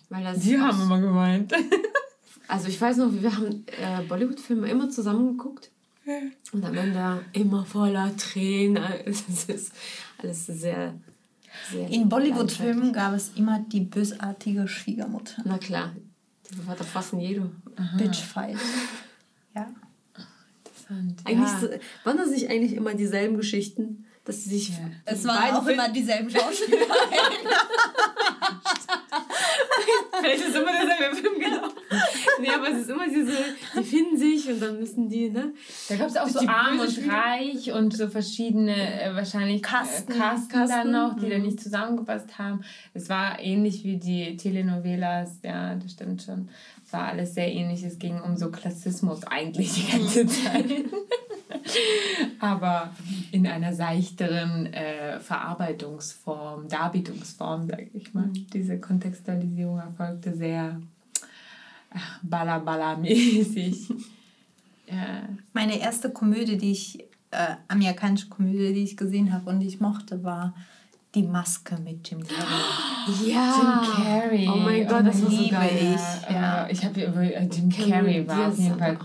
Weil 0.08 0.22
das 0.22 0.38
Die 0.38 0.56
haben 0.56 0.80
immer 0.82 1.00
geweint. 1.00 1.52
Also 2.46 2.68
ich 2.68 2.78
weiß 2.78 2.98
noch, 2.98 3.10
wir 3.10 3.34
haben 3.34 3.64
äh, 3.66 4.02
Bollywood-Filme 4.06 4.68
immer 4.68 4.90
zusammen 4.90 5.38
geguckt. 5.38 5.70
Und 6.52 6.62
am 6.62 6.74
Ende 6.74 7.24
immer 7.32 7.64
voller 7.64 8.14
Tränen. 8.18 8.82
Es 9.06 9.46
ist 9.48 9.72
alles 10.18 10.46
sehr, 10.46 10.92
sehr... 11.72 11.88
In 11.88 12.06
Bollywood-Filmen 12.10 12.92
gab 12.92 13.14
es 13.14 13.30
immer 13.34 13.60
die 13.72 13.80
bösartige 13.80 14.68
Schwiegermutter. 14.68 15.40
Na 15.46 15.56
klar, 15.56 15.92
die 16.50 16.66
war 16.66 16.76
doch 16.76 16.86
fast 16.86 17.12
in 17.12 17.20
jedem. 17.20 17.62
Bitchfight. 17.98 18.56
Ja. 19.56 19.68
Interessant. 20.64 21.20
Eigentlich 21.24 21.52
ja. 21.52 21.60
so, 21.60 21.68
waren 22.02 22.16
das 22.16 22.30
nicht 22.30 22.50
eigentlich 22.50 22.72
immer 22.72 22.94
dieselben 22.94 23.36
Geschichten? 23.36 24.04
Dass 24.24 24.42
sie 24.44 24.50
sich... 24.58 24.70
Ja. 24.70 24.76
Es 25.04 25.24
waren 25.26 25.54
auch 25.56 25.66
immer 25.66 25.88
dieselben 25.90 26.30
Schauspieler. 26.30 26.78
Vielleicht 30.20 30.44
ist 30.48 30.56
immer 30.56 30.72
derselbe 30.72 31.16
Film, 31.16 31.34
genau. 31.38 31.68
nee, 32.40 32.48
aber 32.50 32.70
es 32.70 32.78
ist 32.82 32.90
immer 32.90 33.06
diese, 33.08 33.32
die 33.78 33.82
finden 33.84 34.16
sich 34.16 34.48
und 34.48 34.60
dann 34.60 34.78
müssen 34.78 35.08
die, 35.08 35.28
ne? 35.28 35.52
Da 35.88 35.96
gab 35.96 36.08
es 36.08 36.16
auch 36.16 36.26
so 36.28 36.40
arm 36.48 36.80
und 36.80 36.90
Schwieger- 36.90 37.12
reich 37.12 37.72
und 37.72 37.94
so 37.96 38.08
verschiedene 38.08 39.02
äh, 39.02 39.14
wahrscheinlich 39.14 39.62
Kasten. 39.62 40.12
äh, 40.12 40.16
Kasten, 40.16 40.48
Kasten. 40.48 40.68
dann 40.76 40.90
noch, 40.92 41.16
die 41.16 41.28
dann 41.28 41.40
Mhm. 41.40 41.46
nicht 41.46 41.60
zusammengepasst 41.60 42.38
haben. 42.38 42.64
Es 42.94 43.08
war 43.08 43.38
ähnlich 43.40 43.84
wie 43.84 43.96
die 43.98 44.36
Telenovelas, 44.36 45.40
ja, 45.42 45.74
das 45.74 45.92
stimmt 45.92 46.22
schon. 46.22 46.48
Es 46.84 46.92
war 46.92 47.08
alles 47.08 47.34
sehr 47.34 47.52
ähnlich. 47.52 47.82
Es 47.82 47.98
ging 47.98 48.20
um 48.20 48.36
so 48.36 48.50
Klassismus 48.50 49.24
eigentlich 49.24 49.72
die 49.72 49.90
ganze 49.90 50.26
Zeit. 50.26 50.66
Aber 52.40 52.90
in 53.32 53.46
einer 53.46 53.72
seichteren 53.74 54.66
äh, 54.72 55.18
Verarbeitungsform, 55.20 56.68
Darbietungsform, 56.68 57.68
sage 57.68 57.88
ich 57.94 58.12
mal. 58.12 58.28
Diese 58.52 58.78
Kontextualisierung 58.78 59.78
erfolgte 59.78 60.36
sehr 60.36 60.80
äh, 61.90 61.98
balla-balla-mäßig. 62.22 63.88
ja. 64.86 65.28
Meine 65.52 65.78
erste 65.78 66.10
Komödie, 66.10 66.58
die 66.58 66.72
ich, 66.72 67.00
äh, 67.30 67.56
amerikanische 67.68 68.28
Komödie, 68.28 68.74
die 68.74 68.84
ich 68.84 68.96
gesehen 68.96 69.32
habe 69.32 69.48
und 69.48 69.60
die 69.60 69.68
ich 69.68 69.80
mochte, 69.80 70.22
war 70.22 70.54
Die 71.14 71.22
Maske 71.22 71.76
mit 71.78 72.08
Jim 72.08 72.22
Carrey. 72.26 72.44
Ja. 73.26 73.54
Jim 73.54 74.04
Carrey. 74.04 74.48
Oh 74.48 74.56
mein 74.56 74.86
Gott, 74.88 75.06
das 75.06 75.22
war 75.22 75.30
so 75.30 75.36
liebe 75.36 75.50
geil. 75.54 75.70
ich. 75.94 76.30
Ja, 76.30 76.34
Ja. 76.64 76.68
ich 76.70 76.84
habe 76.84 77.04
über 77.04 77.20
äh, 77.22 77.44
Jim 77.46 77.68
Carrey, 77.70 77.90
Carrey 77.90 78.28
war 78.28 78.48
auf 78.48 78.58
jeden 78.58 78.78
Fall 78.78 78.98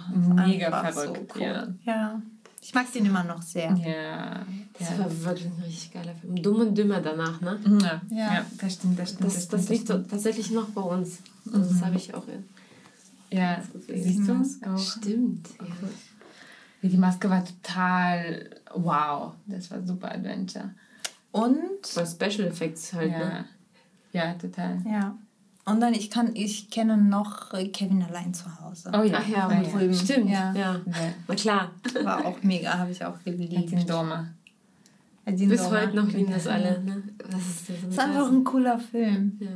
mega 0.47 0.67
einfach 0.67 0.93
so 0.93 1.01
verrückt. 1.13 1.31
cool. 1.35 1.41
ja. 1.41 1.67
Ja. 1.83 2.21
Ich 2.61 2.73
mag 2.73 2.91
den 2.93 3.05
immer 3.05 3.23
noch 3.23 3.41
sehr. 3.41 3.73
Ja. 3.75 4.45
Das 4.77 4.89
Ja. 4.91 4.99
war 4.99 5.21
wirklich 5.25 5.47
ein 5.47 5.63
richtig 5.65 5.91
geiler 5.93 6.13
Film. 6.15 6.41
Dumm 6.41 6.61
und 6.61 6.77
Dümmer 6.77 7.01
danach, 7.01 7.39
ne? 7.41 7.59
Ja. 7.81 8.01
Ja. 8.09 8.33
ja, 8.35 8.45
das 8.59 8.73
stimmt, 8.73 8.97
das 8.99 9.09
stimmt. 9.09 9.25
Das, 9.25 9.33
stimmt, 9.43 9.53
das 9.53 9.69
liegt 9.69 9.83
stimmt. 9.85 10.05
so- 10.05 10.09
tatsächlich 10.15 10.51
noch 10.51 10.69
bei 10.69 10.81
uns. 10.81 11.19
Also 11.53 11.73
Das 11.73 11.83
habe 11.85 11.95
ich 11.97 12.13
auch 12.13 12.27
in. 12.27 12.45
Ja, 13.37 13.61
siehst 13.87 14.27
du? 14.27 14.33
Auch. 14.67 14.77
Stimmt. 14.77 15.49
Ja. 16.81 16.89
Die 16.89 16.97
Maske 16.97 17.29
war 17.29 17.43
total 17.45 18.49
wow. 18.73 19.33
Das 19.47 19.69
war 19.71 19.81
super 19.85 20.11
Adventure. 20.11 20.69
Und 21.31 21.59
Bei 21.95 22.05
Special 22.05 22.47
Effects 22.47 22.93
halt, 22.93 23.11
Ja, 23.11 23.19
ne? 23.19 23.45
ja 24.13 24.33
total. 24.33 24.77
ja. 24.85 25.15
Und 25.65 25.81
dann, 25.81 25.93
ich 25.93 26.09
kann, 26.09 26.31
ich 26.35 26.71
kenne 26.71 26.97
noch 26.97 27.53
äh, 27.53 27.67
Kevin 27.67 28.01
allein 28.01 28.33
zu 28.33 28.45
Hause. 28.59 28.89
Oh 28.91 29.03
ja, 29.03 29.19
Ach 29.21 29.27
ja, 29.27 29.45
und 29.47 29.63
ja. 29.63 29.69
drüben. 29.69 29.93
Stimmt, 29.93 30.29
ja. 30.31 30.51
Ja. 30.53 30.73
Ja. 30.73 30.81
Na 31.27 31.35
klar. 31.35 31.71
War 32.03 32.25
auch 32.25 32.41
mega, 32.41 32.75
habe 32.77 32.89
ich 32.91 33.05
auch 33.05 33.19
geliebt. 33.23 33.71
den 33.71 33.85
Doma. 33.85 34.27
Den 35.27 35.47
Bis 35.47 35.61
Sommer. 35.61 35.81
heute 35.81 35.95
noch 35.95 36.07
lieben 36.11 36.31
das 36.31 36.47
alle, 36.47 36.81
ne? 36.81 37.03
Das 37.29 37.39
ist, 37.41 37.67
so 37.67 37.73
Das 37.73 37.93
ist 37.93 37.99
einfach 37.99 38.31
ein 38.31 38.43
cooler 38.43 38.79
Film. 38.79 39.37
Ja. 39.39 39.47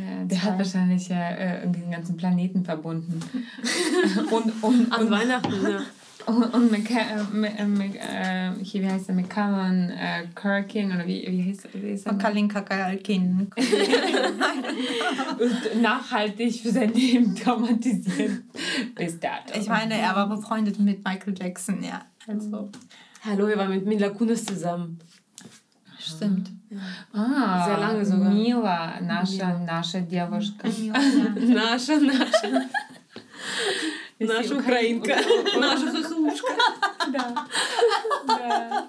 Ja, 0.00 0.24
der 0.24 0.42
hat 0.42 0.58
wahrscheinlich 0.58 1.08
ja 1.08 1.30
äh, 1.30 1.60
irgendwie 1.62 1.80
den 1.80 1.90
ganzen 1.90 2.16
Planeten 2.16 2.64
verbunden. 2.64 3.20
und, 4.30 4.62
und, 4.62 4.92
An 4.92 5.00
und, 5.02 5.10
Weihnachten, 5.10 5.52
ja 5.68 5.80
und, 6.27 6.53
und 6.53 6.71
Mca, 6.71 6.99
äh, 6.99 7.19
M- 7.33 7.43
äh, 7.43 7.63
Mc- 7.65 7.99
äh, 7.99 8.51
hier, 8.63 8.81
wie 8.83 8.89
heißt 8.89 9.07
der? 9.09 9.15
McCallum 9.15 9.89
äh, 9.89 10.25
Kirkin 10.35 10.93
oder 10.95 11.05
wie, 11.05 11.25
wie 11.27 11.49
heißt 11.49 11.67
wie 11.73 11.91
heißt 11.91 12.05
er? 12.05 12.11
Von 12.11 12.17
Kalin 12.19 12.47
Kakalkin. 12.47 13.51
Und 15.39 15.81
nachhaltig 15.81 16.61
für 16.61 16.71
sein 16.71 16.93
Leben 16.93 17.35
traumatisiert 17.35 18.43
bis 18.95 19.19
dato. 19.19 19.59
Ich 19.59 19.67
meine, 19.67 19.95
er 19.97 20.15
war 20.15 20.27
befreundet 20.29 20.79
mit 20.79 21.03
Michael 21.03 21.35
Jackson, 21.37 21.83
ja. 21.83 22.05
Also, 22.27 22.69
Hallo, 23.25 23.47
ihr 23.49 23.57
war 23.57 23.67
mit 23.67 23.85
Mila 23.85 24.09
Kunis 24.09 24.45
zusammen. 24.45 24.99
stimmt. 25.99 26.49
ah, 27.13 27.65
Sehr 27.65 27.77
lange 27.79 28.05
sogar. 28.05 28.29
Mila, 28.29 28.99
naša, 29.01 29.57
naša 29.65 29.99
девушка. 30.01 30.67
Наша, 31.37 31.97
наша. 31.99 32.69
Наша 34.19 34.55
Украинка. 34.55 35.15
Наша 35.59 35.91
хохлушка. 35.91 36.53
Da. 37.11 37.47
Da. 38.27 38.87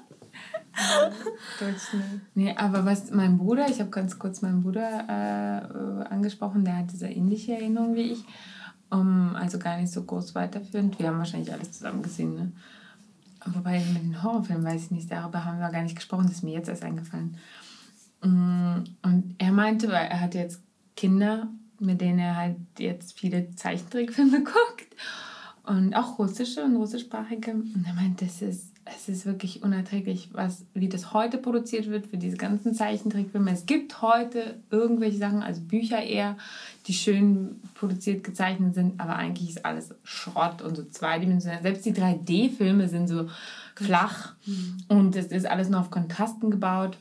Точно. 1.58 2.02
Nee, 2.34 2.54
aber 2.56 2.84
was 2.84 3.10
mein 3.10 3.38
Bruder, 3.38 3.68
ich 3.68 3.80
habe 3.80 3.90
ganz 3.90 4.18
kurz 4.18 4.42
meinen 4.42 4.62
Bruder 4.62 5.06
äh, 5.08 5.58
äh, 5.58 6.04
angesprochen, 6.14 6.64
der 6.64 6.78
hatte 6.78 6.96
sehr 6.96 7.16
ähnliche 7.16 7.52
Erinnerungen 7.52 7.94
wie 7.94 8.12
ich. 8.12 8.24
Um, 8.90 9.34
also 9.34 9.58
gar 9.58 9.78
nicht 9.78 9.92
so 9.92 10.02
groß 10.04 10.34
weiterführend. 10.34 10.98
Wir 10.98 11.08
haben 11.08 11.18
wahrscheinlich 11.18 11.52
alles 11.52 11.72
zusammen 11.72 12.02
gesehen, 12.02 12.34
ne? 12.34 12.52
Wobei 13.46 13.78
mit 13.92 14.02
den 14.02 14.22
Horrorfilmen 14.22 14.64
weiß 14.64 14.84
ich 14.84 14.90
nicht, 14.90 15.10
darüber 15.10 15.44
haben 15.44 15.58
wir 15.58 15.70
gar 15.70 15.82
nicht 15.82 15.96
gesprochen, 15.96 16.26
das 16.26 16.36
ist 16.36 16.42
mir 16.44 16.54
jetzt 16.54 16.68
erst 16.68 16.84
eingefallen. 16.84 17.36
Mm, 18.22 18.84
Und 19.02 19.34
er 19.38 19.52
meinte, 19.52 19.88
weil 19.88 20.06
er 20.06 20.20
hat 20.20 20.34
jetzt 20.34 20.62
Kinder, 20.96 21.48
mit 21.79 22.01
denen 22.01 22.19
er 22.19 22.35
halt 22.35 22.57
jetzt 22.77 23.17
viele 23.17 23.53
Zeichentrickfilme 23.55 24.39
guckt. 24.43 24.95
und 25.65 25.93
auch 25.93 26.17
russische 26.19 26.63
und 26.63 26.75
russischsprachige. 26.75 27.51
Und 27.51 27.85
er 27.85 27.93
meint, 27.93 28.21
das 28.21 28.41
ist, 28.41 28.73
es 28.85 29.09
ist 29.09 29.25
wirklich 29.25 29.61
unerträglich, 29.61 30.29
was, 30.33 30.65
wie 30.73 30.89
das 30.89 31.13
heute 31.13 31.37
produziert 31.37 31.89
wird 31.89 32.07
für 32.07 32.17
diese 32.17 32.37
ganzen 32.37 32.73
Zeichentrickfilme. 32.73 33.51
Es 33.51 33.65
gibt 33.65 34.01
heute 34.01 34.59
irgendwelche 34.71 35.17
Sachen, 35.17 35.43
also 35.43 35.61
Bücher 35.61 36.01
eher, 36.01 36.37
die 36.87 36.93
schön 36.93 37.61
produziert 37.75 38.23
gezeichnet 38.23 38.73
sind, 38.73 38.99
aber 38.99 39.15
eigentlich 39.15 39.49
ist 39.49 39.65
alles 39.65 39.93
Schrott 40.03 40.61
und 40.61 40.75
so 40.75 40.83
zweidimensional. 40.83 41.61
Selbst 41.61 41.85
die 41.85 41.93
3D-Filme 41.93 42.87
sind 42.87 43.07
so 43.07 43.29
flach 43.75 44.33
mhm. 44.45 44.77
und 44.87 45.15
es 45.15 45.27
ist 45.27 45.45
alles 45.45 45.69
nur 45.69 45.79
auf 45.79 45.91
Kontrasten 45.91 46.51
gebaut. 46.51 46.97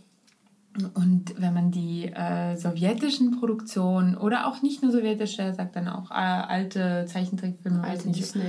Und 0.94 1.34
wenn 1.38 1.54
man 1.54 1.70
die 1.70 2.06
äh, 2.06 2.56
sowjetischen 2.56 3.38
Produktionen 3.38 4.16
oder 4.16 4.46
auch 4.46 4.62
nicht 4.62 4.82
nur 4.82 4.92
sowjetische, 4.92 5.42
er 5.42 5.54
sagt 5.54 5.76
dann 5.76 5.88
auch 5.88 6.10
äh, 6.10 6.14
alte 6.14 7.06
Zeichentrickfilme, 7.06 7.82
alte 7.82 8.10
Disney, 8.10 8.42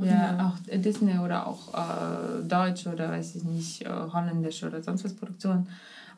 ja, 0.00 0.06
ja, 0.06 0.46
auch 0.48 0.78
Disney 0.78 1.18
oder 1.18 1.46
auch 1.46 1.74
äh, 1.74 2.46
deutsche 2.46 2.92
oder 2.92 3.10
weiß 3.10 3.36
ich 3.36 3.44
nicht, 3.44 3.82
äh, 3.82 3.88
holländische 3.88 4.66
oder 4.66 4.82
sonst 4.82 5.04
was 5.04 5.14
Produktionen 5.14 5.68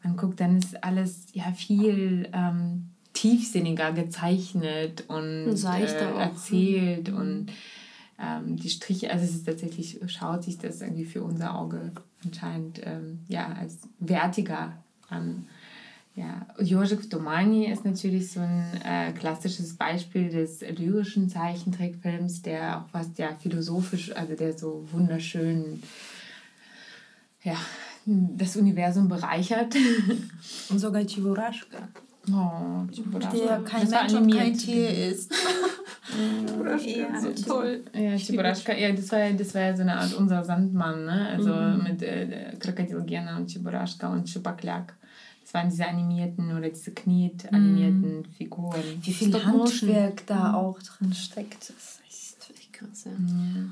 anguckt, 0.02 0.40
dann 0.40 0.58
ist 0.58 0.82
alles 0.82 1.26
ja 1.32 1.52
viel 1.52 2.28
ähm, 2.32 2.90
tiefsinniger 3.12 3.92
gezeichnet 3.92 5.04
und 5.08 5.56
Seichter 5.56 6.14
äh, 6.16 6.22
erzählt 6.22 7.10
mhm. 7.10 7.16
und 7.16 7.52
ähm, 8.20 8.56
die 8.56 8.70
Striche, 8.70 9.10
also 9.10 9.24
es 9.24 9.34
ist 9.34 9.46
tatsächlich, 9.46 10.00
schaut 10.06 10.44
sich 10.44 10.58
das 10.58 10.80
irgendwie 10.80 11.04
für 11.04 11.22
unser 11.22 11.56
Auge 11.56 11.92
anscheinend 12.24 12.80
ähm, 12.84 13.20
ja, 13.28 13.48
als 13.52 13.78
wertiger 13.98 14.72
an. 15.08 15.46
Ja, 16.18 16.44
Josef 16.58 17.08
Domani 17.08 17.66
ist 17.66 17.84
natürlich 17.84 18.32
so 18.32 18.40
ein 18.40 18.64
äh, 18.84 19.12
klassisches 19.12 19.76
Beispiel 19.76 20.28
des 20.28 20.62
lyrischen 20.62 21.28
Zeichentrickfilms, 21.28 22.42
der 22.42 22.78
auch 22.78 22.92
was 22.92 23.10
ja 23.18 23.36
philosophisch, 23.36 24.10
also 24.16 24.34
der 24.34 24.58
so 24.58 24.84
wunderschön 24.90 25.80
ja, 27.44 27.56
das 28.04 28.56
Universum 28.56 29.08
bereichert. 29.08 29.76
Und 30.70 30.78
sogar 30.80 31.04
Chiburashka. 31.04 31.86
Oh, 32.32 32.84
Chiburashka. 32.92 33.36
Der 33.36 33.60
kein 33.60 33.88
Mensch 33.88 34.12
und 34.14 34.34
kein 34.34 34.54
Tier 34.54 35.10
ist. 35.10 35.32
ja, 36.84 37.20
so 37.20 37.32
toll. 37.32 37.84
Ja, 37.94 38.16
Chiburashka, 38.16 38.74
ja, 38.74 38.92
das 38.92 39.12
war, 39.12 39.30
das 39.30 39.54
war 39.54 39.60
ja 39.62 39.76
so 39.76 39.82
eine 39.82 39.96
Art 39.96 40.12
unser 40.14 40.44
Sandmann, 40.44 41.04
ne? 41.04 41.28
Also 41.28 41.54
mhm. 41.54 41.84
mit 41.84 42.02
äh, 42.02 42.56
Krokodil 42.58 43.02
Gena 43.06 43.36
und 43.36 43.46
Chiburashka 43.46 44.12
und 44.12 44.26
Chupaklak. 44.26 44.94
Das 45.48 45.54
waren 45.54 45.70
diese 45.70 45.86
animierten 45.86 46.54
oder 46.54 46.68
diese 46.68 46.90
kniet 46.90 47.50
animierten 47.50 48.20
mm. 48.20 48.24
Figuren. 48.36 48.82
Wie 49.00 49.12
viel 49.14 49.32
Handwerk 49.46 50.26
da 50.26 50.52
auch 50.52 50.78
drin 50.82 51.14
steckt, 51.14 51.70
das 51.70 52.00
ist 52.06 52.50
echt, 52.50 52.72
krass. 52.74 53.06
Ja. 53.06 53.12
ja. 53.12 53.64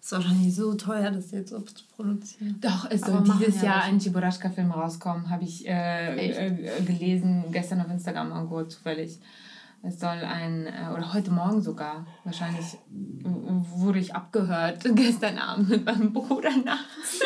Ist 0.00 0.12
wahrscheinlich 0.12 0.54
so 0.54 0.74
teuer, 0.74 1.10
das 1.10 1.32
jetzt 1.32 1.50
so 1.50 1.58
zu 1.58 1.84
produzieren. 1.96 2.60
Doch, 2.60 2.88
es 2.88 3.00
soll 3.00 3.24
dieses 3.24 3.62
ja 3.62 3.70
Jahr 3.70 3.82
ein 3.82 3.98
Chiburashka-Film 3.98 4.70
rauskommen, 4.70 5.28
habe 5.28 5.42
ich 5.42 5.66
äh, 5.66 6.28
äh, 6.28 6.82
gelesen, 6.84 7.46
gestern 7.50 7.80
auf 7.80 7.90
Instagram 7.90 8.30
irgendwo 8.30 8.62
zufällig. 8.62 9.18
Es 9.82 9.98
soll 9.98 10.10
ein, 10.10 10.66
äh, 10.68 10.92
oder 10.94 11.14
heute 11.14 11.32
Morgen 11.32 11.62
sogar, 11.62 12.06
wahrscheinlich 12.22 12.78
wurde 12.92 13.98
ich 13.98 14.14
abgehört, 14.14 14.84
gestern 14.94 15.38
Abend 15.38 15.68
mit 15.68 15.84
meinem 15.84 16.12
Bruder 16.12 16.56
nachts. 16.64 17.22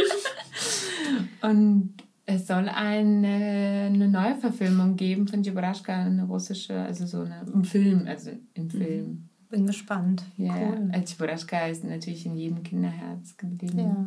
Und 1.43 2.08
es 2.31 2.47
soll 2.47 2.69
eine, 2.69 3.87
eine 3.87 4.07
neue 4.07 4.37
Verfilmung 4.37 4.97
geben 4.97 5.27
von 5.27 5.43
Jibrashka, 5.43 5.95
eine 5.95 6.25
russische, 6.25 6.79
also 6.79 7.07
so 7.07 7.23
eine, 7.23 7.47
im 7.51 7.65
Film, 7.65 8.07
also 8.07 8.33
im 8.53 8.65
mhm. 8.65 8.71
Film. 8.71 9.29
Bin 9.49 9.67
gespannt. 9.67 10.25
Ja, 10.37 10.55
cool. 10.55 10.91
Jibrashka 11.07 11.69
ist 11.69 11.85
natürlich 11.85 12.27
in 12.27 12.37
jedem 12.37 12.63
Kinderherz 12.63 13.35
geblieben. 13.39 13.79
Ja. 13.79 14.07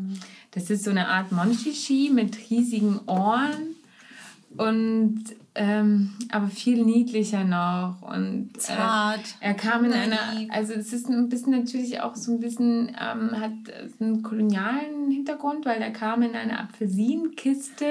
Das 0.52 0.70
ist 0.70 0.84
so 0.84 0.92
eine 0.92 1.08
Art 1.08 1.32
Monchichi 1.32 2.12
mit 2.14 2.38
riesigen 2.52 3.00
Ohren 3.08 3.76
und 4.56 5.24
ähm, 5.54 6.14
aber 6.32 6.48
viel 6.48 6.86
niedlicher 6.86 7.44
noch 7.44 8.02
und 8.02 8.52
Zart. 8.58 9.20
Äh, 9.42 9.48
er 9.48 9.54
kam 9.54 9.84
in 9.84 9.92
einer, 9.92 10.18
also 10.50 10.74
es 10.74 10.94
ist 10.94 11.10
ein 11.10 11.28
bisschen 11.28 11.52
natürlich 11.52 12.00
auch 12.00 12.16
so 12.16 12.32
ein 12.32 12.40
bisschen, 12.40 12.90
ähm, 12.90 13.32
hat 13.40 13.52
einen 14.00 14.24
kolonialen 14.24 15.12
Hintergrund, 15.12 15.66
weil 15.66 15.82
er 15.82 15.92
kam 15.92 16.22
in 16.22 16.36
eine 16.36 16.60
Apfelsinenkiste 16.60 17.86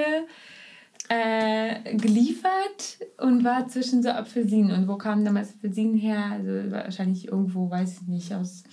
äh, 1.07 1.95
geliefert 1.97 2.99
und 3.17 3.43
war 3.43 3.67
zwischen 3.67 4.01
so 4.01 4.09
Apfelsinen. 4.09 4.71
Und 4.71 4.87
wo 4.87 4.95
kamen 4.95 5.23
damals 5.23 5.53
Apfelsinen 5.53 5.97
her? 5.97 6.31
Also 6.31 6.71
wahrscheinlich 6.71 7.27
irgendwo, 7.27 7.69
weiß 7.69 8.01
ich 8.01 8.07
nicht, 8.07 8.33
aus 8.33 8.63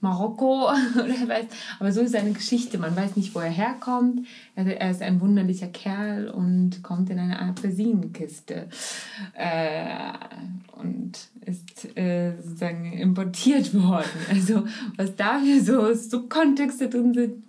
Marokko 0.00 0.70
oder 0.94 1.28
weiß. 1.28 1.46
Aber 1.78 1.92
so 1.92 2.00
ist 2.00 2.12
seine 2.12 2.32
Geschichte. 2.32 2.78
Man 2.78 2.96
weiß 2.96 3.16
nicht, 3.16 3.34
wo 3.34 3.40
er 3.40 3.50
herkommt. 3.50 4.26
Er 4.54 4.90
ist 4.90 5.02
ein 5.02 5.20
wunderlicher 5.20 5.68
Kerl 5.68 6.28
und 6.28 6.82
kommt 6.82 7.10
in 7.10 7.18
eine 7.18 7.40
Apfelsinenkiste 7.40 8.68
äh, 9.34 10.12
und 10.76 11.12
ist 11.44 11.96
äh, 11.96 12.32
sozusagen 12.40 12.92
importiert 12.92 13.74
worden. 13.82 14.08
Also 14.30 14.64
was 14.96 15.16
da 15.16 15.38
für 15.38 15.60
so 15.60 15.94
Subkontexte 15.94 16.88
drin 16.88 17.12
sind, 17.12 17.44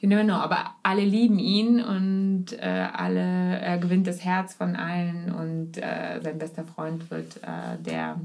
you 0.00 0.08
never 0.08 0.24
know. 0.24 0.34
Aber 0.34 0.74
alle 0.82 1.04
lieben 1.04 1.38
ihn 1.38 1.82
und 1.82 2.52
äh, 2.52 2.88
alle, 2.92 3.60
er 3.60 3.78
gewinnt 3.78 4.06
das 4.06 4.22
Herz 4.22 4.54
von 4.54 4.76
allen 4.76 5.32
und 5.32 5.78
äh, 5.78 6.20
sein 6.22 6.38
bester 6.38 6.64
Freund 6.64 7.10
wird 7.10 7.38
äh, 7.38 7.82
der 7.82 8.20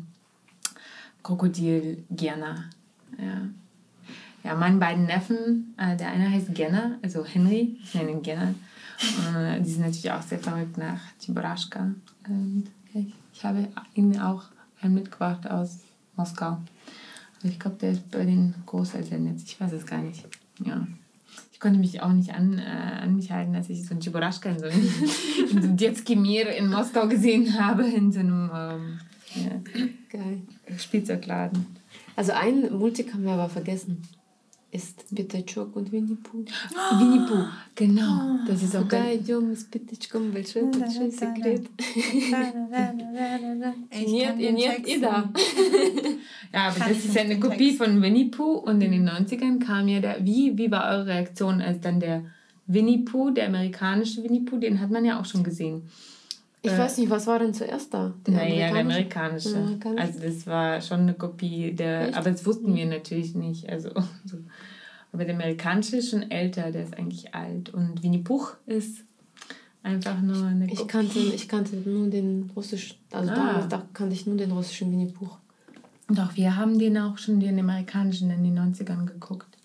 Krokodil 1.23 2.03
Gerner. 2.09 2.65
Ja 3.17 3.49
ja, 4.43 4.55
meinen 4.55 4.79
beiden 4.79 5.05
Neffen, 5.05 5.75
äh, 5.77 5.97
der 5.97 6.09
eine 6.09 6.29
heißt 6.29 6.53
Genner, 6.53 6.97
also 7.01 7.25
Henry, 7.25 7.77
ich 7.83 7.93
nenne 7.93 8.11
ihn 8.11 8.21
Genner. 8.21 8.55
Äh, 9.35 9.61
die 9.61 9.69
sind 9.69 9.81
natürlich 9.81 10.11
auch 10.11 10.21
sehr 10.21 10.39
verrückt 10.39 10.77
nach 10.77 10.99
Tiborashka. 11.19 11.91
Ich, 12.23 12.29
ähm, 12.29 12.63
ich 13.33 13.43
habe 13.43 13.67
ihnen 13.93 14.19
auch 14.19 14.43
einen 14.81 14.95
mitgebracht 14.95 15.49
aus 15.49 15.79
Moskau. 16.15 16.57
Aber 17.39 17.49
ich 17.49 17.59
glaube, 17.59 17.77
der 17.77 17.91
ist 17.91 18.11
bei 18.11 18.25
den 18.25 18.53
Großeltern 18.65 19.27
jetzt. 19.27 19.47
Ich 19.47 19.59
weiß 19.59 19.71
es 19.71 19.85
gar 19.85 20.01
nicht. 20.01 20.25
Ja. 20.65 20.85
Ich 21.53 21.59
konnte 21.59 21.79
mich 21.79 22.01
auch 22.01 22.11
nicht 22.11 22.33
an, 22.33 22.57
äh, 22.57 23.01
an 23.01 23.15
mich 23.15 23.31
halten, 23.31 23.55
als 23.55 23.69
ich 23.69 23.85
so 23.85 23.91
einen 23.91 24.01
Chiborashka 24.01 24.49
in 24.49 24.59
so 24.59 24.65
einem, 24.65 26.01
in 26.07 26.21
Mir 26.21 26.55
in 26.55 26.69
Moskau 26.69 27.07
gesehen 27.07 27.59
habe, 27.59 27.83
in 27.83 28.11
so 28.11 28.19
einem 28.19 28.49
ähm, 28.53 28.99
ja, 29.35 29.51
Geil. 30.09 30.41
Spielzeugladen. 30.77 31.65
Also 32.15 32.33
einen 32.33 32.77
Multik 32.77 33.13
haben 33.13 33.23
wir 33.23 33.33
aber 33.33 33.49
vergessen 33.49 34.01
ist 34.74 35.14
Пятачок 35.14 35.76
und 35.76 35.92
Winnie 35.92 36.16
Pooh. 36.16 36.44
Winnie 36.98 37.24
Pooh, 37.28 37.46
genau. 37.76 38.38
Das 38.48 38.60
ist 38.60 38.74
auch 38.74 38.82
Куда 38.82 39.04
geil. 39.04 39.18
идем 39.20 39.54
с 39.54 39.62
Пятачком? 39.64 40.32
Большой, 40.32 40.64
большой 40.64 41.12
секрет. 41.12 41.68
Нет, 43.92 44.40
и 44.40 44.52
нет, 44.52 44.88
и 44.88 45.00
da. 45.00 45.30
Ja, 46.52 46.68
aber 46.68 46.78
das 46.88 47.04
ist 47.04 47.14
ja 47.14 47.22
eine 47.22 47.38
Kopie 47.38 47.74
von 47.74 48.02
Winnie 48.02 48.30
Pooh 48.30 48.58
und 48.58 48.80
in 48.80 48.90
den 48.90 49.08
90ern 49.08 49.60
kam 49.60 49.86
ja 49.88 50.00
der, 50.00 50.24
wie, 50.24 50.58
wie 50.58 50.70
war 50.70 50.90
eure 50.90 51.06
Reaktion, 51.06 51.60
als 51.60 51.80
dann 51.80 52.00
der 52.00 52.24
Winnie 52.66 53.04
Pooh, 53.04 53.30
der 53.30 53.46
amerikanische 53.46 54.22
Winnie 54.24 54.40
Pooh, 54.40 54.58
den 54.58 54.80
hat 54.80 54.90
man 54.90 55.04
ja 55.04 55.20
auch 55.20 55.24
schon 55.24 55.44
gesehen. 55.44 55.88
Ich 56.61 56.71
äh, 56.71 56.77
weiß 56.77 56.97
nicht, 56.97 57.09
was 57.09 57.25
war 57.27 57.39
denn 57.39 57.53
zuerst 57.53 57.93
da? 57.93 58.13
Der 58.27 58.33
naja, 58.33 58.71
der 58.71 58.81
amerikanische. 58.81 59.55
amerikanische. 59.55 60.01
Also 60.01 60.19
das 60.19 60.47
war 60.47 60.81
schon 60.81 61.01
eine 61.01 61.13
Kopie 61.13 61.73
der, 61.73 62.09
Echt? 62.09 62.17
aber 62.17 62.31
das 62.31 62.45
wussten 62.45 62.75
wir 62.75 62.85
natürlich 62.85 63.33
nicht. 63.35 63.69
Also, 63.69 63.89
so. 64.25 64.37
Aber 65.11 65.25
der 65.25 65.35
amerikanische 65.35 65.97
ist 65.97 66.11
schon 66.11 66.29
älter, 66.29 66.71
der 66.71 66.83
ist 66.83 66.97
eigentlich 66.97 67.33
alt. 67.33 67.73
Und 67.73 68.03
Winnie 68.03 68.19
Pooh 68.19 68.47
ist 68.65 69.03
einfach 69.83 70.21
nur 70.21 70.43
eine 70.45 70.67
Kopie. 70.67 70.81
Ich 70.81 70.87
kannte, 70.87 71.19
ich 71.19 71.47
kannte 71.47 71.75
nur 71.77 72.09
den 72.09 72.51
russischen, 72.55 72.97
also 73.11 73.31
ah. 73.31 73.35
damals 73.35 73.67
da 73.69 73.83
kannte 73.93 74.13
ich 74.13 74.27
nur 74.27 74.37
den 74.37 74.51
russischen 74.51 74.91
Winnie 74.91 75.11
Pooh. 75.11 75.31
Doch, 76.09 76.35
wir 76.35 76.55
haben 76.55 76.77
den 76.77 76.97
auch 76.97 77.17
schon, 77.17 77.39
den 77.39 77.59
amerikanischen 77.59 78.31
in 78.31 78.43
den 78.43 78.57
90ern 78.57 79.05
geguckt. 79.05 79.57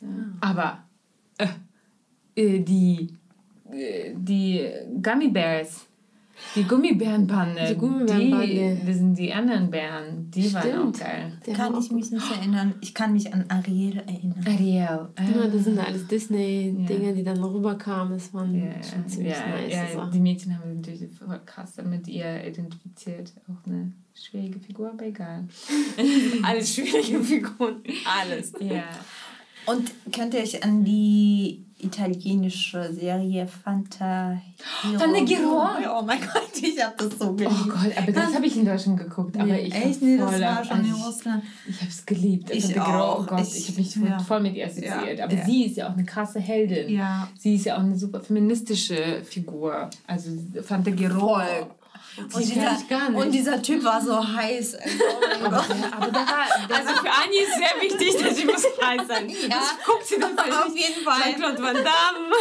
Ja. 0.00 0.08
Aber 0.40 0.84
äh, 1.38 1.48
äh 2.36 2.60
die 2.60 3.08
die 3.72 4.68
Gummy 5.02 5.28
Bears. 5.28 5.86
Die 6.56 6.64
Gummibärenbande. 6.64 7.66
Die 7.68 7.76
Gummibärenbande. 7.76 8.78
Die, 8.80 8.86
das 8.86 8.96
sind 8.96 9.18
die 9.18 9.32
anderen 9.32 9.70
Bären. 9.70 10.30
Die 10.30 10.42
Stimmt. 10.42 10.64
waren 10.64 10.88
auch 10.88 10.98
geil. 10.98 11.32
Da 11.46 11.52
kann 11.52 11.78
ich 11.78 11.90
mich 11.92 12.10
nicht 12.10 12.30
erinnern. 12.30 12.74
Ich 12.80 12.94
kann 12.94 13.12
mich 13.12 13.32
an 13.32 13.44
Ariel 13.48 13.98
erinnern. 13.98 14.44
Ariel. 14.46 15.08
Ah. 15.16 15.22
Ja, 15.22 15.46
das 15.46 15.64
sind 15.64 15.78
alles 15.78 16.08
Disney-Dinge, 16.08 17.08
ja. 17.08 17.12
die 17.12 17.22
dann 17.22 17.42
rüberkamen. 17.42 18.14
Das 18.14 18.34
waren 18.34 18.54
ja. 18.54 18.82
schon 18.82 19.06
ziemlich 19.06 19.32
ja, 19.32 19.46
nice. 19.46 19.72
Ja, 19.72 19.86
Sachen. 19.94 20.12
die 20.12 20.20
Mädchen 20.20 20.58
haben 20.58 20.68
sich 20.68 20.76
natürlich 20.76 21.16
voll 21.16 21.40
krass 21.46 21.76
mit 21.84 22.08
ihr 22.08 22.44
identifiziert. 22.44 23.32
Auch 23.48 23.66
eine 23.66 23.92
schwierige 24.14 24.58
Figur, 24.58 24.90
aber 24.90 25.06
egal. 25.06 25.46
alles 26.42 26.74
schwierige 26.74 27.20
Figuren. 27.22 27.82
Alles. 28.04 28.52
Ja. 28.60 28.84
Und 29.66 29.92
könnt 30.12 30.34
ihr 30.34 30.40
euch 30.40 30.64
an 30.64 30.84
die 30.84 31.64
italienische 31.82 32.92
Serie 32.92 33.46
Fanta 33.46 34.40
Fantagiro. 34.98 35.62
Oh 35.98 36.02
mein 36.04 36.20
Gott, 36.20 36.50
ich 36.62 36.82
habe 36.82 36.94
das 36.96 37.18
so 37.18 37.32
geliebt. 37.34 37.54
Oh 37.64 37.68
Gott, 37.68 37.96
aber 37.96 38.12
das 38.12 38.34
habe 38.34 38.46
ich 38.46 38.56
in 38.56 38.64
Deutschland 38.64 38.98
geguckt. 38.98 39.36
Aber 39.36 39.46
Nee, 39.46 39.60
ich 39.66 39.74
echt? 39.74 40.02
Nee, 40.02 40.16
das 40.18 40.40
war 40.40 40.64
schon 40.64 40.84
in 40.84 40.92
also 40.92 41.04
Russland. 41.06 41.42
Ich, 41.66 41.74
ich 41.74 41.80
habe 41.80 41.90
es 41.90 42.06
geliebt. 42.06 42.50
Ich 42.50 42.64
Fantagiro, 42.66 42.98
auch. 43.02 43.20
Oh 43.20 43.26
Gott, 43.26 43.40
Ich- 43.42 43.56
ich, 43.58 43.68
habe 43.68 43.80
mich 43.80 43.94
voll- 43.94 44.08
ja. 44.08 44.18
voll 44.18 44.40
mit 44.40 44.54
ihr 44.54 44.66
assoziiert. 44.66 45.18
Ja, 45.18 45.24
Aber 45.24 45.34
ja. 45.34 45.44
sie 45.44 45.64
ist 45.66 45.76
ja 45.76 45.88
auch 45.88 45.92
eine 45.94 46.04
krasse 46.04 46.40
Heldin. 46.40 46.88
Ja. 46.94 47.28
Sie 47.38 47.54
ist 47.54 47.64
ja 47.66 47.76
auch 47.76 47.80
eine 47.80 47.96
super 47.98 48.20
feministische 48.20 49.22
Figur. 49.24 49.88
Also 50.06 50.30
Fantagiro. 50.62 51.18
Voll. 51.20 51.66
Und 52.24 52.34
Und 52.34 52.42
die 52.42 52.52
dieser, 52.54 53.14
und 53.14 53.30
dieser 53.32 53.62
Typ 53.62 53.84
war 53.84 54.00
so 54.00 54.26
heiß. 54.26 54.76
Oh 54.76 55.20
mein 55.42 55.52
Aber, 55.52 55.56
Gott. 55.56 55.68
der, 55.70 55.94
aber 55.94 56.06
der 56.06 56.20
war, 56.20 56.66
der 56.68 56.76
Also 56.76 56.88
für 57.02 57.10
Anni 57.10 57.36
ist 57.36 57.54
sehr 57.56 57.80
wichtig, 57.82 58.22
dass 58.22 58.36
sie 58.36 58.44
muss 58.44 58.64
heiß 58.64 59.06
sein. 59.08 59.28
Ja, 59.28 59.62
guckt 59.84 60.06
sie 60.06 60.18
dann 60.18 60.38
auf 60.38 60.76
jeden 60.76 61.02
Fall. 61.04 61.22
Jean-Claude 61.22 61.62
Van 61.62 61.74
Damme. 61.74 62.34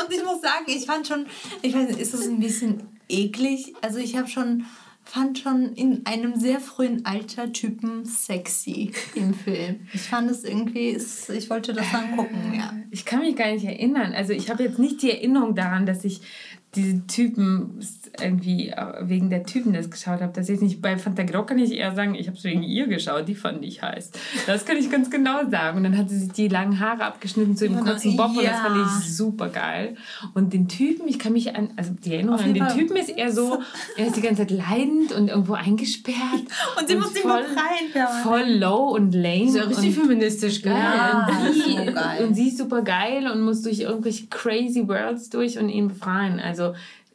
Und 0.06 0.12
ich 0.14 0.24
muss 0.24 0.40
sagen, 0.40 0.64
ich 0.66 0.86
fand 0.86 1.06
schon, 1.06 1.26
ich 1.62 1.74
weiß 1.74 1.88
nicht, 1.88 2.00
ist 2.00 2.14
das 2.14 2.26
ein 2.26 2.40
bisschen 2.40 2.82
eklig? 3.08 3.74
Also 3.82 3.98
ich 3.98 4.16
habe 4.16 4.28
schon, 4.28 4.66
fand 5.04 5.38
schon 5.38 5.72
in 5.74 6.04
einem 6.06 6.38
sehr 6.38 6.60
frühen 6.60 7.04
Alter 7.06 7.52
Typen 7.52 8.04
sexy 8.04 8.92
im 9.14 9.34
Film. 9.34 9.86
Ich 9.92 10.02
fand 10.02 10.30
es 10.30 10.42
irgendwie, 10.44 10.90
ich 10.96 11.50
wollte 11.50 11.72
das 11.72 11.86
angucken, 11.94 12.54
ja. 12.56 12.72
Ich 12.90 13.04
kann 13.04 13.20
mich 13.20 13.36
gar 13.36 13.52
nicht 13.52 13.64
erinnern. 13.64 14.12
Also 14.14 14.32
ich 14.32 14.50
habe 14.50 14.64
jetzt 14.64 14.78
nicht 14.78 15.02
die 15.02 15.10
Erinnerung 15.10 15.54
daran, 15.54 15.86
dass 15.86 16.04
ich 16.04 16.20
diese 16.76 17.06
Typen 17.06 17.80
irgendwie 18.20 18.72
wegen 19.00 19.30
der 19.30 19.44
Typen 19.44 19.72
das 19.72 19.90
geschaut 19.90 20.20
habe. 20.20 20.32
Das 20.34 20.48
jetzt 20.48 20.62
nicht 20.62 20.80
bei 20.80 20.96
Fantagiro 20.96 21.44
kann 21.44 21.58
ich 21.58 21.72
eher 21.72 21.94
sagen, 21.94 22.14
ich 22.14 22.28
habe 22.28 22.36
es 22.36 22.44
wegen 22.44 22.62
ihr 22.62 22.86
geschaut, 22.86 23.28
die 23.28 23.34
fand 23.34 23.64
ich 23.64 23.82
heiß. 23.82 24.10
Das 24.46 24.64
kann 24.64 24.76
ich 24.76 24.90
ganz 24.90 25.10
genau 25.10 25.48
sagen. 25.50 25.78
Und 25.78 25.84
dann 25.84 25.96
hat 25.96 26.10
sie 26.10 26.18
sich 26.18 26.32
die 26.32 26.48
langen 26.48 26.80
Haare 26.80 27.04
abgeschnitten 27.04 27.56
zu 27.56 27.66
dem 27.66 27.74
Ja, 27.74 27.82
kurzen 27.82 28.16
Bob 28.16 28.30
und 28.30 28.36
das 28.36 28.44
ja. 28.44 28.62
fand 28.62 28.76
ich 28.86 29.14
super 29.14 29.48
geil. 29.48 29.96
Und 30.34 30.52
den 30.52 30.68
Typen, 30.68 31.08
ich 31.08 31.18
kann 31.18 31.32
mich 31.32 31.54
an, 31.54 31.70
also 31.76 31.92
die 32.04 32.14
Erinnerung 32.14 32.40
an 32.40 32.54
den 32.54 32.64
Fall. 32.64 32.76
Typen 32.76 32.96
ist 32.96 33.10
eher 33.10 33.32
so, 33.32 33.60
er 33.96 34.06
ist 34.06 34.16
die 34.16 34.22
ganze 34.22 34.46
Zeit 34.46 34.50
leidend 34.50 35.12
und 35.12 35.28
irgendwo 35.28 35.54
eingesperrt. 35.54 36.16
Und 36.78 36.88
sie 36.88 36.96
muss 36.96 37.14
ihn 37.16 37.22
voll, 37.22 37.42
befreien, 37.42 37.90
permanent. 37.92 38.22
voll 38.22 38.52
low 38.58 38.94
und 38.94 39.12
lame. 39.12 39.44
Ist 39.44 39.56
ja 39.56 39.62
richtig 39.64 39.96
und, 39.96 40.04
feministisch, 40.04 40.62
geil. 40.62 40.74
Ja. 40.74 41.26
und 41.26 41.54
sie, 41.54 41.60
so 41.60 41.92
geil. 41.92 42.24
und 42.26 42.34
sie 42.34 42.48
ist 42.48 42.58
super 42.58 42.82
geil 42.82 43.30
und 43.30 43.40
muss 43.42 43.62
durch 43.62 43.80
irgendwelche 43.80 44.26
crazy 44.26 44.86
worlds 44.86 45.30
durch 45.30 45.58
und 45.58 45.68
ihn 45.68 45.88
befreien. 45.88 46.38
Also 46.40 46.65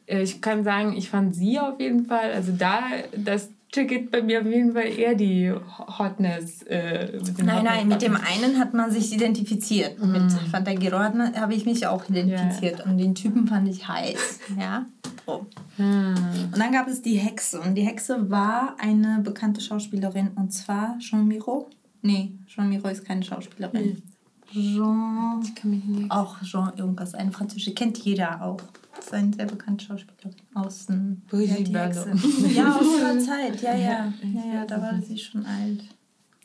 äh, 0.06 0.22
ich 0.22 0.40
kann 0.40 0.64
sagen, 0.64 0.94
ich 0.96 1.08
fand 1.10 1.34
sie 1.34 1.58
auf 1.58 1.78
jeden 1.80 2.06
Fall, 2.06 2.32
also 2.32 2.52
da, 2.56 2.80
das 3.16 3.48
triggert 3.72 4.10
bei 4.10 4.20
mir 4.22 4.40
auf 4.40 4.46
jeden 4.46 4.74
Fall 4.74 4.84
eher 4.86 5.14
die 5.14 5.50
Hotness. 5.98 6.62
Äh, 6.64 7.12
mit 7.24 7.38
dem 7.38 7.46
Nein, 7.46 7.64
nein, 7.64 7.88
mit 7.88 8.02
dem 8.02 8.14
Hotness. 8.14 8.42
einen 8.44 8.58
hat 8.60 8.74
man 8.74 8.90
sich 8.90 9.12
identifiziert. 9.14 9.98
Mit 10.04 10.30
Fantagiro 10.50 10.98
hat 10.98 11.14
man- 11.14 11.34
habe 11.34 11.54
ich 11.54 11.64
mich 11.64 11.86
auch 11.86 12.06
identifiziert. 12.08 12.84
Und 12.84 12.98
den 12.98 13.14
Typen 13.14 13.46
fand 13.48 13.66
ich 13.68 13.88
heiß. 13.88 14.40
Ja. 14.60 14.84
Oh. 15.24 15.40
Hm. 15.76 16.14
Und 16.52 16.58
dann 16.58 16.72
gab 16.72 16.86
es 16.88 17.00
die 17.00 17.14
Hexe. 17.16 17.60
Und 17.60 17.74
die 17.76 17.82
Hexe 17.82 18.28
war 18.30 18.74
eine 18.78 19.20
bekannte 19.22 19.60
Schauspielerin. 19.62 20.32
Und 20.34 20.52
zwar 20.52 20.98
Jean 20.98 21.26
Miro. 21.26 21.70
Nee, 22.02 22.32
Jean 22.48 22.68
Miro 22.68 22.88
ist 22.88 23.04
keine 23.06 23.22
Schauspielerin. 23.22 24.02
Jean. 24.52 25.40
Ich 25.42 25.54
kann 25.54 25.70
mich 25.70 25.84
nicht. 25.84 26.10
Auch 26.10 26.42
Jean 26.42 26.72
irgendwas. 26.76 27.14
Eine 27.14 27.32
französische. 27.32 27.72
Kennt 27.72 27.96
jeder 27.98 28.42
auch. 28.42 28.58
Das 28.96 29.06
ist 29.06 29.14
eine 29.14 29.32
sehr 29.34 29.46
bekannte 29.46 29.84
Schauspielerin. 29.84 30.34
Aus 30.54 30.86
dem. 30.86 31.22
Brigitte. 31.28 31.80
Hexe. 31.82 32.10
Ja, 32.54 32.76
aus 32.76 32.86
ihrer 33.00 33.18
Zeit. 33.18 33.60
Ja, 33.62 33.74
ja. 33.74 34.12
Ja, 34.22 34.54
ja, 34.54 34.66
da 34.66 34.80
war 34.80 35.00
sie 35.00 35.18
schon 35.18 35.44
alt. 35.46 35.82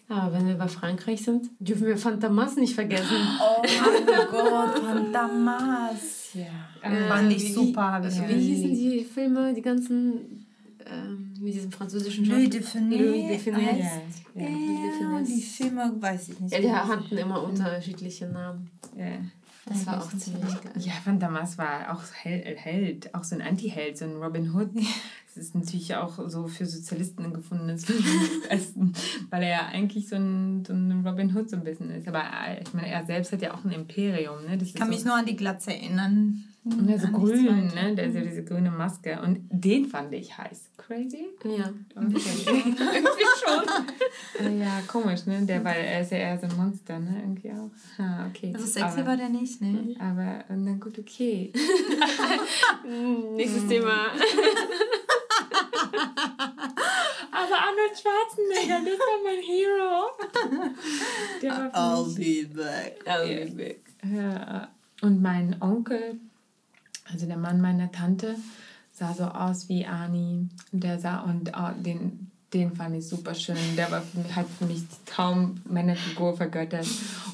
Ja, 0.09 0.31
wenn 0.31 0.47
wir 0.47 0.55
bei 0.55 0.69
Frankreich 0.69 1.21
sind, 1.21 1.49
dürfen 1.59 1.85
wir 1.87 1.97
Fantamas 1.97 2.55
nicht 2.55 2.73
vergessen. 2.75 3.17
Oh 3.39 3.61
mein 3.61 4.27
Gott, 4.31 4.79
von 4.79 5.11
Damas. 5.13 6.29
Ja. 6.33 6.45
Fand 7.09 7.31
ich 7.33 7.43
wie- 7.49 7.53
super. 7.53 7.91
Hab 7.93 8.05
ich 8.05 8.15
Wie 8.15 8.25
geliebt. 8.25 8.41
hießen 8.41 8.69
die 8.75 9.03
Filme, 9.03 9.53
die 9.53 9.61
ganzen 9.61 10.45
ähm, 10.85 11.33
mit 11.41 11.53
diesem 11.53 11.71
französischen 11.71 12.25
Louis 12.25 12.43
Schauspieler? 12.53 12.89
de 12.89 12.99
Louis 12.99 13.27
de 13.27 13.37
Funès. 13.37 13.59
Funès. 13.59 13.83
heißt 13.83 14.23
Ja, 14.35 14.41
er. 14.45 14.91
Funès. 15.19 15.25
Die 15.25 15.41
Filme 15.41 15.93
weiß 15.99 16.29
ich 16.29 16.39
nicht. 16.39 16.53
Ja, 16.53 16.59
die 16.61 16.71
hatten 16.71 17.17
immer 17.17 17.43
unterschiedliche 17.43 18.27
Namen. 18.27 18.69
Ja. 18.97 19.05
Das 19.69 19.85
war 19.85 20.01
auch 20.01 20.09
ziemlich 20.09 20.61
geil. 20.61 20.73
Ja, 20.79 20.93
Van 21.03 21.19
Damas 21.19 21.57
war 21.57 21.93
auch 21.93 22.01
Held, 22.13 22.57
Held, 22.57 23.13
auch 23.15 23.23
so 23.23 23.35
ein 23.35 23.41
Anti-Held, 23.41 23.97
so 23.97 24.05
ein 24.05 24.15
Robin 24.15 24.53
Hood. 24.53 24.69
Das 25.37 25.45
ist 25.45 25.55
natürlich 25.55 25.95
auch 25.95 26.17
so 26.29 26.47
für 26.47 26.65
Sozialisten 26.65 27.25
ein 27.25 27.33
gefundenes 27.33 27.85
Essen, 28.49 28.93
weil 29.29 29.43
er 29.43 29.49
ja 29.49 29.65
eigentlich 29.67 30.09
so 30.09 30.15
ein, 30.15 30.65
so 30.65 30.73
ein 30.73 31.05
Robin 31.05 31.35
Hood 31.35 31.49
so 31.49 31.57
ein 31.57 31.63
bisschen 31.63 31.91
ist. 31.91 32.07
Aber 32.07 32.23
äh, 32.23 32.61
ich 32.61 32.73
meine, 32.73 32.87
er 32.87 33.05
selbst 33.05 33.31
hat 33.31 33.41
ja 33.41 33.53
auch 33.53 33.63
ein 33.63 33.71
Imperium. 33.71 34.45
Ne? 34.45 34.57
Das 34.57 34.69
Ich 34.69 34.73
kann 34.73 34.89
mich 34.89 35.05
nur 35.05 35.15
an 35.15 35.25
die 35.25 35.35
Glatze 35.35 35.73
erinnern. 35.73 36.45
Und 36.73 36.89
er 36.89 36.99
so 36.99 37.07
An 37.07 37.23
nichts 37.23 37.39
grün, 37.39 37.67
ne? 37.67 37.95
Der 37.95 38.07
ist 38.07 38.15
ja 38.15 38.21
diese 38.21 38.43
grüne 38.43 38.71
Maske. 38.71 39.19
Und 39.21 39.41
den 39.49 39.85
fand 39.85 40.13
ich 40.13 40.37
heiß. 40.37 40.71
Crazy? 40.77 41.27
Ja. 41.43 41.71
Irgendwie 41.95 42.19
schon. 42.19 43.63
ja, 44.59 44.81
komisch, 44.87 45.25
ne? 45.25 45.41
Der, 45.45 45.63
weil 45.63 45.83
er 45.83 46.01
ist 46.01 46.11
ja 46.11 46.17
eher 46.17 46.37
so 46.37 46.47
ein 46.47 46.55
Monster, 46.55 46.99
ne? 46.99 47.21
Irgendwie 47.21 47.51
auch. 47.51 47.71
Ah, 47.97 48.27
okay. 48.27 48.51
Also 48.53 48.65
sexy 48.67 48.99
aber, 48.99 49.09
war 49.09 49.17
der 49.17 49.29
nicht, 49.29 49.61
ne? 49.61 49.95
Aber, 49.99 50.43
na 50.49 50.73
gut, 50.73 50.99
okay. 50.99 51.51
Nächstes 53.35 53.67
Thema. 53.67 54.07
Aber 57.31 57.55
Arnold 57.55 57.93
Schwarzenegger, 57.95 58.81
das 58.83 58.99
war 58.99 59.19
mein 59.23 59.41
Hero. 59.41 59.93
Der 61.41 61.71
war 61.71 62.05
mich 62.05 62.49
be 62.49 62.55
back. 62.55 62.95
ewig. 63.25 63.81
Ja. 64.03 64.69
Und 65.01 65.21
mein 65.21 65.55
Onkel, 65.61 66.19
also 67.11 67.25
der 67.25 67.37
Mann 67.37 67.61
meiner 67.61 67.91
Tante, 67.91 68.35
sah 68.91 69.13
so 69.13 69.25
aus 69.25 69.69
wie 69.69 69.85
Ani. 69.85 70.49
Der 70.71 70.99
sah 70.99 71.21
und 71.21 71.51
oh, 71.55 71.69
den, 71.77 72.31
den 72.53 72.75
fand 72.75 72.95
ich 72.95 73.07
super 73.07 73.35
schön. 73.35 73.57
Der 73.75 73.91
war 73.91 74.01
für 74.01 74.19
mich, 74.19 74.35
hat 74.35 74.47
für 74.57 74.65
mich 74.65 74.81
die 74.87 75.11
Traummännerfigur 75.11 76.35
vergöttert. 76.35 76.87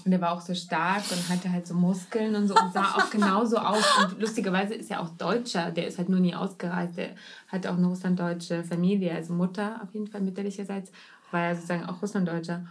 Und 0.03 0.11
der 0.11 0.19
war 0.19 0.31
auch 0.31 0.41
so 0.41 0.53
stark 0.53 1.03
und 1.11 1.29
hatte 1.29 1.51
halt 1.51 1.65
so 1.65 1.73
Muskeln 1.73 2.35
und 2.35 2.47
so 2.47 2.55
und 2.55 2.73
sah 2.73 2.95
auch 2.95 3.09
genauso 3.09 3.57
aus. 3.57 3.83
Und 4.03 4.19
lustigerweise 4.19 4.73
ist 4.73 4.91
er 4.91 5.01
auch 5.01 5.09
Deutscher. 5.09 5.71
Der 5.71 5.87
ist 5.87 5.97
halt 5.97 6.09
nur 6.09 6.19
nie 6.19 6.35
ausgereist. 6.35 6.97
Der 6.97 7.11
hat 7.47 7.65
auch 7.67 7.77
eine 7.77 7.87
russlanddeutsche 7.87 8.63
Familie, 8.63 9.13
also 9.15 9.33
Mutter 9.33 9.79
auf 9.81 9.93
jeden 9.93 10.07
Fall 10.07 10.21
mütterlicherseits, 10.21 10.91
war 11.31 11.41
er 11.41 11.55
sozusagen 11.55 11.85
auch 11.85 12.01
Russlanddeutscher. 12.01 12.65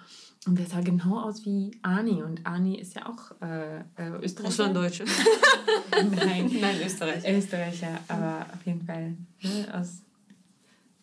Und 0.46 0.58
der 0.58 0.66
sah 0.66 0.80
genau 0.80 1.20
aus 1.20 1.44
wie 1.44 1.70
Ani. 1.82 2.22
Und 2.22 2.44
Ani 2.44 2.76
ist 2.76 2.94
ja 2.94 3.08
auch 3.08 3.30
äh, 3.40 3.78
äh, 3.78 4.08
Österreicher. 4.20 4.48
Russlanddeutsche. 4.48 5.04
Nein, 5.92 6.50
Nein, 6.60 6.76
Österreich. 6.84 7.24
Österreicher, 7.28 7.98
aber 8.08 8.46
auf 8.52 8.66
jeden 8.66 8.84
Fall 8.84 9.16
ne, 9.42 9.68
aus 9.72 10.02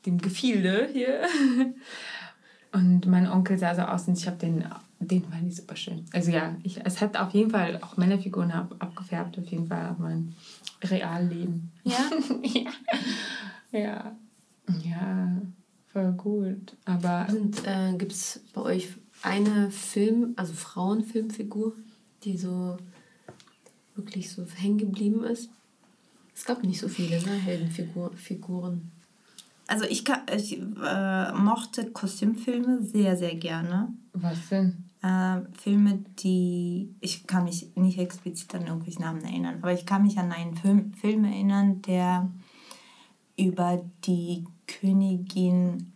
dem 0.05 0.17
Gefilde 0.17 0.89
hier. 0.91 1.21
Und 2.71 3.07
mein 3.07 3.27
Onkel 3.27 3.57
sah 3.57 3.73
so 3.73 3.81
aus 3.81 4.07
und 4.07 4.15
ich 4.15 4.27
habe 4.27 4.37
den, 4.37 4.63
den 4.99 5.23
fand 5.23 5.47
ich 5.47 5.55
super 5.55 5.75
schön. 5.75 6.05
Also 6.13 6.29
ja, 6.29 6.55
ich, 6.61 6.79
es 6.85 7.01
hat 7.01 7.17
auf 7.17 7.31
jeden 7.31 7.49
Fall 7.49 7.79
auch 7.81 7.97
Männerfiguren 7.97 8.51
ab, 8.51 8.75
abgefärbt, 8.77 9.39
auf 9.39 9.45
jeden 9.47 9.65
Fall 9.65 9.89
auf 9.89 9.97
mein 9.97 10.35
Realleben. 10.83 11.71
Ja? 11.83 11.97
ja. 12.43 12.71
Ja. 13.71 14.15
Ja, 14.83 15.41
voll 15.87 16.11
gut. 16.11 16.75
Aber 16.85 17.25
Und 17.29 17.65
äh, 17.65 17.93
gibt 17.97 18.11
es 18.11 18.43
bei 18.53 18.61
euch 18.61 18.89
eine 19.21 19.71
Film, 19.71 20.33
also 20.35 20.53
Frauenfilmfigur, 20.53 21.73
die 22.23 22.37
so 22.37 22.77
wirklich 23.95 24.31
so 24.31 24.45
hängen 24.55 24.77
geblieben 24.77 25.23
ist? 25.23 25.49
Es 26.35 26.45
gab 26.45 26.63
nicht 26.63 26.79
so 26.79 26.87
viele, 26.87 27.21
ne? 27.21 27.31
Heldenfiguren. 27.31 28.91
Also 29.67 29.85
ich, 29.85 30.03
ka- 30.05 30.25
ich 30.35 30.57
äh, 30.57 31.33
mochte 31.33 31.91
Kostümfilme 31.91 32.81
sehr, 32.81 33.17
sehr 33.17 33.35
gerne. 33.35 33.93
was 34.13 34.47
denn? 34.49 34.85
Äh, 35.01 35.41
Filme, 35.61 36.03
die. 36.19 36.93
Ich 37.01 37.27
kann 37.27 37.43
mich 37.43 37.69
nicht 37.75 37.99
explizit 37.99 38.53
an 38.55 38.67
irgendwelche 38.67 39.01
Namen 39.01 39.21
erinnern, 39.23 39.59
aber 39.61 39.73
ich 39.73 39.85
kann 39.85 40.03
mich 40.03 40.17
an 40.17 40.31
einen 40.31 40.55
Film, 40.55 40.93
Film 40.93 41.23
erinnern, 41.25 41.81
der 41.83 42.29
über 43.37 43.81
die 44.05 44.45
Königin 44.67 45.91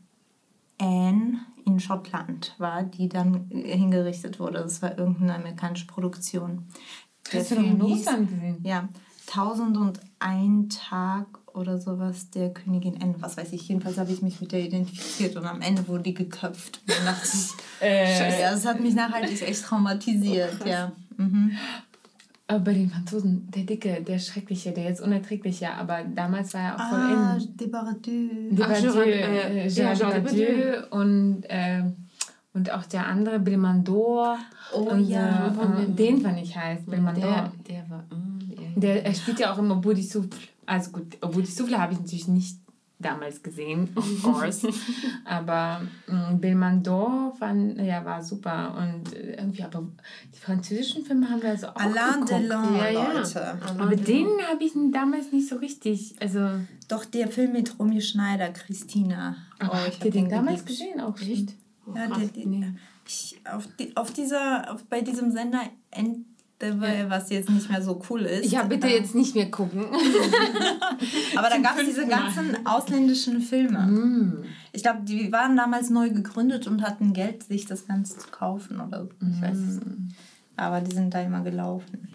Anne 0.78 1.40
in 1.66 1.80
Schottland 1.80 2.54
war, 2.58 2.84
die 2.84 3.10
dann 3.10 3.48
hingerichtet 3.52 4.40
wurde. 4.40 4.60
Das 4.60 4.82
war 4.82 4.98
irgendeine 4.98 5.36
amerikanische 5.36 5.88
Produktion. 5.88 6.68
Hast 7.34 7.52
du 7.52 7.56
noch 7.56 7.64
in 7.64 7.82
hieß- 7.82 7.98
gesehen? 8.26 8.58
Ja, 8.64 8.88
1001 9.28 10.78
Tag 10.78 11.26
oder 11.54 11.78
sowas 11.80 12.30
der 12.32 12.52
Königin 12.54 13.02
Anne. 13.02 13.16
Was 13.20 13.38
weiß 13.38 13.54
ich, 13.54 13.68
jedenfalls 13.68 13.98
habe 13.98 14.12
ich 14.12 14.22
mich 14.22 14.42
mit 14.42 14.52
der 14.52 14.62
identifiziert 14.62 15.36
und 15.36 15.46
am 15.46 15.62
Ende 15.62 15.88
wurde 15.88 16.04
die 16.04 16.14
geköpft. 16.14 16.82
Und 16.88 17.06
dachte 17.06 17.28
ich, 17.34 17.50
Äh, 17.82 18.42
ja, 18.42 18.52
das 18.52 18.66
hat 18.66 18.80
mich 18.80 18.96
nachhaltig 18.96 19.42
echt 19.42 19.64
traumatisiert, 19.64 20.66
ja. 20.66 20.92
Mhm. 21.18 21.52
Aber 22.48 22.60
bei 22.60 22.74
den 22.74 22.90
Franzosen, 22.90 23.50
der 23.52 23.64
Dicke, 23.64 24.02
der 24.04 24.20
Schreckliche, 24.20 24.72
der 24.74 24.84
jetzt 24.84 25.02
Unerträgliche, 25.02 25.72
aber 25.74 26.04
damals 26.04 26.54
war 26.54 26.62
er 26.62 26.76
auch 26.76 26.90
voll 26.90 27.00
Ah, 27.00 27.38
in. 27.38 27.58
Depardieu, 27.58 28.56
Gerard- 28.56 29.08
äh, 29.08 29.66
äh, 29.66 29.70
Gerard 29.74 30.14
Depardieu 30.16 30.84
und 30.92 31.44
äh, 31.48 31.84
Und 32.56 32.70
auch 32.72 32.86
der 32.86 33.08
andere, 33.08 33.40
Belmandor. 33.40 34.38
Oh 34.76 34.82
und, 34.92 35.08
ja. 35.08 35.48
Äh, 35.48 35.84
äh, 35.84 35.88
den 35.88 36.22
fand 36.22 36.38
ich 36.40 36.56
heiß, 36.56 36.86
Belmandor. 36.86 37.52
Der, 37.68 37.76
der 37.82 37.90
war. 37.90 38.04
Mm, 38.12 38.40
ja. 38.52 38.68
Der, 38.76 39.06
er 39.06 39.14
spielt 39.16 39.40
ja 39.40 39.52
auch 39.54 39.58
immer 39.58 39.76
Budi 39.78 40.04
Souffle. 40.04 40.30
Also 40.68 40.92
gut, 40.92 41.20
Budi 41.20 41.48
Souffle 41.48 41.80
habe 41.80 41.94
ich 41.94 42.00
natürlich 42.00 42.28
nicht 42.28 42.60
damals 43.00 43.44
gesehen, 43.44 43.90
of 43.96 44.24
course. 44.24 44.68
Aber 45.26 45.82
ähm, 46.08 46.40
Belmandor 46.40 47.36
fand, 47.38 47.80
ja, 47.80 48.04
war 48.06 48.24
super. 48.24 48.76
Und 48.78 49.14
äh, 49.14 49.36
irgendwie, 49.36 49.64
aber 49.64 49.84
die 50.34 50.40
französischen 50.40 51.04
Filme 51.06 51.30
haben 51.30 51.42
wir 51.42 51.50
also 51.50 51.68
auch 51.68 51.76
Alain. 51.76 52.26
Delon, 52.26 52.76
Ja, 52.78 52.90
ja. 52.90 53.12
Leute. 53.14 53.58
Aber 53.78 53.96
den 53.96 54.28
habe 54.50 54.64
ich 54.64 54.72
damals 54.92 55.32
nicht 55.32 55.50
so 55.50 55.58
richtig. 55.58 56.16
Also, 56.22 56.50
Doch 56.88 57.06
der 57.06 57.28
Film 57.28 57.52
mit 57.54 57.78
Romy 57.80 58.02
Schneider, 58.02 58.50
Christina. 58.50 59.36
aber 59.60 59.74
Oh, 59.74 59.76
ich 59.88 59.96
habt 59.96 60.00
hab 60.00 60.06
ihr 60.06 60.12
den 60.12 60.30
damals 60.30 60.66
gesehen 60.66 61.00
auch 61.02 61.18
schon? 61.18 61.48
Ja, 61.96 62.08
krass. 62.08 62.32
der, 62.34 62.46
der, 62.46 62.74
ich, 63.06 63.42
auf, 63.52 63.68
die, 63.78 63.96
auf 63.98 64.12
dieser, 64.14 64.72
auf, 64.74 64.84
bei 64.86 65.02
diesem 65.02 65.32
Sender 65.32 65.62
Endeavour, 66.64 67.10
was 67.10 67.30
jetzt 67.30 67.50
nicht 67.50 67.70
mehr 67.70 67.82
so 67.82 68.02
cool 68.10 68.22
ist. 68.22 68.52
Ja, 68.52 68.64
bitte 68.64 68.88
äh, 68.88 68.98
jetzt 68.98 69.16
nicht 69.16 69.36
mehr 69.36 69.52
gucken. 69.52 69.86
Aber 71.36 71.50
da 71.50 71.58
gab 71.58 71.78
es 71.78 71.86
diese 71.86 72.08
ganzen 72.08 72.66
ausländischen 72.66 73.42
Filme. 73.42 73.80
Mm. 73.80 74.46
Ich 74.72 74.84
glaube, 74.84 75.02
die 75.04 75.32
waren 75.32 75.56
damals 75.56 75.90
neu 75.90 76.10
gegründet 76.10 76.68
und 76.68 76.82
hatten 76.82 77.14
Geld, 77.14 77.44
sich 77.44 77.66
das 77.66 77.88
Ganze 77.88 78.18
zu 78.18 78.30
kaufen 78.30 78.80
oder 78.80 79.04
so. 79.04 79.10
Ich 79.28 79.42
weiß 79.42 79.58
es 79.58 79.76
nicht. 79.76 80.16
Aber 80.56 80.82
die 80.82 80.96
sind 80.96 81.14
da 81.14 81.22
immer 81.22 81.42
gelaufen. 81.42 82.10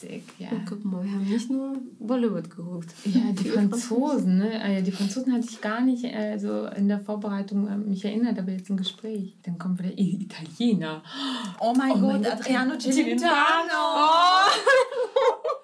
Witzig, 0.00 0.22
ja. 0.38 0.48
Und 0.50 0.66
guck 0.68 0.84
mal, 0.84 1.02
wir 1.04 1.10
haben 1.12 1.24
nicht 1.24 1.50
nur 1.50 1.76
Bollywood 1.98 2.50
geguckt. 2.50 2.92
Ja, 3.06 3.32
die 3.32 3.48
Franzosen, 3.48 4.38
ne? 4.38 4.60
Ah 4.62 4.68
ja, 4.68 4.80
Die 4.82 4.92
Franzosen 4.92 5.32
hatte 5.32 5.46
ich 5.50 5.60
gar 5.60 5.80
nicht 5.80 6.04
äh, 6.04 6.38
so 6.38 6.66
in 6.66 6.88
der 6.88 7.00
Vorbereitung 7.00 7.66
äh, 7.66 7.76
mich 7.78 8.04
erinnert, 8.04 8.38
aber 8.38 8.52
jetzt 8.52 8.68
im 8.68 8.76
Gespräch. 8.76 9.34
Dann 9.44 9.58
kommt 9.58 9.78
wieder 9.82 9.92
Italiener. 9.96 11.02
Oh 11.60 11.72
mein 11.76 11.92
Oh 11.92 12.00
Gott, 12.00 12.12
mein 12.20 12.26
Adriano 12.26 12.76
Celentano. 12.78 12.92
Celentano! 12.92 13.78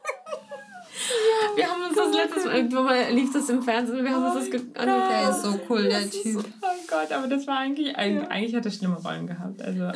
Wir 1.56 1.66
haben 1.70 1.82
uns 1.82 1.94
das 1.96 2.14
letztes 2.14 2.44
Mal, 2.46 2.56
irgendwann 2.56 2.84
mal 2.84 3.12
lief 3.12 3.32
das 3.32 3.48
im 3.50 3.62
Fernsehen 3.62 3.98
und 3.98 4.04
wir 4.04 4.12
haben 4.12 4.24
uns 4.24 4.34
das 4.36 4.50
ge- 4.50 4.60
angeguckt. 4.74 5.10
Der 5.10 5.30
ist 5.30 5.42
so 5.42 5.60
cool, 5.68 5.82
der 5.88 6.10
Typ. 6.10 6.44
Gott, 6.92 7.10
aber 7.12 7.26
das 7.26 7.46
war 7.46 7.58
eigentlich, 7.58 7.96
eigentlich, 7.96 8.28
eigentlich 8.28 8.54
hat 8.54 8.66
er 8.66 8.70
schlimme 8.70 8.96
Rollen 8.96 9.26
gehabt. 9.26 9.62
Also 9.62 9.84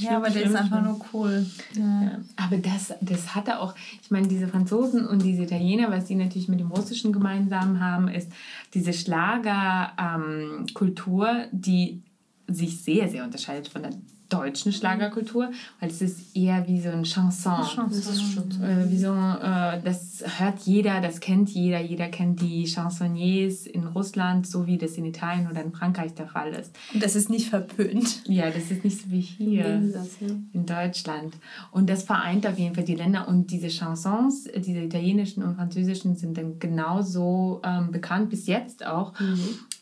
Ja, 0.00 0.16
aber 0.16 0.30
der 0.30 0.42
ist 0.42 0.56
einfach 0.56 0.82
nur 0.82 0.98
cool. 1.12 1.46
Ja. 1.74 2.02
Ja. 2.02 2.18
Aber 2.36 2.56
das, 2.58 2.92
das 3.00 3.34
hat 3.34 3.48
er 3.48 3.60
auch, 3.60 3.74
ich 4.02 4.10
meine, 4.10 4.26
diese 4.26 4.48
Franzosen 4.48 5.06
und 5.06 5.22
diese 5.22 5.44
Italiener, 5.44 5.90
was 5.90 6.06
die 6.06 6.16
natürlich 6.16 6.48
mit 6.48 6.60
dem 6.60 6.72
Russischen 6.72 7.12
gemeinsam 7.12 7.80
haben, 7.80 8.08
ist 8.08 8.32
diese 8.74 8.92
Schlagerkultur, 8.92 11.44
die 11.52 12.02
sich 12.48 12.82
sehr, 12.82 13.08
sehr 13.08 13.22
unterscheidet 13.24 13.68
von 13.68 13.82
der 13.82 13.92
deutschen 14.28 14.72
Schlagerkultur, 14.72 15.50
weil 15.80 15.90
es 15.90 16.02
ist 16.02 16.36
eher 16.36 16.66
wie 16.66 16.80
so 16.80 16.90
ein 16.90 17.04
Chanson. 17.04 17.64
Chanson. 17.64 18.62
Äh, 18.62 18.90
wie 18.90 18.98
so, 18.98 19.14
äh, 19.14 19.80
das 19.82 20.22
hört 20.38 20.60
jeder, 20.60 21.00
das 21.00 21.20
kennt 21.20 21.48
jeder. 21.50 21.80
Jeder 21.80 22.08
kennt 22.08 22.40
die 22.42 22.66
Chansonniers 22.66 23.66
in 23.66 23.86
Russland, 23.86 24.46
so 24.46 24.66
wie 24.66 24.76
das 24.76 24.92
in 24.92 25.06
Italien 25.06 25.48
oder 25.50 25.62
in 25.62 25.72
Frankreich 25.72 26.14
der 26.14 26.26
Fall 26.26 26.52
ist. 26.52 26.76
Und 26.92 27.02
das 27.02 27.16
ist 27.16 27.30
nicht 27.30 27.48
verpönt. 27.48 28.22
Ja, 28.28 28.50
das 28.50 28.70
ist 28.70 28.84
nicht 28.84 29.00
so 29.00 29.10
wie 29.10 29.20
hier 29.20 29.80
ja. 29.80 30.04
in 30.52 30.66
Deutschland. 30.66 31.34
Und 31.70 31.88
das 31.88 32.02
vereint 32.02 32.46
auf 32.46 32.58
jeden 32.58 32.74
Fall 32.74 32.84
die 32.84 32.94
Länder. 32.94 33.28
Und 33.28 33.50
diese 33.50 33.68
Chansons, 33.68 34.44
diese 34.56 34.80
italienischen 34.80 35.42
und 35.42 35.56
französischen, 35.56 36.16
sind 36.16 36.36
dann 36.36 36.58
genauso 36.58 37.62
ähm, 37.64 37.90
bekannt, 37.90 38.28
bis 38.30 38.46
jetzt 38.46 38.84
auch, 38.84 39.14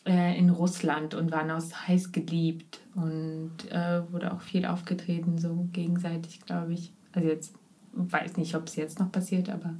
äh, 0.05 0.37
in 0.37 0.49
Russland 0.49 1.13
und 1.13 1.31
waren 1.31 1.51
auch 1.51 1.61
heiß 1.87 2.11
geliebt. 2.11 2.79
Und 2.97 3.71
äh, 3.71 4.11
wurde 4.11 4.33
auch 4.33 4.41
viel 4.41 4.65
aufgetreten, 4.65 5.37
so 5.37 5.67
gegenseitig, 5.71 6.41
glaube 6.41 6.73
ich. 6.73 6.91
Also 7.13 7.27
jetzt 7.29 7.53
weiß 7.93 8.37
nicht, 8.37 8.55
ob 8.55 8.67
es 8.67 8.75
jetzt 8.75 8.99
noch 8.99 9.11
passiert, 9.11 9.49
aber 9.49 9.75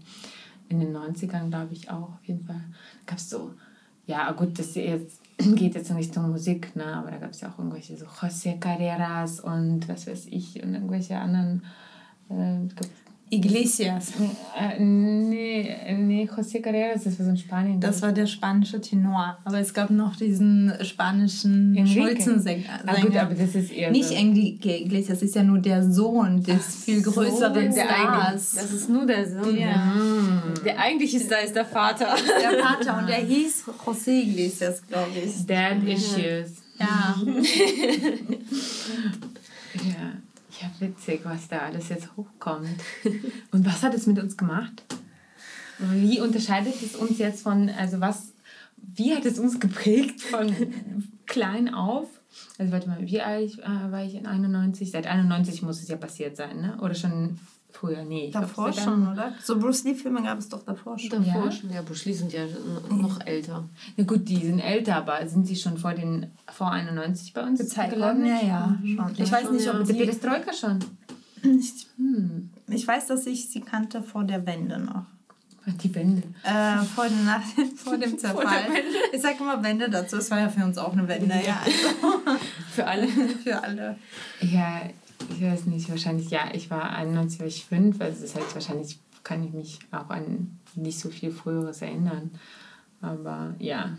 in 0.70 0.80
den 0.80 0.96
90ern, 0.96 1.50
glaube 1.50 1.74
ich, 1.74 1.90
auch 1.90 2.14
auf 2.14 2.26
jeden 2.26 2.46
Fall. 2.46 2.62
gab 3.08 3.18
es 3.18 3.30
so, 3.30 3.54
ja 4.06 4.32
gut, 4.32 4.60
das 4.60 4.76
jetzt, 4.76 5.22
geht 5.38 5.76
jetzt 5.76 5.90
in 5.90 5.96
Richtung 5.96 6.30
Musik, 6.30 6.76
ne? 6.76 6.86
aber 6.86 7.10
da 7.10 7.18
gab 7.18 7.32
es 7.32 7.42
ja 7.42 7.50
auch 7.50 7.58
irgendwelche 7.58 7.98
so 7.98 8.06
José 8.06 8.60
Carreras 8.60 9.40
und 9.40 9.90
was 9.90 10.08
weiß 10.08 10.28
ich 10.28 10.62
und 10.64 10.76
irgendwelche 10.76 11.18
anderen. 11.18 11.64
Äh, 12.30 12.68
Iglesias. 13.30 14.14
äh, 14.58 14.80
nee, 14.80 15.76
nee, 15.98 16.30
José 16.34 16.62
Carreras, 16.62 17.04
das 17.04 17.20
war 17.20 17.26
so 17.26 17.32
in 17.32 17.38
Spanien. 17.38 17.80
Das 17.82 18.02
war 18.02 18.14
der 18.14 18.26
spanische 18.26 18.80
Tenor. 18.80 19.38
Aber 19.44 19.60
es 19.60 19.74
gab 19.74 19.90
noch 19.90 20.16
diesen 20.16 20.74
spanischen. 20.82 21.86
Schulzensänger. 21.86 22.64
Ah, 22.86 23.02
gut, 23.02 23.16
aber 23.16 23.36
das 23.36 23.54
ist 23.56 23.72
eher 23.72 23.92
Nicht 23.92 24.10
so. 24.10 24.16
Enrique 24.16 24.82
Iglesias, 24.82 25.22
ist 25.22 25.36
ja 25.36 25.44
nur 25.44 25.60
der 25.60 25.84
Sohn 25.84 26.42
des 26.42 26.84
viel 26.86 27.02
größeren 27.02 27.74
der 27.74 27.86
Stars. 27.86 28.54
Das 28.54 28.72
ist 28.72 28.90
nur 28.90 29.06
der 29.06 29.30
Sohn. 29.30 29.58
Ja. 29.58 29.94
Der 30.64 30.80
eigentliche 30.80 31.20
Star 31.20 31.42
ist 31.42 31.56
der 31.56 31.66
Vater. 31.66 32.16
Der 32.42 32.64
Vater 32.64 33.00
und 33.00 33.08
der 33.10 33.18
hieß 33.18 33.66
José 33.86 34.22
Iglesias, 34.22 34.82
glaube 34.88 35.12
ich. 35.24 35.46
Dad 35.46 35.84
Issues. 35.84 36.64
Ja. 36.80 37.16
Ja. 39.86 40.14
Ja, 40.62 40.72
witzig, 40.80 41.22
was 41.24 41.48
da 41.48 41.60
alles 41.60 41.90
jetzt 41.90 42.16
hochkommt. 42.16 42.68
Und 43.52 43.66
was 43.66 43.84
hat 43.84 43.94
es 43.94 44.08
mit 44.08 44.20
uns 44.20 44.38
gemacht? 44.38 44.84
Wie 45.80 46.20
unterscheidet 46.20 46.76
es 46.82 46.96
uns 46.96 47.20
jetzt 47.20 47.44
von, 47.44 47.70
also 47.70 48.00
was, 48.00 48.34
wie 48.78 49.16
hat 49.16 49.26
es 49.26 49.38
uns 49.38 49.60
geprägt 49.60 50.22
von 50.22 50.52
klein 51.26 51.74
auf? 51.74 52.08
Also 52.58 52.72
warte 52.72 52.90
mal, 52.90 53.00
wie 53.02 53.22
alt 53.22 53.60
äh, 53.60 53.92
war 53.92 54.04
ich 54.04 54.16
in 54.16 54.26
91? 54.26 54.92
Seit 54.92 55.08
91 55.08 55.62
muss 55.62 55.82
es 55.82 55.88
ja 55.88 55.98
passiert 55.98 56.36
sein, 56.36 56.62
ne? 56.62 56.78
Oder 56.82 56.96
schon 56.96 57.40
früher? 57.72 58.04
Nee, 58.06 58.26
ich 58.26 58.32
glaub, 58.32 58.44
Davor 58.44 58.74
seit 58.74 58.84
schon, 58.86 59.08
oder? 59.12 59.34
So 59.44 59.60
Bruce 59.60 59.84
Lee-Filme 59.84 60.24
gab 60.24 60.40
es 60.40 60.50
doch 60.50 60.64
davor 60.64 60.98
schon. 60.98 61.10
Davor 61.10 61.46
Ja? 61.46 61.52
schon. 61.52 61.70
Ja, 61.72 61.82
Bruce 61.82 62.06
Lee 62.06 62.14
sind 62.14 62.34
ja 62.34 62.42
noch 62.90 63.20
älter. 63.26 63.68
Na 63.96 64.04
gut, 64.04 64.28
die 64.28 64.38
sind 64.46 64.60
älter, 64.60 64.96
aber 64.96 65.28
sind 65.28 65.46
sie 65.48 65.56
schon 65.56 65.78
vor 65.78 65.94
den 65.94 66.32
vor 66.52 66.72
91 66.72 67.34
bei 67.34 67.44
uns 67.44 67.60
Gezeigt 67.60 67.94
gelandet? 67.94 68.26
worden? 68.32 68.48
Ja, 68.48 68.48
ja, 68.48 68.78
schon. 68.96 69.24
Ich 69.24 69.32
weiß 69.32 69.44
schon, 69.44 69.56
nicht, 69.56 69.66
ja. 69.66 69.72
ob 69.80 69.86
der 69.86 69.96
die, 69.96 70.02
Perestroika 70.04 70.54
schon. 70.54 70.80
ich, 71.44 71.88
Hm. 71.98 72.50
ich 72.70 72.88
weiß, 72.88 73.08
dass 73.08 73.26
ich 73.26 73.50
sie 73.50 73.62
kannte 73.62 74.02
vor 74.02 74.24
der 74.24 74.46
Wende 74.46 74.80
noch. 74.80 75.04
Die 75.84 75.94
Wände. 75.94 76.24
Äh, 76.44 76.78
vor, 76.96 77.10
dem, 77.10 77.26
nach, 77.26 77.42
vor 77.76 77.98
dem 77.98 78.18
Zerfall. 78.18 78.68
ich 79.12 79.22
sage 79.22 79.36
immer 79.42 79.62
Wende 79.62 79.90
dazu. 79.90 80.16
Es 80.16 80.32
war 80.32 80.40
ja 80.40 80.48
für 80.48 80.64
uns 80.64 80.78
auch 80.78 80.94
eine 80.94 81.06
Wende. 81.10 81.36
Ja, 81.46 81.60
also 81.64 82.20
Für 82.72 82.88
alle. 82.88 83.06
für 83.08 83.62
alle. 83.62 83.98
Ja, 84.40 84.80
ich 85.30 85.42
weiß 85.42 85.66
nicht, 85.66 85.90
wahrscheinlich, 85.90 86.30
ja, 86.30 86.50
ich 86.54 86.70
war 86.70 86.92
91, 86.92 87.40
war 87.40 87.48
ich 87.48 87.66
fünf, 87.66 88.00
also 88.02 88.22
das 88.22 88.36
heißt, 88.36 88.54
wahrscheinlich 88.56 89.00
kann 89.24 89.44
ich 89.44 89.52
mich 89.54 89.80
auch 89.92 90.10
an 90.10 90.60
nicht 90.76 91.00
so 91.00 91.10
viel 91.10 91.32
Früheres 91.32 91.82
erinnern. 91.82 92.32
Aber 93.02 93.56
ja, 93.60 93.98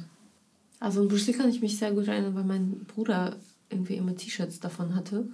Also 0.81 1.03
an 1.03 1.09
Bruce 1.09 1.27
Lee 1.27 1.33
kann 1.35 1.49
ich 1.51 1.61
mich 1.61 1.77
sehr 1.79 1.93
gut 1.93 2.09
erinnern, 2.09 2.35
weil 2.35 2.45
mein 2.45 2.85
Bruder 2.87 3.37
irgendwie 3.71 3.97
immer 3.97 4.17
T-Shirts 4.17 4.61
davon 4.61 4.95
hatte. 4.95 5.27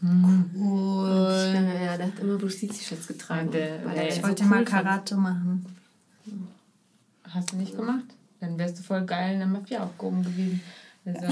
Cool. 0.55 1.53
Ja, 1.55 1.97
der 1.97 2.07
hat 2.07 2.19
immer 2.19 2.37
Bruce 2.39 2.63
Lee 2.63 2.69
T-Shirts 2.69 3.07
getragen. 3.07 3.53
Äh, 3.53 3.79
weil 3.85 3.97
er 3.97 4.03
ich 4.09 4.15
Ich 4.17 4.21
so 4.23 4.23
wollte 4.27 4.43
cool 4.43 4.49
mal 4.51 4.57
fand. 4.57 4.69
Karate 4.69 5.17
machen. 5.17 5.67
hast 7.29 7.53
du 7.53 7.57
nicht 7.57 7.77
gemacht? 7.77 8.05
Dann 8.41 8.59
wärst 8.59 8.79
du 8.79 8.83
voll 8.83 9.05
geil 9.05 9.35
in 9.35 9.39
der 9.39 9.49
Mafia 9.49 9.85
aufgehoben 9.85 10.23
gewesen. 10.25 10.61
Also, 11.07 11.27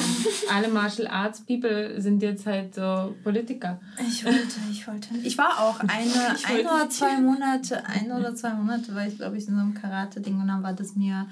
alle 0.50 0.68
Martial 0.68 1.08
Arts 1.08 1.40
People 1.40 2.00
sind 2.00 2.22
jetzt 2.22 2.44
halt 2.44 2.74
so 2.74 3.14
Politiker. 3.24 3.80
Ich 4.06 4.24
wollte, 4.24 4.38
ich 4.70 4.86
wollte. 4.86 5.08
Ich 5.22 5.38
war 5.38 5.60
auch 5.60 5.80
eine, 5.88 6.36
ein 6.46 6.66
oder 6.66 6.90
zwei 6.90 7.18
Monate, 7.18 7.86
ein 7.86 8.12
oder 8.12 8.34
zwei 8.34 8.52
Monate 8.52 8.94
war 8.94 9.06
ich, 9.06 9.16
glaube 9.16 9.38
ich, 9.38 9.48
in 9.48 9.54
so 9.54 9.60
einem 9.60 9.74
Karate-Ding 9.74 10.40
und 10.40 10.48
dann 10.48 10.62
war 10.62 10.74
das 10.74 10.94
mir. 10.94 11.26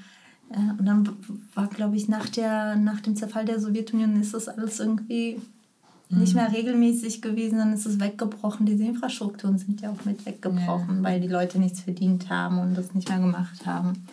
Äh, 0.51 0.57
und 0.79 0.87
dann 0.87 1.09
war, 1.55 1.69
glaube 1.69 1.97
ich, 1.97 2.09
nach, 2.09 2.29
der, 2.29 2.77
nach 2.77 3.01
dem 3.01 3.15
Zerfall 3.15 3.45
der 3.45 3.61
Sowjetunion 3.61 4.21
ist 4.21 4.33
das 4.33 4.49
alles 4.49 4.81
irgendwie 4.81 5.41
nicht 6.13 6.35
mehr 6.35 6.53
regelmäßig 6.53 7.23
gewesen, 7.23 7.59
dann 7.59 7.73
ist 7.73 7.87
es 7.87 8.01
weggebrochen. 8.01 8.67
Diese 8.67 8.83
Infrastrukturen 8.83 9.59
sind 9.59 9.81
ja 9.81 9.91
auch 9.91 10.05
mit 10.05 10.27
weggebrochen, 10.27 11.05
weil 11.05 11.21
die 11.21 11.29
Leute 11.29 11.61
nichts 11.61 11.83
verdient 11.83 12.29
haben 12.29 12.59
und 12.59 12.75
das 12.75 12.95
nicht 12.95 13.09
mehr 13.09 13.21
gemacht 13.21 13.65
haben. 13.65 14.07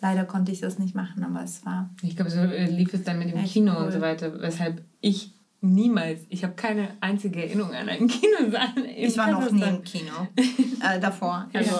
Leider 0.00 0.24
konnte 0.24 0.50
ich 0.50 0.60
das 0.60 0.78
nicht 0.78 0.94
machen, 0.94 1.24
aber 1.24 1.42
es 1.42 1.64
war. 1.66 1.90
Ich 2.02 2.16
glaube, 2.16 2.30
so 2.30 2.40
äh, 2.40 2.64
lief 2.64 2.94
es 2.94 3.04
dann 3.04 3.18
mit 3.18 3.30
dem 3.30 3.44
Kino 3.44 3.74
cool. 3.76 3.84
und 3.84 3.92
so 3.92 4.00
weiter, 4.00 4.40
weshalb 4.40 4.82
ich 5.00 5.34
niemals, 5.60 6.20
ich 6.28 6.42
habe 6.42 6.54
keine 6.54 6.96
einzige 7.00 7.42
Erinnerung 7.42 7.72
an 7.74 7.88
einen 7.88 8.08
Kinosaal. 8.08 8.72
in 8.76 9.04
Ich 9.08 9.16
war 9.16 9.30
noch 9.30 9.50
nie 9.50 9.62
im 9.62 9.82
Kino. 9.82 10.12
äh, 10.36 10.98
davor. 11.00 11.48
Also. 11.52 11.76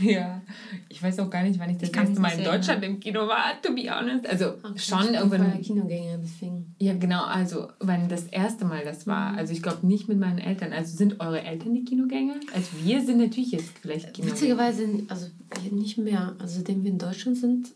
Ja. 0.00 0.10
ja, 0.10 0.42
ich 0.88 1.02
weiß 1.02 1.18
auch 1.20 1.30
gar 1.30 1.42
nicht, 1.42 1.58
wann 1.58 1.70
ich 1.70 1.78
das 1.78 1.90
Ich 1.90 1.96
erste 1.96 2.20
Mal 2.20 2.32
in 2.38 2.44
Deutschland 2.44 2.84
im 2.84 2.98
Kino 2.98 3.20
war, 3.28 3.60
to 3.62 3.74
be 3.74 3.88
honest. 3.90 4.26
Also 4.26 4.54
Ach, 4.62 4.72
ich 4.74 4.84
schon 4.84 5.14
irgendwann. 5.14 5.42
vorher 5.42 5.60
Kinogänger, 5.60 6.18
deswegen. 6.18 6.74
Ja, 6.78 6.94
genau, 6.94 7.24
also 7.24 7.68
wann 7.78 8.08
das 8.08 8.24
erste 8.24 8.64
Mal 8.64 8.84
das 8.84 9.06
war. 9.06 9.36
Also 9.36 9.52
ich 9.52 9.62
glaube 9.62 9.86
nicht 9.86 10.08
mit 10.08 10.18
meinen 10.18 10.38
Eltern. 10.38 10.72
Also 10.72 10.96
sind 10.96 11.20
eure 11.20 11.42
Eltern 11.42 11.74
die 11.74 11.84
Kinogänger? 11.84 12.34
Also 12.54 12.68
wir 12.82 13.00
sind 13.04 13.18
natürlich 13.18 13.52
jetzt 13.52 13.78
vielleicht 13.80 14.12
Kinogänger. 14.14 14.34
Witzigerweise, 14.34 14.88
also 15.08 15.26
nicht 15.70 15.98
mehr. 15.98 16.34
Also 16.38 16.56
seitdem 16.58 16.82
wir 16.82 16.90
in 16.90 16.98
Deutschland 16.98 17.36
sind, 17.36 17.68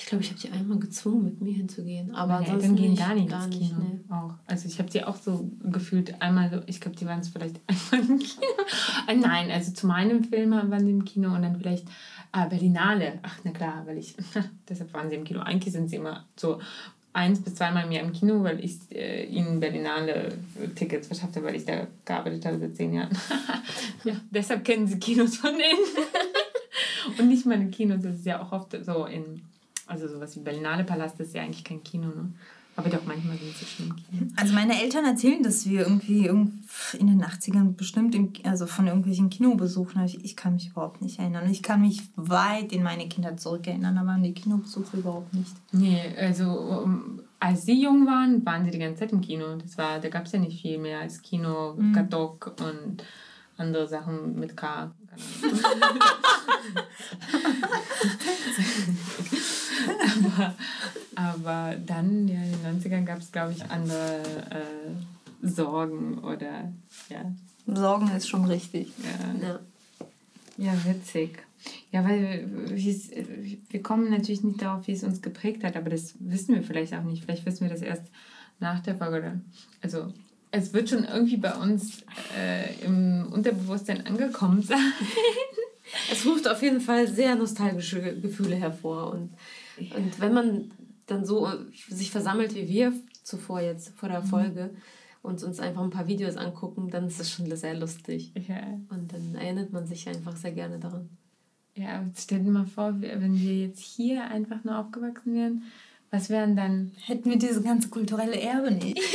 Ich 0.00 0.06
glaube, 0.06 0.24
ich 0.24 0.30
habe 0.30 0.40
die 0.40 0.50
einmal 0.50 0.78
gezwungen, 0.78 1.24
mit 1.24 1.40
mir 1.42 1.52
hinzugehen. 1.52 2.14
Aber 2.14 2.40
Meine 2.40 2.48
Eltern 2.54 2.74
gehen 2.74 2.90
nicht, 2.92 3.02
gar 3.02 3.14
nicht 3.14 3.28
gar 3.28 3.44
ins 3.44 3.56
nicht, 3.58 3.68
Kino. 3.70 3.82
nee. 3.82 4.12
Auch. 4.14 4.32
Also 4.46 4.66
ich 4.66 4.78
habe 4.78 4.90
sie 4.90 5.04
auch 5.04 5.16
so 5.16 5.50
gefühlt 5.62 6.20
einmal, 6.22 6.50
so, 6.50 6.62
ich 6.66 6.80
glaube, 6.80 6.96
die 6.96 7.04
waren 7.04 7.20
es 7.20 7.28
vielleicht 7.28 7.60
einmal 7.92 8.08
im 8.08 8.18
Kino. 8.18 8.46
Äh, 9.06 9.16
Nein, 9.16 9.50
also 9.50 9.72
zu 9.72 9.86
meinem 9.86 10.24
Film 10.24 10.52
waren 10.52 10.84
sie 10.84 10.90
im 10.90 11.04
Kino 11.04 11.34
und 11.34 11.42
dann 11.42 11.56
vielleicht 11.56 11.86
äh, 12.32 12.48
Berlinale. 12.48 13.18
Ach, 13.22 13.38
na 13.44 13.50
klar, 13.50 13.82
weil 13.86 13.98
ich, 13.98 14.16
deshalb 14.68 14.92
waren 14.94 15.10
sie 15.10 15.16
im 15.16 15.24
Kino. 15.24 15.40
Eigentlich 15.40 15.72
sind 15.74 15.90
sie 15.90 15.96
immer 15.96 16.24
so 16.34 16.58
eins 17.12 17.40
bis 17.42 17.56
zweimal 17.56 17.84
im 17.84 17.92
Jahr 17.92 18.04
im 18.04 18.12
Kino, 18.14 18.42
weil 18.42 18.64
ich 18.64 18.78
äh, 18.92 19.26
ihnen 19.26 19.60
Berlinale 19.60 20.32
Tickets 20.76 21.08
verschafft 21.08 21.36
habe, 21.36 21.46
weil 21.46 21.56
ich 21.56 21.66
da 21.66 21.86
gearbeitet 22.06 22.46
habe 22.46 22.58
seit 22.58 22.74
zehn 22.74 22.94
Jahren. 22.94 23.10
ja, 24.04 24.14
deshalb 24.30 24.64
kennen 24.64 24.86
sie 24.86 24.98
Kinos 24.98 25.36
von 25.36 25.50
innen. 25.50 27.18
und 27.18 27.28
nicht 27.28 27.44
meine 27.44 27.68
Kinos, 27.68 28.02
das 28.02 28.16
ist 28.16 28.26
ja 28.26 28.40
auch 28.40 28.52
oft 28.52 28.74
so 28.84 29.04
in, 29.04 29.42
also 29.90 30.08
sowas 30.08 30.34
wie 30.36 30.40
Berlinale 30.40 30.84
Palast 30.84 31.18
ist 31.20 31.34
ja 31.34 31.42
eigentlich 31.42 31.64
kein 31.64 31.82
Kino, 31.84 32.06
ne? 32.08 32.32
Aber 32.76 32.88
doch, 32.88 33.04
manchmal 33.04 33.36
sind 33.36 33.54
sie 33.56 33.66
schon 33.66 33.86
im 33.88 33.96
Kino. 33.96 34.30
Also 34.36 34.54
meine 34.54 34.80
Eltern 34.80 35.04
erzählen, 35.04 35.42
dass 35.42 35.68
wir 35.68 35.80
irgendwie 35.80 36.24
irgend- 36.26 36.62
in 36.98 37.08
den 37.08 37.22
80ern 37.22 37.74
bestimmt 37.76 38.14
im, 38.14 38.32
also 38.44 38.66
von 38.66 38.86
irgendwelchen 38.86 39.28
Kinobesuchen, 39.28 40.02
ich, 40.04 40.24
ich 40.24 40.34
kann 40.36 40.54
mich 40.54 40.68
überhaupt 40.68 41.02
nicht 41.02 41.18
erinnern. 41.18 41.50
Ich 41.50 41.62
kann 41.62 41.80
mich 41.82 42.00
weit 42.16 42.72
in 42.72 42.82
meine 42.82 43.06
Kindheit 43.08 43.38
zurückerinnern, 43.40 43.98
aber 43.98 44.10
an 44.12 44.22
die 44.22 44.32
Kinobesuche 44.32 44.96
überhaupt 44.98 45.34
nicht. 45.34 45.52
Nee, 45.72 46.00
also 46.16 46.44
um, 46.48 47.20
als 47.40 47.66
sie 47.66 47.82
jung 47.82 48.06
waren, 48.06 48.46
waren 48.46 48.64
sie 48.64 48.70
die 48.70 48.78
ganze 48.78 49.00
Zeit 49.00 49.12
im 49.12 49.20
Kino. 49.20 49.56
Das 49.56 49.76
war, 49.76 49.98
da 49.98 50.08
gab 50.08 50.24
es 50.26 50.32
ja 50.32 50.38
nicht 50.38 50.62
viel 50.62 50.78
mehr 50.78 51.00
als 51.00 51.20
Kino, 51.20 51.74
Mhm. 51.76 51.92
Katok 51.92 52.54
und 52.60 53.02
andere 53.58 53.88
Sachen 53.88 54.38
mit 54.38 54.56
K. 54.56 54.90
aber, 60.24 60.54
aber 61.14 61.76
dann, 61.86 62.28
ja, 62.28 62.40
in 62.42 62.52
den 62.62 62.80
90ern 62.82 63.04
gab 63.04 63.18
es, 63.18 63.30
glaube 63.32 63.52
ich, 63.52 63.64
andere 63.70 64.22
äh, 64.50 65.46
Sorgen 65.46 66.18
oder 66.18 66.72
ja, 67.08 67.32
Sorgen 67.66 68.10
ist 68.16 68.28
schon 68.28 68.44
richtig. 68.44 68.92
ja. 69.42 69.48
Ja. 69.48 69.60
Ja, 70.56 70.72
witzig. 70.84 71.38
Ja, 71.90 72.04
weil 72.04 72.46
wir 73.70 73.82
kommen 73.82 74.10
natürlich 74.10 74.42
nicht 74.42 74.60
darauf, 74.60 74.86
wie 74.86 74.92
es 74.92 75.02
uns 75.04 75.22
geprägt 75.22 75.64
hat, 75.64 75.74
aber 75.76 75.88
das 75.88 76.14
wissen 76.18 76.54
wir 76.54 76.62
vielleicht 76.62 76.92
auch 76.94 77.02
nicht. 77.02 77.24
Vielleicht 77.24 77.46
wissen 77.46 77.62
wir 77.62 77.70
das 77.70 77.80
erst 77.80 78.02
nach 78.58 78.80
der 78.80 78.94
Folge. 78.96 79.18
Oder? 79.18 79.40
Also 79.80 80.12
es 80.50 80.72
wird 80.74 80.90
schon 80.90 81.04
irgendwie 81.04 81.38
bei 81.38 81.54
uns 81.54 82.02
äh, 82.38 82.74
im 82.84 83.30
Unterbewusstsein 83.32 84.06
angekommen 84.06 84.60
sein. 84.62 84.92
Es 86.12 86.26
ruft 86.26 86.46
auf 86.46 86.62
jeden 86.62 86.80
Fall 86.80 87.08
sehr 87.08 87.34
nostalgische 87.36 88.00
Ge- 88.02 88.20
Gefühle 88.20 88.56
hervor. 88.56 89.12
Und, 89.12 89.30
und 89.96 90.20
wenn 90.20 90.34
man 90.34 90.70
dann 91.06 91.24
so 91.24 91.48
sich 91.88 92.10
versammelt 92.10 92.54
wie 92.54 92.68
wir 92.68 92.92
zuvor 93.22 93.60
jetzt 93.60 93.90
vor 93.96 94.08
der 94.08 94.22
Folge 94.22 94.70
und 95.22 95.42
uns 95.42 95.60
einfach 95.60 95.82
ein 95.82 95.90
paar 95.90 96.06
Videos 96.06 96.36
angucken, 96.36 96.88
dann 96.90 97.06
ist 97.06 97.20
es 97.20 97.30
schon 97.30 97.54
sehr 97.54 97.74
lustig. 97.74 98.32
Ja, 98.48 98.60
Und 98.90 99.12
dann 99.12 99.34
erinnert 99.34 99.72
man 99.72 99.86
sich 99.86 100.08
einfach 100.08 100.36
sehr 100.36 100.52
gerne 100.52 100.78
daran. 100.78 101.08
ja 101.74 102.04
stell 102.16 102.40
dir 102.40 102.50
mal 102.50 102.66
vor, 102.66 103.00
wenn 103.00 103.38
wir 103.40 103.66
jetzt 103.66 103.80
hier 103.80 104.24
einfach 104.24 104.64
nur 104.64 104.78
aufgewachsen 104.78 105.34
wären, 105.34 105.62
was 106.12 106.28
wären 106.28 106.56
dann? 106.56 106.92
Hätten 107.04 107.30
wir 107.30 107.38
diese 107.38 107.62
ganze 107.62 107.88
kulturelle 107.88 108.40
Erbe 108.40 108.72
nicht. 108.72 108.98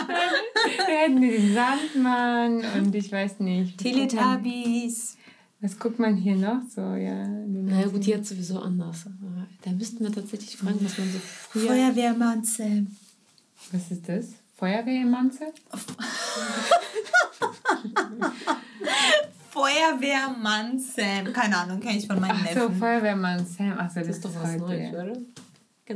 Wir 0.86 0.98
hätten 0.98 1.20
wir 1.20 1.30
den 1.38 1.54
Sandmann 1.54 2.64
und 2.78 2.94
ich 2.94 3.10
weiß 3.12 3.40
nicht. 3.40 3.78
Teletubbies. 3.78 5.16
Was 5.62 5.78
guckt 5.78 5.98
man 5.98 6.16
hier 6.16 6.36
noch 6.36 6.62
so? 6.74 6.80
Ja, 6.80 7.26
Naja 7.26 7.86
gut, 7.88 8.06
jetzt 8.06 8.30
sowieso 8.30 8.60
anders. 8.60 9.04
Da 9.62 9.70
müssten 9.72 10.02
wir 10.02 10.10
tatsächlich 10.12 10.56
fragen, 10.56 10.78
was 10.82 10.96
man 10.96 11.12
so 11.12 11.18
früher... 11.18 11.66
Feuerwehrmann 11.68 12.42
Sam. 12.44 12.86
Was 13.70 13.90
ist 13.90 14.08
das? 14.08 14.26
Feuerwehrmanze? 14.56 15.52
Feuerwehrmann 19.50 20.78
Sam. 20.78 21.32
Keine 21.32 21.56
Ahnung, 21.58 21.80
kenne 21.80 21.98
ich 21.98 22.06
von 22.06 22.20
meinen 22.20 22.40
Ach 22.42 22.48
so, 22.48 22.54
Neffen. 22.60 22.76
Feuerwehrmann 22.78 23.44
Sam. 23.46 23.74
Ach 23.78 23.90
so, 23.90 24.00
das, 24.00 24.06
Das 24.08 24.16
ist 24.16 24.24
doch 24.24 24.34
was 24.36 24.50
heute, 24.52 24.58
Neues, 24.60 24.92
ja. 24.92 25.02
oder? 25.02 25.12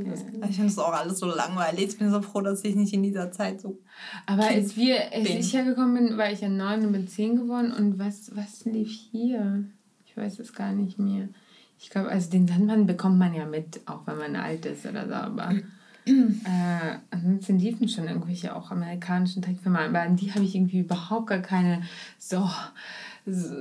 Keiner? 0.03 0.49
ich 0.49 0.57
finde 0.57 0.71
es 0.71 0.79
auch 0.79 0.93
alles 0.93 1.19
so 1.19 1.27
langweilig. 1.27 1.91
Ich 1.91 1.99
bin 1.99 2.11
so 2.11 2.21
froh, 2.21 2.41
dass 2.41 2.65
ich 2.65 2.75
nicht 2.75 2.93
in 2.93 3.03
dieser 3.03 3.31
Zeit 3.31 3.61
so. 3.61 3.79
Aber 4.27 4.49
Kind 4.49 4.65
als, 4.65 4.77
wir, 4.77 5.13
als 5.13 5.25
bin. 5.25 5.39
ich 5.39 5.53
hergekommen 5.53 5.95
bin, 5.95 6.19
war 6.19 6.31
ich 6.31 6.41
ja 6.41 6.49
neun 6.49 6.87
und 6.87 6.93
bin 6.93 7.09
zehn 7.09 7.37
geworden. 7.37 7.73
Und 7.73 7.99
was, 7.99 8.35
was 8.35 8.65
lief 8.65 8.91
hier? 9.11 9.65
Ich 10.07 10.17
weiß 10.17 10.39
es 10.39 10.53
gar 10.53 10.73
nicht 10.73 10.99
mehr. 10.99 11.29
Ich 11.79 11.91
glaube, 11.91 12.09
also 12.09 12.31
den 12.31 12.47
Sandmann 12.47 12.87
bekommt 12.87 13.19
man 13.19 13.35
ja 13.35 13.47
mit, 13.47 13.81
auch 13.87 14.07
wenn 14.07 14.19
man 14.19 14.37
alt 14.37 14.67
ist 14.67 14.87
oder 14.87 15.07
so. 15.07 15.15
Aber 15.15 15.53
äh, 16.07 16.99
ansonsten 17.11 17.59
liefen 17.59 17.89
schon 17.89 18.09
irgendwelche 18.09 18.55
auch 18.55 18.71
amerikanischen 18.71 19.43
Trickfilme. 19.43 19.79
Aber 19.79 20.01
an 20.01 20.17
die 20.17 20.33
habe 20.33 20.45
ich 20.45 20.55
irgendwie 20.55 20.81
überhaupt 20.81 21.29
gar 21.29 21.41
keine 21.41 21.83
so, 22.19 22.49
so 23.27 23.55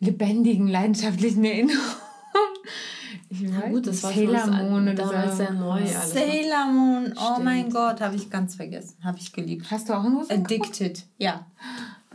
lebendigen, 0.00 0.68
leidenschaftlichen 0.68 1.44
Erinnerungen. 1.44 2.11
Weiß, 3.40 3.70
gut, 3.70 3.86
das 3.86 4.02
war 4.02 4.12
Sailor 4.12 4.46
Moon 4.46 4.82
oder 4.82 4.94
damals 4.94 5.36
sehr 5.36 5.52
neu. 5.52 5.70
alles. 5.72 6.12
Sailor 6.12 6.66
Moon. 6.72 7.12
Oh 7.16 7.32
Stimmt. 7.32 7.44
mein 7.44 7.70
Gott, 7.70 8.00
habe 8.00 8.16
ich 8.16 8.28
ganz 8.30 8.54
vergessen. 8.54 8.96
Habe 9.02 9.18
ich 9.18 9.32
geliebt. 9.32 9.66
Hast 9.70 9.88
du 9.88 9.94
auch 9.94 10.04
in 10.04 10.14
Russland 10.14 10.48
geguckt? 10.48 10.68
Addicted. 10.80 11.04
Ja. 11.18 11.46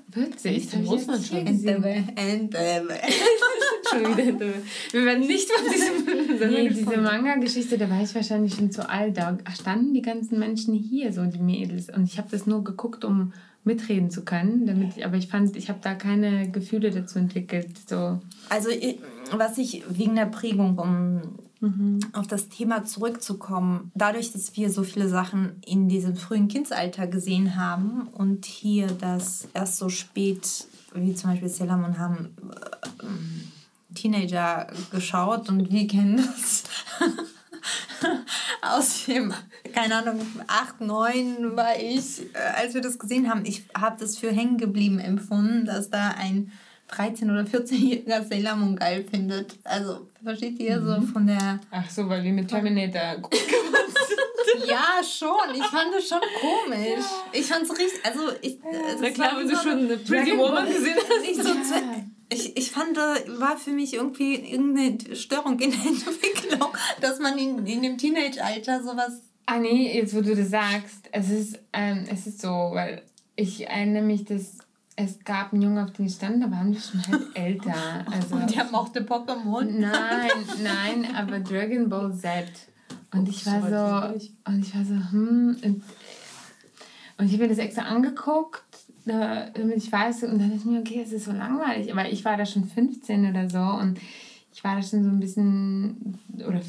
Witzig. 0.10 0.70
Das 0.70 0.80
Russland 0.88 1.26
schon. 1.26 1.46
gesehen. 1.46 1.84
Schon 3.90 4.18
wieder. 4.18 4.46
Wir 4.92 5.06
werden 5.06 5.26
nicht 5.28 5.50
von 5.50 5.72
diesem 5.72 6.50
Nee, 6.52 6.70
diese. 6.70 6.98
Manga-Geschichte, 6.98 7.78
da 7.78 7.90
war 7.90 8.02
ich 8.02 8.14
wahrscheinlich 8.16 8.54
schon 8.56 8.70
zu 8.72 8.90
alt. 8.90 9.18
Da 9.18 9.38
standen 9.56 9.94
die 9.94 10.02
ganzen 10.02 10.40
Menschen 10.40 10.74
hier, 10.74 11.14
so 11.14 11.24
die 11.26 11.40
Mädels. 11.40 11.88
Und 11.90 12.04
ich 12.06 12.18
habe 12.18 12.28
das 12.30 12.46
nur 12.48 12.64
geguckt, 12.64 13.06
um 13.06 13.34
mitreden 13.64 14.10
zu 14.12 14.24
können. 14.26 14.66
Damit 14.66 14.98
ich, 14.98 15.06
aber 15.06 15.16
ich 15.18 15.28
fand, 15.28 15.56
ich 15.56 15.70
habe 15.70 15.80
da 15.82 15.94
keine 15.94 16.50
Gefühle 16.52 16.92
dazu 16.92 17.20
entwickelt. 17.20 17.70
So. 17.88 18.20
Also, 18.50 18.70
ich- 18.70 19.00
was 19.32 19.58
ich 19.58 19.84
wegen 19.90 20.16
der 20.16 20.26
Prägung, 20.26 20.78
um 20.78 21.22
auf 22.14 22.28
das 22.28 22.50
Thema 22.50 22.86
zurückzukommen, 22.86 23.92
dadurch, 23.96 24.32
dass 24.32 24.56
wir 24.56 24.70
so 24.70 24.84
viele 24.84 25.10
Sachen 25.10 25.60
in 25.66 25.90
diesem 25.90 26.16
frühen 26.16 26.48
Kindsalter 26.48 27.08
gesehen 27.08 27.56
haben 27.56 28.08
und 28.14 28.46
hier 28.46 28.88
das 28.88 29.48
erst 29.54 29.78
so 29.78 29.90
spät, 29.90 30.68
wie 30.94 31.16
zum 31.16 31.32
Beispiel 31.32 31.50
Sailor 31.50 31.98
haben 31.98 32.36
äh, 33.02 33.96
Teenager 33.96 34.68
geschaut 34.92 35.50
und 35.50 35.72
wir 35.72 35.88
kennen 35.88 36.18
das 36.18 36.64
aus 38.62 39.06
dem, 39.06 39.34
keine 39.74 39.96
Ahnung, 39.96 40.22
8, 40.46 40.82
9 40.82 41.56
war 41.56 41.76
ich, 41.76 42.22
äh, 42.36 42.38
als 42.56 42.76
wir 42.76 42.82
das 42.82 43.00
gesehen 43.00 43.32
haben. 43.32 43.46
Ich 43.46 43.66
habe 43.76 44.00
das 44.00 44.18
für 44.18 44.32
hängen 44.32 44.60
geblieben 44.60 45.00
empfunden, 45.00 45.66
dass 45.66 45.90
da 45.90 46.10
ein 46.10 46.52
13- 46.92 47.24
oder 47.26 47.42
14-jähriger 47.44 48.24
Sailor 48.28 48.56
Moon 48.56 48.76
geil 48.76 49.06
findet. 49.10 49.56
Also, 49.64 50.08
versteht 50.24 50.60
ihr 50.60 50.82
so 50.82 51.02
von 51.02 51.28
der. 51.28 51.60
Ach 51.72 51.90
so, 51.90 52.08
weil 52.10 52.24
wir 52.24 52.32
mit 52.32 52.48
Terminator 52.50 53.22
groß 53.22 53.40
Ja, 54.68 55.04
schon. 55.04 55.54
Ich 55.56 55.64
fand 55.66 55.94
es 55.98 56.08
schon 56.10 56.20
komisch. 56.42 57.06
Ich 57.32 57.46
fand 57.46 57.64
es 57.64 57.72
richtig. 57.72 58.00
Also, 58.06 58.32
ich. 58.42 58.58
es 58.64 59.02
Na 59.02 59.10
klar, 59.12 59.38
wenn 59.38 59.48
so 59.48 59.56
du 59.56 59.62
schon 59.62 59.72
eine- 59.80 59.98
Pretty 59.98 60.38
Woman 60.38 60.68
gesehen 60.68 60.96
hast. 60.98 61.22
nicht 61.22 61.44
so 61.44 61.50
ich, 62.30 62.58
ich 62.58 62.72
fand, 62.72 62.98
da 62.98 63.16
war 63.40 63.56
für 63.58 63.70
mich 63.72 63.94
irgendwie 63.94 64.36
irgendeine 64.36 65.16
Störung 65.16 65.58
in 65.60 65.72
der 65.72 65.80
Entwicklung, 65.86 66.70
dass 67.00 67.20
man 67.20 67.38
in, 67.38 67.66
in 67.66 67.82
dem 67.82 67.98
Teenage-Alter 67.98 68.84
sowas. 68.84 69.22
Ah 69.46 69.60
nee, 69.60 69.98
jetzt 69.98 70.14
wo 70.14 70.20
du 70.22 70.36
das 70.36 70.50
sagst, 70.50 71.08
es 71.14 71.30
ist, 71.30 71.60
ähm, 71.72 72.04
es 72.12 72.28
ist 72.28 72.42
so, 72.42 72.50
weil 72.50 73.02
ich 73.38 73.66
erinnere 73.68 74.04
mich, 74.04 74.26
dass 74.26 74.58
es 75.00 75.24
gab 75.24 75.54
einen 75.54 75.62
Jungen, 75.62 75.78
auf 75.78 75.92
den 75.92 76.08
ich 76.08 76.16
stand, 76.16 76.44
da 76.44 76.50
waren 76.52 76.74
wir 76.74 76.80
schon 76.82 77.06
halt 77.08 77.22
älter. 77.36 77.74
Also, 78.12 78.36
Und 78.36 78.54
der 78.54 78.64
mochte 78.66 79.02
Pokémon. 79.02 79.64
Nein, 79.64 80.32
nein, 80.64 81.16
aber 81.16 81.40
Dragon 81.40 81.88
Ball 81.88 82.14
Z. 82.14 82.46
Und 83.14 83.30
ich 83.30 83.46
war 83.46 83.62
so, 83.62 84.16
und 84.46 84.60
ich 84.60 84.76
war 84.76 84.84
so, 84.84 84.96
hm. 85.12 85.58
Und, 85.64 85.84
und 87.18 87.26
ich 87.26 87.34
habe 87.34 87.44
mir 87.44 87.50
das 87.50 87.60
extra 87.60 87.84
angeguckt, 87.84 88.64
da- 89.06 89.50
damit 89.52 89.78
ich 89.78 89.92
weiß, 89.92 90.24
und 90.24 90.40
dann 90.40 90.52
ist 90.56 90.66
mir, 90.66 90.80
okay, 90.80 91.02
es 91.06 91.12
ist 91.12 91.26
so 91.26 91.32
langweilig. 91.32 91.92
Aber 91.92 92.10
ich 92.10 92.26
war 92.26 92.36
da 92.36 92.46
schon 92.46 92.66
15 92.66 93.30
oder 93.30 93.50
so 93.50 93.60
und 93.60 94.00
ich 94.58 94.64
war 94.64 94.76
da 94.76 94.82
schon 94.82 95.04
so 95.04 95.10
ein 95.12 95.20
bisschen, 95.20 96.18
oder 96.36 96.60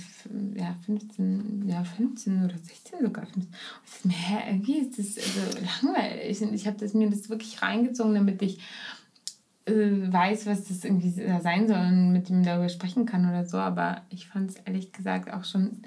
ja, 0.55 0.77
15, 0.85 1.65
ja, 1.67 1.83
15 1.83 2.45
oder 2.45 2.59
16 2.59 3.01
sogar. 3.01 3.25
15. 3.25 3.45
Und 4.05 4.11
ich 4.11 4.29
dachte 4.29 4.51
irgendwie 4.51 4.79
ist 4.79 4.99
das 4.99 5.15
so 5.15 5.87
langweilig. 5.87 6.43
Und 6.43 6.53
ich 6.53 6.67
habe 6.67 6.77
das, 6.77 6.93
mir 6.93 7.09
das 7.09 7.31
wirklich 7.31 7.63
reingezogen, 7.63 8.15
damit 8.15 8.43
ich 8.43 8.59
äh, 9.65 10.13
weiß, 10.13 10.45
was 10.45 10.69
das 10.69 10.85
irgendwie 10.85 11.13
sein 11.41 11.67
soll 11.67 11.79
und 11.79 12.13
mit 12.13 12.29
ihm 12.29 12.43
darüber 12.43 12.69
sprechen 12.69 13.07
kann 13.07 13.27
oder 13.27 13.47
so. 13.47 13.57
Aber 13.57 14.03
ich 14.11 14.29
fand 14.29 14.51
es 14.51 14.57
ehrlich 14.67 14.93
gesagt 14.93 15.33
auch 15.33 15.47
schon 15.47 15.81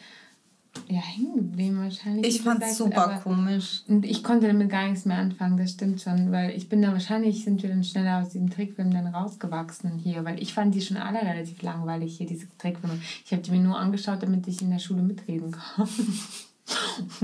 ja, 0.88 1.00
hängen 1.00 1.36
geblieben 1.36 1.80
wahrscheinlich. 1.80 2.36
Ich 2.36 2.42
fand's 2.42 2.78
gesagt, 2.78 2.94
super 2.94 3.20
komisch. 3.24 3.84
Und 3.88 4.06
ich 4.06 4.24
konnte 4.24 4.48
damit 4.48 4.70
gar 4.70 4.88
nichts 4.88 5.06
mehr 5.06 5.18
anfangen, 5.18 5.58
das 5.58 5.72
stimmt 5.72 6.02
schon, 6.02 6.32
weil 6.32 6.52
ich 6.52 6.70
bin 6.70 6.82
da 6.82 6.92
wahrscheinlich, 6.92 7.44
sind 7.44 7.62
wir 7.62 7.70
dann 7.70 7.84
schneller 7.84 8.22
aus 8.22 8.30
diesem 8.30 8.50
Trickfilm 8.50 8.92
dann 8.92 9.08
rausgewachsen 9.08 9.98
hier, 9.98 10.24
weil 10.26 10.42
ich 10.42 10.54
fand 10.54 10.76
die 10.76 10.82
schon 10.82 10.98
alle 10.98 11.22
relativ 11.22 11.62
langweilig 11.62 12.18
hier, 12.18 12.28
diese 12.28 12.48
Trickfilme. 12.58 13.00
Ich 13.26 13.32
habe 13.32 13.42
die 13.42 13.52
mir 13.52 13.60
nur 13.60 13.78
angeschaut, 13.78 14.24
damit 14.24 14.48
ich 14.48 14.62
in 14.62 14.72
der 14.72 14.80
Schule 14.80 15.02
mitreden 15.02 15.52
kann. 15.76 15.88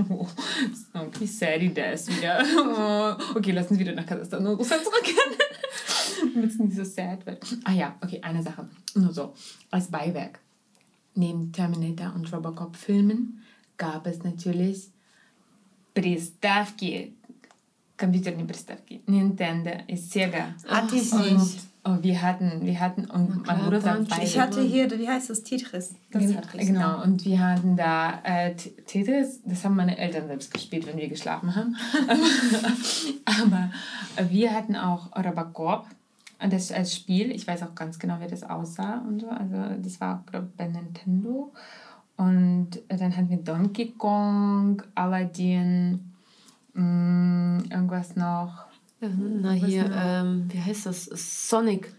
Oh, 0.10 0.28
okay, 0.94 1.26
Sadie, 1.26 1.72
ist 1.94 2.18
wieder. 2.18 2.44
Oh, 2.58 3.38
okay, 3.38 3.52
lass 3.52 3.70
uns 3.70 3.80
wieder 3.80 3.94
nach 3.94 4.06
Kasachstan 4.06 4.46
und 4.46 4.56
Russland 4.56 4.84
zurückkehren. 4.84 5.34
Damit 6.34 6.52
es 6.52 6.60
nicht 6.60 6.76
so 6.76 6.84
sad 6.84 7.26
wird. 7.26 7.46
Ah 7.64 7.72
ja, 7.72 7.96
okay, 8.02 8.20
eine 8.22 8.44
Sache. 8.44 8.68
Nur 8.96 9.14
so, 9.14 9.34
als 9.72 9.88
Beiwerk 9.88 10.40
Neben 11.17 11.53
Terminator 11.53 12.15
und 12.15 12.33
Robocop-Filmen 12.33 13.43
gab 13.77 14.07
es 14.07 14.23
natürlich 14.25 14.89
приставки, 15.95 17.13
компьютерные 17.99 18.47
приставки, 18.47 19.03
Nintendo 19.07 19.71
и 19.89 19.97
Sega. 19.97 20.55
Hatte 20.69 20.97
ich 20.97 21.13
Und 21.13 21.33
nicht. 21.37 21.61
oh, 21.85 21.99
wir 22.01 22.23
hatten, 22.23 22.65
wir 22.65 22.81
hatten, 22.81 23.05
und 23.11 23.45
klar, 23.45 23.57
mein 23.57 23.65
Bruder 23.65 23.81
sagt 23.83 23.97
Tanz. 23.99 24.09
beide. 24.11 24.23
Ich 24.25 24.39
hatte 24.41 24.63
hier, 24.63 24.91
wie 24.99 25.07
heißt 25.09 25.29
das, 25.31 25.43
Tetris. 25.43 25.95
Das 26.11 26.23
Genau, 26.23 26.41
Tetris. 26.41 26.67
genau, 26.67 27.03
und 27.03 27.25
wir 27.27 27.39
hatten 27.41 27.77
da 27.77 28.21
äh, 28.25 28.55
T- 28.55 28.71
Tetris, 28.87 29.41
das 29.45 29.65
haben 29.65 29.77
meine 29.77 29.99
Eltern 29.99 30.27
selbst 30.29 30.53
gespielt, 30.53 30.87
wenn 30.87 30.97
wir 30.97 31.09
geschlafen 31.09 31.55
haben. 31.55 31.77
Aber 33.25 33.71
wir 34.31 34.53
hatten 34.55 34.77
auch 34.77 35.15
Robocop 35.15 35.87
das 36.40 36.72
als 36.72 36.96
Spiel. 36.96 37.32
Ich 37.32 37.48
weiß 37.48 37.64
auch 37.64 37.76
ganz 37.76 37.98
genau, 38.00 38.20
wie 38.20 38.28
das 38.28 38.44
aussah 38.44 39.00
und 39.08 39.22
so. 39.22 39.30
Also 39.30 39.56
das 39.82 40.00
war, 40.00 40.24
glaube 40.30 40.48
ich, 40.50 40.58
bei 40.58 40.68
Nintendo. 40.68 41.52
Und 42.18 42.70
dann 42.88 43.16
hatten 43.16 43.30
wir 43.30 43.38
Donkey 43.38 43.94
Kong, 43.98 44.82
Aladdin, 44.96 46.14
mh, 46.74 47.64
irgendwas 47.70 48.16
noch. 48.16 48.66
Ja, 49.00 49.10
na 49.10 49.52
hier, 49.52 49.92
ähm, 49.94 50.46
wie 50.52 50.60
heißt 50.60 50.88
das? 50.88 51.06
Sonic. 51.06 51.94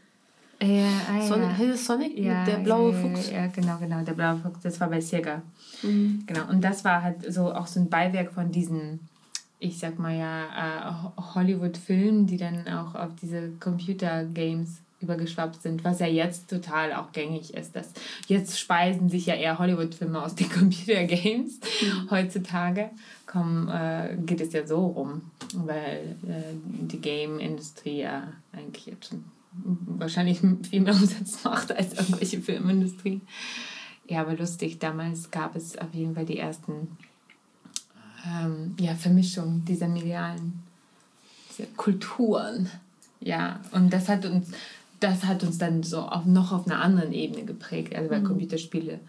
Ja, 0.60 0.88
ah, 1.08 1.20
Sonic 1.20 1.50
heißt 1.50 1.70
es 1.70 1.86
Sonic? 1.86 2.18
Ja, 2.18 2.44
der 2.44 2.56
blaue 2.56 2.92
ja, 2.92 2.98
Fuchs. 2.98 3.30
Ja, 3.30 3.46
genau, 3.46 3.78
genau, 3.78 4.02
der 4.02 4.14
blaue 4.14 4.38
Fuchs, 4.38 4.60
das 4.62 4.80
war 4.80 4.88
bei 4.88 5.00
Sega. 5.00 5.42
Mhm. 5.84 6.24
Genau, 6.26 6.48
und 6.48 6.62
das 6.62 6.84
war 6.84 7.02
halt 7.02 7.32
so 7.32 7.52
auch 7.52 7.68
so 7.68 7.78
ein 7.78 7.88
Beiwerk 7.88 8.32
von 8.32 8.50
diesen, 8.50 8.98
ich 9.60 9.78
sag 9.78 9.98
mal 9.98 10.16
ja, 10.16 10.44
äh, 10.44 10.92
Ho- 11.18 11.34
Hollywood-Filmen, 11.34 12.26
die 12.26 12.36
dann 12.36 12.66
auch 12.68 12.94
auf 12.94 13.10
diese 13.20 13.50
Computer-Games 13.60 14.80
übergeschwappt 15.00 15.62
sind, 15.62 15.84
was 15.84 16.00
ja 16.00 16.06
jetzt 16.06 16.50
total 16.50 16.92
auch 16.92 17.12
gängig 17.12 17.54
ist. 17.54 17.76
Dass 17.76 17.92
jetzt 18.26 18.58
speisen 18.58 19.08
sich 19.08 19.26
ja 19.26 19.34
eher 19.34 19.58
Hollywood-Filme 19.58 20.20
aus 20.22 20.34
den 20.34 20.48
Computer-Games. 20.50 21.60
Heutzutage 22.10 22.90
kommen, 23.26 23.68
äh, 23.68 24.16
geht 24.26 24.40
es 24.40 24.52
ja 24.52 24.66
so 24.66 24.86
rum, 24.86 25.22
weil 25.54 26.16
äh, 26.26 26.54
die 26.62 27.00
Game-Industrie 27.00 28.00
ja 28.00 28.32
eigentlich 28.52 28.86
jetzt 28.86 29.08
schon 29.10 29.24
wahrscheinlich 29.98 30.40
viel 30.68 30.80
mehr 30.80 30.94
Umsatz 31.00 31.44
macht 31.44 31.72
als 31.72 31.94
irgendwelche 31.94 32.40
Filmindustrie. 32.40 33.20
Ja, 34.08 34.22
aber 34.22 34.36
lustig, 34.36 34.78
damals 34.78 35.30
gab 35.30 35.54
es 35.54 35.76
auf 35.78 35.92
jeden 35.92 36.14
Fall 36.14 36.24
die 36.24 36.38
ersten 36.38 36.96
ähm, 38.26 38.74
ja, 38.78 38.94
Vermischungen 38.94 39.64
dieser 39.64 39.88
medialen 39.88 40.62
dieser 41.50 41.68
Kulturen. 41.76 42.70
Ja, 43.20 43.60
und 43.72 43.92
das 43.92 44.08
hat 44.08 44.24
uns, 44.24 44.48
das 45.00 45.24
hat 45.24 45.42
uns 45.42 45.58
dann 45.58 45.82
so 45.82 46.00
auf, 46.02 46.24
noch 46.24 46.52
auf 46.52 46.66
einer 46.66 46.80
anderen 46.80 47.12
Ebene 47.12 47.44
geprägt, 47.44 47.94
also 47.94 48.08
bei 48.08 48.20
Computerspiele. 48.20 49.00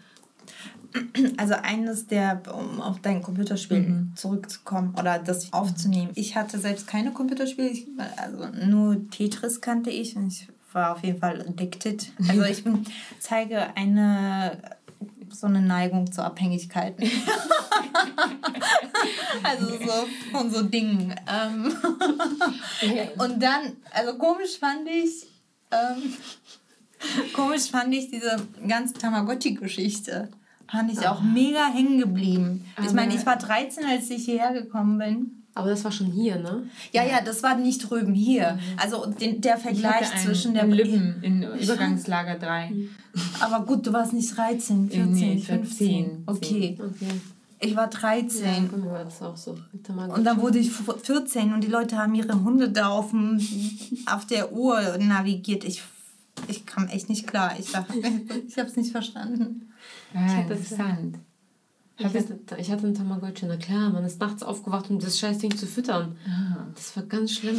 Also 1.36 1.54
eines 1.54 2.08
der, 2.08 2.42
um 2.52 2.80
auf 2.80 3.00
dein 3.00 3.22
Computerspiel 3.22 3.80
Mhm. 3.80 4.12
zurückzukommen 4.16 4.94
oder 4.98 5.20
das 5.20 5.52
aufzunehmen. 5.52 6.10
Ich 6.16 6.34
hatte 6.34 6.58
selbst 6.58 6.88
keine 6.88 7.12
Computerspiele, 7.12 7.70
also 8.16 8.48
nur 8.66 9.08
Tetris 9.10 9.60
kannte 9.60 9.90
ich 9.90 10.16
und 10.16 10.28
ich 10.32 10.48
war 10.72 10.92
auf 10.96 11.04
jeden 11.04 11.18
Fall 11.18 11.40
addicted. 11.42 12.10
Also 12.28 12.42
ich 12.42 12.64
bin, 12.64 12.84
zeige 13.20 13.76
eine 13.76 14.58
so 15.34 15.46
eine 15.46 15.62
Neigung 15.62 16.10
zu 16.10 16.22
Abhängigkeiten. 16.22 17.04
also 19.42 19.66
so 19.66 20.06
von 20.32 20.50
so 20.50 20.62
Dingen. 20.62 21.14
Ähm, 21.28 21.74
und 23.18 23.42
dann, 23.42 23.76
also 23.90 24.18
komisch 24.18 24.58
fand 24.58 24.88
ich, 24.88 25.26
ähm, 25.70 26.14
komisch 27.32 27.70
fand 27.70 27.94
ich 27.94 28.10
diese 28.10 28.36
ganze 28.66 28.94
Tamagotchi-Geschichte. 28.94 30.28
Fand 30.70 30.92
ich 30.92 31.06
auch 31.08 31.20
mega 31.20 31.66
hängen 31.66 31.98
geblieben. 31.98 32.64
Ich 32.84 32.92
meine, 32.92 33.14
ich 33.14 33.26
war 33.26 33.36
13, 33.36 33.84
als 33.84 34.08
ich 34.10 34.24
hierher 34.24 34.52
gekommen 34.52 34.98
bin. 34.98 35.39
Aber 35.54 35.68
das 35.70 35.82
war 35.84 35.90
schon 35.90 36.06
hier, 36.12 36.36
ne? 36.38 36.62
Ja, 36.92 37.04
ja, 37.04 37.20
das 37.22 37.42
war 37.42 37.56
nicht 37.56 37.78
drüben 37.90 38.14
hier. 38.14 38.58
Also 38.76 39.06
den, 39.06 39.40
der 39.40 39.56
Ich 39.56 39.62
Vergleich 39.62 40.06
zwischen 40.22 40.54
der 40.54 40.64
in 40.64 40.70
Lübben 40.72 41.22
in 41.22 41.42
Übergangslager 41.42 42.38
3. 42.38 42.72
Aber 43.40 43.64
gut, 43.66 43.86
du 43.86 43.92
warst 43.92 44.12
nicht 44.12 44.36
13, 44.36 44.88
14, 44.88 45.12
Nee, 45.12 45.32
ich 45.34 45.48
war 45.48 45.56
15. 45.56 45.76
10, 45.88 46.22
Okay, 46.26 46.78
Okay. 46.80 47.20
ich 47.58 47.74
war 47.76 47.84
Ja, 47.92 47.98
13. 47.98 48.68
bei 48.70 48.76
mir 48.76 48.90
war 48.92 49.04
das 49.04 49.20
auch 49.22 49.36
so. 49.36 49.58
Und 50.14 50.24
dann 50.24 50.40
wurde 50.40 50.58
ich 50.58 50.70
14 50.70 51.52
und 51.52 51.62
die 51.64 51.68
Leute 51.68 51.98
haben 51.98 52.14
ihre 52.14 52.42
Hunde 52.44 52.70
da 52.70 52.88
auf, 52.88 53.10
dem, 53.10 53.40
auf 54.06 54.26
der 54.26 54.52
Uhr 54.52 54.80
navigiert. 54.98 55.64
Ich, 55.64 55.82
ich 56.46 56.64
kam 56.64 56.86
echt 56.86 57.08
nicht 57.08 57.26
klar. 57.26 57.54
Ich, 57.58 57.72
dachte, 57.72 57.94
ich 58.48 58.56
habe 58.56 58.68
es 58.68 58.76
nicht 58.76 58.92
verstanden. 58.92 59.68
Ah, 60.14 60.18
hatte- 60.20 60.52
interessant. 60.54 61.18
Ich 62.00 62.06
hatte, 62.06 62.38
ich 62.58 62.70
hatte 62.70 62.84
einen 62.86 62.94
Tamagotchi, 62.94 63.44
na 63.46 63.56
klar, 63.56 63.90
man 63.90 64.04
ist 64.04 64.18
nachts 64.20 64.42
aufgewacht, 64.42 64.88
um 64.90 64.98
das 64.98 65.18
Scheißding 65.18 65.54
zu 65.56 65.66
füttern. 65.66 66.16
Ah. 66.26 66.66
Das 66.74 66.96
war 66.96 67.02
ganz 67.04 67.32
schlimm. 67.34 67.58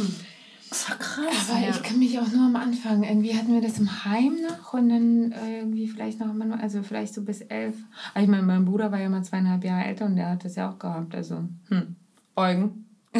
Das 0.68 0.88
war 0.90 0.96
krass. 0.98 1.50
Aber 1.50 1.60
Ja. 1.60 1.68
ich 1.70 1.82
kann 1.82 1.98
mich 1.98 2.18
auch 2.18 2.28
nur 2.32 2.46
am 2.46 2.56
Anfang, 2.56 3.02
irgendwie 3.04 3.34
hatten 3.36 3.52
wir 3.52 3.60
das 3.60 3.78
im 3.78 4.04
Heim 4.04 4.36
noch 4.48 4.72
und 4.74 4.88
dann 4.88 5.30
äh, 5.32 5.58
irgendwie 5.58 5.86
vielleicht 5.86 6.18
noch 6.18 6.30
immer, 6.30 6.44
nur- 6.46 6.58
also 6.60 6.82
vielleicht 6.82 7.14
so 7.14 7.22
bis 7.22 7.42
elf. 7.42 7.76
Aber 8.14 8.24
ich 8.24 8.28
meine, 8.28 8.42
mein 8.42 8.64
Bruder 8.64 8.90
war 8.90 8.98
ja 9.00 9.08
mal 9.08 9.22
zweieinhalb 9.22 9.62
Jahre 9.64 9.84
älter 9.84 10.06
und 10.06 10.16
der 10.16 10.30
hat 10.30 10.44
das 10.44 10.56
ja 10.56 10.70
auch 10.70 10.78
gehabt, 10.78 11.14
also, 11.14 11.44
hm, 11.68 11.94
Eugen. 12.34 12.86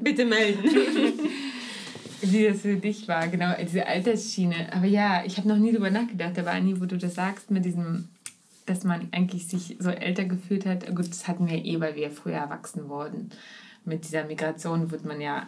Bitte 0.00 0.24
melden. 0.26 0.62
Wie 2.20 2.44
das 2.44 2.60
für 2.62 2.74
dich 2.76 3.06
war, 3.08 3.28
genau, 3.28 3.52
diese 3.62 3.86
Altersschiene. 3.86 4.72
Aber 4.72 4.86
ja, 4.86 5.22
ich 5.24 5.36
habe 5.38 5.48
noch 5.48 5.56
nie 5.56 5.72
drüber 5.72 5.90
nachgedacht, 5.90 6.38
aber 6.38 6.50
Anni, 6.50 6.80
wo 6.80 6.84
du 6.84 6.98
das 6.98 7.14
sagst, 7.14 7.50
mit 7.50 7.64
diesem, 7.64 8.08
dass 8.68 8.84
man 8.84 9.08
eigentlich 9.12 9.48
sich 9.48 9.76
so 9.78 9.90
älter 9.90 10.24
gefühlt 10.24 10.66
hat. 10.66 10.86
Gut, 10.94 11.08
das 11.08 11.26
hatten 11.28 11.48
wir 11.48 11.64
eh, 11.64 11.80
weil 11.80 11.96
wir 11.96 12.10
früher 12.10 12.36
erwachsen 12.36 12.88
wurden. 12.88 13.30
Mit 13.84 14.04
dieser 14.04 14.24
Migration 14.24 14.90
wird 14.90 15.04
man 15.04 15.20
ja 15.20 15.46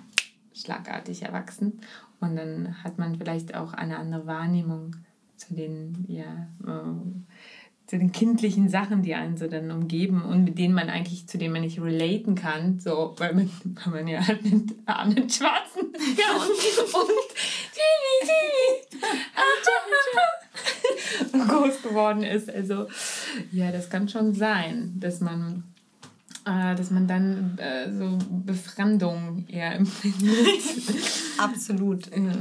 schlagartig 0.54 1.22
erwachsen. 1.22 1.80
Und 2.20 2.36
dann 2.36 2.82
hat 2.84 2.98
man 2.98 3.16
vielleicht 3.16 3.54
auch 3.54 3.72
eine 3.72 3.98
andere 3.98 4.26
Wahrnehmung 4.26 4.96
zu 5.36 5.54
den, 5.54 6.04
ja, 6.08 6.48
äh, 6.66 7.86
zu 7.86 7.98
den 7.98 8.12
kindlichen 8.12 8.68
Sachen, 8.68 9.02
die 9.02 9.14
einen 9.14 9.36
so 9.36 9.48
dann 9.48 9.70
umgeben 9.70 10.22
und 10.22 10.44
mit 10.44 10.58
denen 10.58 10.74
man 10.74 10.88
eigentlich, 10.88 11.26
zu 11.26 11.38
denen 11.38 11.54
man 11.54 11.62
nicht 11.62 11.80
relaten 11.80 12.36
kann, 12.36 12.78
so, 12.78 13.14
weil 13.18 13.34
man, 13.34 13.50
weil 13.84 13.92
man 13.92 14.06
ja 14.06 14.24
halt 14.24 14.44
mit 14.44 14.74
armen 14.86 15.28
Schwarzen 15.28 15.92
ja, 16.16 16.36
und, 16.36 16.50
und 16.50 17.10
Timmy, 17.74 18.20
Timmy, 18.20 19.00
groß 21.48 21.82
geworden 21.82 22.22
ist. 22.22 22.50
Also, 22.50 22.86
ja, 23.52 23.72
das 23.72 23.90
kann 23.90 24.08
schon 24.08 24.34
sein, 24.34 24.94
dass 24.98 25.20
man 25.20 25.64
äh, 26.46 26.74
dass 26.74 26.90
man 26.90 27.06
dann 27.06 27.58
äh, 27.58 27.92
so 27.92 28.18
Befremdung 28.30 29.44
eher 29.48 29.74
empfindet. 29.76 30.36
Absolut. 31.38 32.06
ja. 32.16 32.32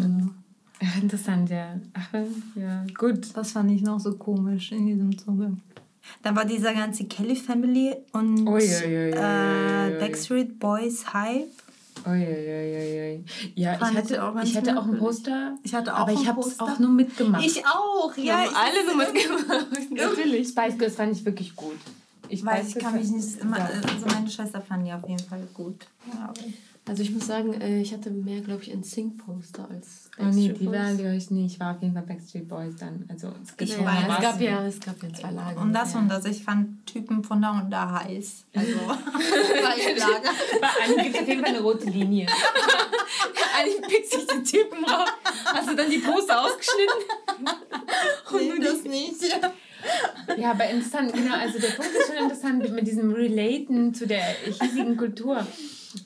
Ach, 0.82 1.02
interessant, 1.02 1.50
ja. 1.50 1.78
Ach, 1.94 2.08
ja, 2.56 2.86
gut. 2.98 3.36
Das 3.36 3.52
fand 3.52 3.72
ich 3.72 3.82
noch 3.82 4.00
so 4.00 4.16
komisch 4.16 4.72
in 4.72 4.86
diesem 4.88 5.18
Zuge. 5.18 5.58
Dann 6.24 6.36
war 6.36 6.46
dieser 6.46 6.74
ganze 6.74 7.06
Kelly 7.06 7.36
Family 7.36 7.96
und 8.14 8.48
ui, 8.48 8.62
ui, 8.62 9.12
äh. 9.12 10.00
Backstreet 10.00 10.58
Boys 10.60 11.14
Hype. 11.14 11.52
Ja, 13.56 13.74
ich 13.74 13.80
Fand 13.80 13.92
ich 13.92 13.98
hatte, 13.98 14.24
auch 14.24 14.44
ich 14.44 14.56
hatte 14.58 14.78
auch 14.80 14.86
ein. 14.86 14.98
Poster. 14.98 15.56
Ich 15.64 15.74
hatte 15.74 15.94
auch 15.94 16.00
aber 16.00 16.14
ich 16.14 16.28
habe 16.28 16.40
es 16.42 16.60
auch 16.60 16.80
nur 16.80 16.90
mitgemacht. 16.90 17.46
Ich 17.46 17.66
auch, 17.66 18.16
ja. 18.18 18.38
haben 18.38 18.50
ich- 18.50 18.56
alle 18.58 18.90
so 18.90 18.96
mitgemacht. 18.96 19.92
Natürlich. 19.92 20.48
Spice 20.50 20.78
Girls 20.78 20.96
fand 20.96 21.14
ich 21.14 21.26
wirklich 21.26 21.56
gut. 21.56 21.78
Ich 22.32 22.46
Weiß, 22.46 22.68
ich 22.70 22.76
kann 22.76 22.94
mich 22.94 23.10
nicht. 23.10 23.38
Ja. 23.44 23.52
Also 23.52 24.06
meine 24.06 24.30
Schwester 24.30 24.62
fand 24.62 24.86
die 24.86 24.94
auf 24.94 25.08
jeden 25.08 25.24
Fall 25.28 25.48
gut. 25.54 25.88
Ja, 26.14 26.26
aber 26.30 26.34
Also 26.88 27.04
ich 27.04 27.12
muss 27.12 27.28
sagen, 27.28 27.54
äh, 27.62 27.82
ich 27.82 27.94
hatte 27.94 28.10
mehr, 28.10 28.42
glaube 28.42 28.64
ich, 28.64 28.72
ein 28.72 28.84
Sync-Poster 28.84 29.70
als 29.70 30.10
Oh 30.18 30.24
nee, 30.24 30.48
Backstreet 30.48 30.60
die 30.60 30.66
war, 30.66 30.88
Boys. 30.88 30.98
glaube 30.98 31.16
ich, 31.16 31.32
nicht. 31.32 31.54
Ich 31.54 31.60
war 31.60 31.76
auf 31.76 31.82
jeden 31.84 31.94
Fall 31.94 32.04
Backstreet 32.04 32.48
Boys 32.48 32.76
dann. 32.80 33.06
Also, 33.10 33.28
es 33.44 33.56
gibt 33.56 33.70
Ich 33.72 33.78
Ja, 33.78 33.86
was. 33.86 34.18
es 34.18 34.22
gab 34.24 34.42
ja, 34.42 34.66
es 34.66 34.80
gab 34.80 35.04
ja 35.04 35.14
zwei 35.14 35.32
Lager. 35.32 35.62
Und 35.62 35.74
das 35.74 35.94
ja. 35.94 36.00
und 36.00 36.10
das. 36.10 36.26
Ich 36.26 36.44
fand 36.44 36.86
Typen 36.88 37.24
von 37.24 37.42
da 37.42 37.52
und 37.60 37.70
da 37.70 38.04
heiß. 38.04 38.46
Also, 38.56 38.72
zwei 38.74 39.94
Lager. 39.94 40.30
Bei 40.62 40.68
Anni 40.86 41.04
gibt 41.04 41.16
es 41.16 41.22
auf 41.22 41.28
jeden 41.28 41.42
Fall 41.42 41.50
eine 41.56 41.62
rote 41.62 41.90
Linie. 41.90 42.26
Eigentlich 43.60 43.82
pickt 43.88 44.12
sich 44.12 44.26
die 44.26 44.44
Typen 44.44 44.84
raus. 44.86 45.10
Hast 45.46 45.70
du 45.70 45.76
dann 45.76 45.90
die 45.90 45.98
Poster 46.00 46.42
ausgeschnitten? 46.42 47.04
Nee, 48.32 48.60
das 48.64 48.84
nicht. 48.84 49.16
Ja, 50.38 50.52
aber 50.52 50.70
interessant, 50.70 51.12
genau. 51.14 51.36
Also 51.36 51.60
der 51.60 51.70
Punkt 51.70 51.92
ist 51.92 52.08
schon 52.08 52.16
interessant 52.24 52.72
mit 52.72 52.88
diesem 52.88 53.12
Relaten 53.12 53.94
zu 53.94 54.06
der 54.08 54.24
hiesigen 54.46 54.96
Kultur. 54.96 55.46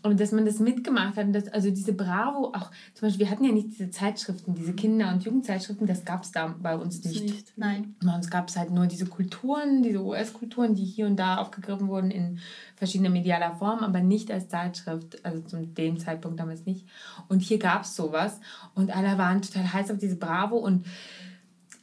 Und 0.02 0.20
dass 0.20 0.32
man 0.32 0.46
das 0.46 0.60
mitgemacht 0.60 1.18
hat. 1.18 1.34
Dass, 1.36 1.48
also 1.50 1.70
diese 1.70 1.94
Bravo, 1.94 2.54
auch 2.54 2.72
zum 2.94 3.08
Beispiel, 3.08 3.26
wir 3.26 3.32
hatten 3.32 3.44
ja 3.44 3.52
nicht 3.52 3.72
diese 3.72 3.90
Zeitschriften, 3.90 4.56
diese 4.56 4.74
Kinder- 4.74 5.12
und 5.12 5.24
Jugendzeitschriften, 5.24 5.88
das 5.88 6.06
gab 6.06 6.24
es 6.24 6.32
da 6.32 6.56
bei 6.62 6.78
uns 6.78 7.04
nicht. 7.04 7.24
nicht. 7.24 7.58
Nein. 7.58 7.96
Bei 8.02 8.16
uns 8.16 8.30
gab 8.30 8.48
es 8.48 8.56
halt 8.56 8.72
nur 8.72 8.88
diese 8.88 9.06
Kulturen, 9.06 9.84
diese 9.84 10.04
US-Kulturen, 10.04 10.76
die 10.76 10.86
hier 10.86 11.06
und 11.06 11.18
da 11.18 11.38
aufgegriffen 11.38 11.88
wurden 11.88 12.12
in 12.12 12.40
verschiedener 12.76 13.10
medialer 13.10 13.56
Form, 13.56 13.80
aber 13.80 14.00
nicht 14.00 14.32
als 14.32 14.48
Zeitschrift, 14.48 15.24
also 15.26 15.42
zu 15.42 15.58
dem 15.66 16.00
Zeitpunkt 16.00 16.40
damals 16.40 16.66
nicht. 16.66 16.86
Und 17.28 17.42
hier 17.42 17.60
gab 17.60 17.84
es 17.84 17.96
sowas 17.96 18.40
und 18.76 18.96
alle 18.96 19.18
waren 19.18 19.42
total 19.42 19.74
heiß 19.74 19.92
auf 19.92 19.98
diese 19.98 20.16
Bravo 20.16 20.58
und 20.58 20.86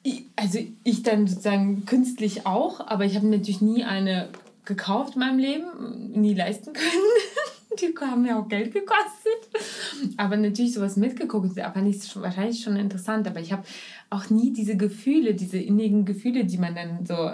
ich, 0.03 0.25
also 0.37 0.59
ich 0.85 1.03
dann 1.03 1.27
sozusagen 1.27 1.85
künstlich 1.85 2.47
auch, 2.47 2.81
aber 2.81 3.05
ich 3.05 3.17
habe 3.17 3.27
natürlich 3.27 3.61
nie 3.61 3.85
eine 3.85 4.31
gekauft 4.65 5.15
in 5.15 5.21
meinem 5.21 5.39
Leben, 5.39 6.13
nie 6.13 6.35
leisten 6.35 6.73
können. 6.73 7.60
Die 7.81 7.95
haben 8.01 8.25
ja 8.27 8.41
auch 8.41 8.49
Geld 8.49 8.73
gekostet. 8.73 10.17
Aber 10.17 10.37
natürlich 10.37 10.75
sowas 10.75 10.97
mitgeguckt, 10.97 11.55
fand 11.55 11.89
ich 11.89 12.17
wahrscheinlich 12.17 12.63
schon 12.63 12.77
interessant. 12.77 13.27
Aber 13.29 13.41
ich 13.41 13.53
habe 13.53 13.63
auch 14.11 14.31
nie 14.31 14.53
diese 14.53 14.77
Gefühle, 14.77 15.35
diese 15.35 15.59
innigen 15.59 16.05
Gefühle, 16.05 16.45
die 16.45 16.59
man 16.59 16.75
dann 16.75 17.07
so 17.07 17.31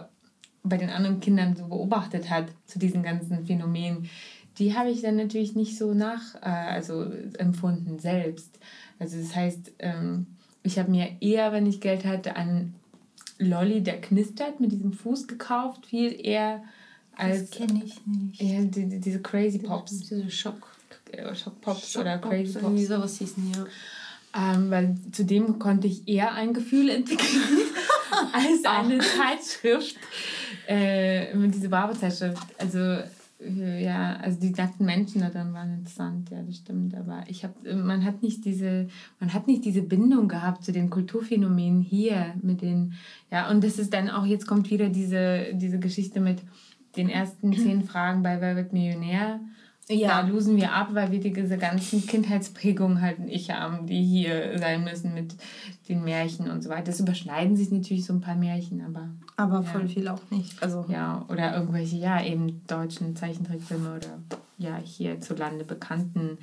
bei 0.62 0.76
den 0.76 0.91
anderen 0.91 1.20
Kindern 1.20 1.57
so 1.57 1.68
beobachtet 1.68 2.28
hat, 2.28 2.47
zu 2.66 2.78
diesen 2.78 3.03
ganzen 3.03 3.47
Phänomenen, 3.47 4.09
die 4.59 4.74
habe 4.74 4.91
ich 4.91 5.03
dann 5.03 5.16
natürlich 5.16 5.55
nicht 5.55 5.76
so 5.76 5.95
nach, 5.95 6.34
äh, 6.37 6.49
also 6.49 7.05
empfunden 7.39 7.99
selbst. 7.99 8.59
Also 8.99 9.18
das 9.18 9.34
heißt, 9.37 9.74
ähm, 9.78 10.26
ich 10.62 10.78
habe 10.78 10.91
mir 10.91 11.09
eher, 11.20 11.53
wenn 11.53 11.66
ich 11.66 11.80
Geld 11.80 12.05
hatte, 12.05 12.37
einen 12.37 12.74
Lolly, 13.39 13.82
der 13.82 14.01
knistert, 14.01 14.61
mit 14.61 14.72
diesem 14.72 14.93
Fuß 14.93 15.28
gekauft, 15.28 15.87
viel 15.87 16.18
eher 16.18 16.62
als. 17.16 17.50
Das 17.50 17.58
kenne 17.58 17.82
ich 17.84 18.06
nicht. 18.06 18.42
Ja, 18.42 18.60
die, 18.62 18.88
die, 18.88 19.00
diese 19.00 19.20
Crazy 19.20 19.58
Pops. 19.58 19.98
Diese 19.98 20.30
Schock. 20.30 20.76
Schock 21.34 21.60
Pops 21.60 21.92
Schock 21.92 22.02
oder 22.02 22.18
Crazy 22.18 22.52
Pops. 22.52 22.64
Irgendwie 22.64 22.84
sowas 22.84 23.18
hießen, 23.18 23.52
ja. 23.54 23.66
Ähm, 24.34 24.70
weil 24.70 24.96
zudem 25.12 25.58
konnte 25.58 25.86
ich 25.86 26.06
eher 26.06 26.32
ein 26.32 26.52
Gefühl 26.52 26.90
entwickeln 26.90 27.42
als 28.32 28.64
eine 28.64 28.98
Zeitschrift, 28.98 29.96
äh, 30.68 31.34
mit 31.34 31.54
dieser 31.54 31.68
Barbe-Zeitschrift. 31.68 32.42
Also 32.58 32.98
äh, 33.40 33.84
ja, 33.84 34.16
also 34.16 34.40
die 34.40 34.50
nackten 34.50 34.86
Menschen 34.86 35.20
da 35.20 35.30
drin 35.30 35.52
waren 35.52 35.74
interessant, 35.74 36.30
ja, 36.30 36.42
das 36.42 36.56
stimmt. 36.56 36.94
Aber 36.94 37.24
ich 37.28 37.44
habe, 37.44 37.74
man 37.74 38.04
hat 38.04 38.22
nicht 38.22 38.44
diese, 38.44 38.88
man 39.20 39.32
hat 39.32 39.46
nicht 39.46 39.64
diese 39.64 39.82
Bindung 39.82 40.28
gehabt 40.28 40.64
zu 40.64 40.72
den 40.72 40.90
Kulturphänomenen 40.90 41.80
hier 41.80 42.34
mit 42.42 42.62
den, 42.62 42.94
ja, 43.30 43.50
und 43.50 43.62
das 43.62 43.78
ist 43.78 43.92
dann 43.92 44.08
auch, 44.08 44.24
jetzt 44.24 44.46
kommt 44.46 44.70
wieder 44.70 44.88
diese, 44.88 45.54
diese 45.54 45.78
Geschichte 45.78 46.20
mit 46.20 46.38
den 46.97 47.09
ersten 47.09 47.53
zehn 47.53 47.84
Fragen 47.84 48.22
bei 48.22 48.40
Wer 48.40 48.57
wird 48.57 48.72
Millionär. 48.72 49.40
Ja. 49.88 50.20
Da 50.20 50.28
losen 50.28 50.57
wir 50.57 50.72
ab, 50.72 50.88
weil 50.94 51.12
wir 51.12 51.20
diese 51.20 51.59
ganzen 51.59 52.05
Kindheitsprägungen 52.05 53.01
halt 53.01 53.20
nicht 53.20 53.53
haben, 53.53 53.86
die 53.86 54.03
hier 54.03 54.59
sein 54.59 54.82
müssen 54.82 55.14
mit 55.14 55.36
den 55.88 56.03
Märchen 56.03 56.51
und 56.51 56.61
so 56.62 56.70
weiter. 56.70 56.86
Das 56.86 56.99
überschneiden 56.99 57.57
sich 57.57 57.70
natürlich 57.70 58.05
so 58.05 58.12
ein 58.12 58.20
paar 58.20 58.34
Märchen, 58.34 58.84
aber. 58.84 59.11
Aber 59.36 59.62
ja. 59.62 59.62
voll 59.62 59.88
viel 59.88 60.09
auch 60.09 60.22
nicht. 60.30 60.61
Also. 60.61 60.86
Ja, 60.88 61.24
oder 61.28 61.55
irgendwelche, 61.55 61.94
ja, 61.97 62.20
eben 62.20 62.66
deutschen 62.66 63.14
Zeichentrickfilme 63.14 63.94
oder 63.94 64.18
ja, 64.59 64.76
hier 64.78 65.20
zu 65.20 65.34
Lande 65.34 65.64
bekannten 65.64 66.38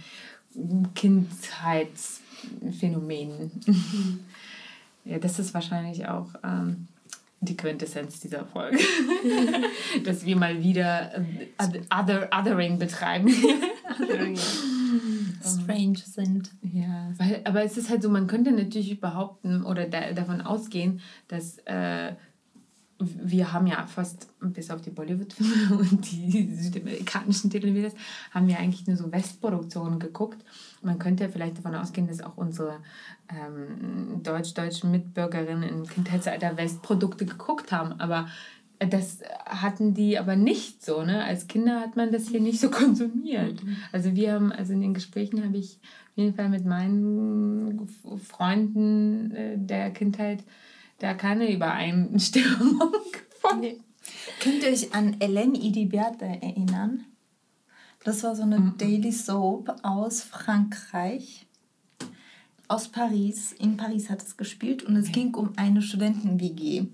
Kindheitsphänomenen. 0.95 3.51
Mhm. 3.65 4.19
ja, 5.03 5.19
das 5.19 5.39
ist 5.39 5.53
wahrscheinlich 5.53 6.07
auch. 6.07 6.29
Ähm, 6.45 6.87
die 7.45 7.57
Quintessenz 7.57 8.19
dieser 8.19 8.45
Folge. 8.45 8.79
Dass 10.03 10.25
wir 10.25 10.35
mal 10.35 10.61
wieder 10.61 11.11
other, 11.91 12.29
Othering 12.31 12.79
betreiben. 12.79 13.27
othering, 13.99 14.37
Strange 15.43 15.97
sind. 15.97 16.51
Ja, 16.61 17.11
weil, 17.17 17.41
aber 17.43 17.63
es 17.63 17.77
ist 17.77 17.89
halt 17.89 18.01
so, 18.03 18.09
man 18.09 18.27
könnte 18.27 18.51
natürlich 18.51 18.99
behaupten 18.99 19.63
oder 19.63 19.87
da, 19.87 20.13
davon 20.13 20.41
ausgehen, 20.41 21.01
dass 21.27 21.57
äh, 21.65 22.13
wir 22.99 23.51
haben 23.51 23.67
ja 23.67 23.85
fast, 23.87 24.27
bis 24.39 24.69
auf 24.69 24.81
die 24.81 24.89
Bollywood-Filme 24.89 25.77
und 25.79 26.11
die 26.11 26.55
südamerikanischen 26.55 27.49
Televisions, 27.49 27.95
haben 28.31 28.47
wir 28.47 28.59
eigentlich 28.59 28.87
nur 28.87 28.97
so 28.97 29.11
Westproduktionen 29.11 29.99
geguckt. 29.99 30.43
Man 30.81 30.99
könnte 30.99 31.29
vielleicht 31.29 31.57
davon 31.57 31.75
ausgehen, 31.75 32.07
dass 32.07 32.21
auch 32.21 32.37
unsere 32.37 32.79
ähm, 33.29 34.21
deutsch-deutschen 34.23 34.91
Mitbürgerinnen 34.91 35.67
im 35.67 35.87
Kindheitsalter 35.87 36.57
Westprodukte 36.57 37.25
geguckt 37.25 37.71
haben. 37.71 37.99
Aber 37.99 38.27
das 38.79 39.19
hatten 39.45 39.93
die 39.93 40.17
aber 40.17 40.35
nicht 40.35 40.83
so. 40.83 41.03
Ne? 41.03 41.23
Als 41.23 41.47
Kinder 41.47 41.79
hat 41.79 41.95
man 41.95 42.11
das 42.11 42.27
hier 42.27 42.41
nicht 42.41 42.59
so 42.59 42.69
konsumiert. 42.69 43.61
Also 43.91 44.15
wir 44.15 44.33
haben, 44.33 44.51
also 44.51 44.73
in 44.73 44.81
den 44.81 44.93
Gesprächen 44.93 45.43
habe 45.43 45.57
ich 45.57 45.79
auf 46.11 46.17
jeden 46.17 46.35
Fall 46.35 46.49
mit 46.49 46.65
meinen 46.65 47.89
Freunden 48.27 49.31
äh, 49.31 49.57
der 49.57 49.91
Kindheit 49.91 50.43
da 50.99 51.13
keine 51.13 51.51
Übereinstimmung 51.51 52.79
gefunden. 53.11 53.61
Nee. 53.61 53.77
Könnt 54.39 54.63
ihr 54.63 54.69
euch 54.69 54.93
an 54.93 55.15
Hélène 55.15 55.55
Idiberte 55.55 56.25
erinnern? 56.25 57.05
Das 58.03 58.23
war 58.23 58.35
so 58.35 58.43
eine 58.43 58.59
mhm. 58.59 58.77
Daily 58.77 59.11
Soap 59.11 59.73
aus 59.81 60.21
Frankreich, 60.21 61.47
aus 62.73 62.87
Paris. 62.87 63.53
In 63.53 63.77
Paris 63.77 64.09
hat 64.09 64.23
es 64.23 64.35
gespielt 64.35 64.83
und 64.83 64.95
es 64.95 65.11
ging 65.11 65.35
um 65.35 65.53
eine 65.57 65.81
Studenten-WG. 65.81 66.87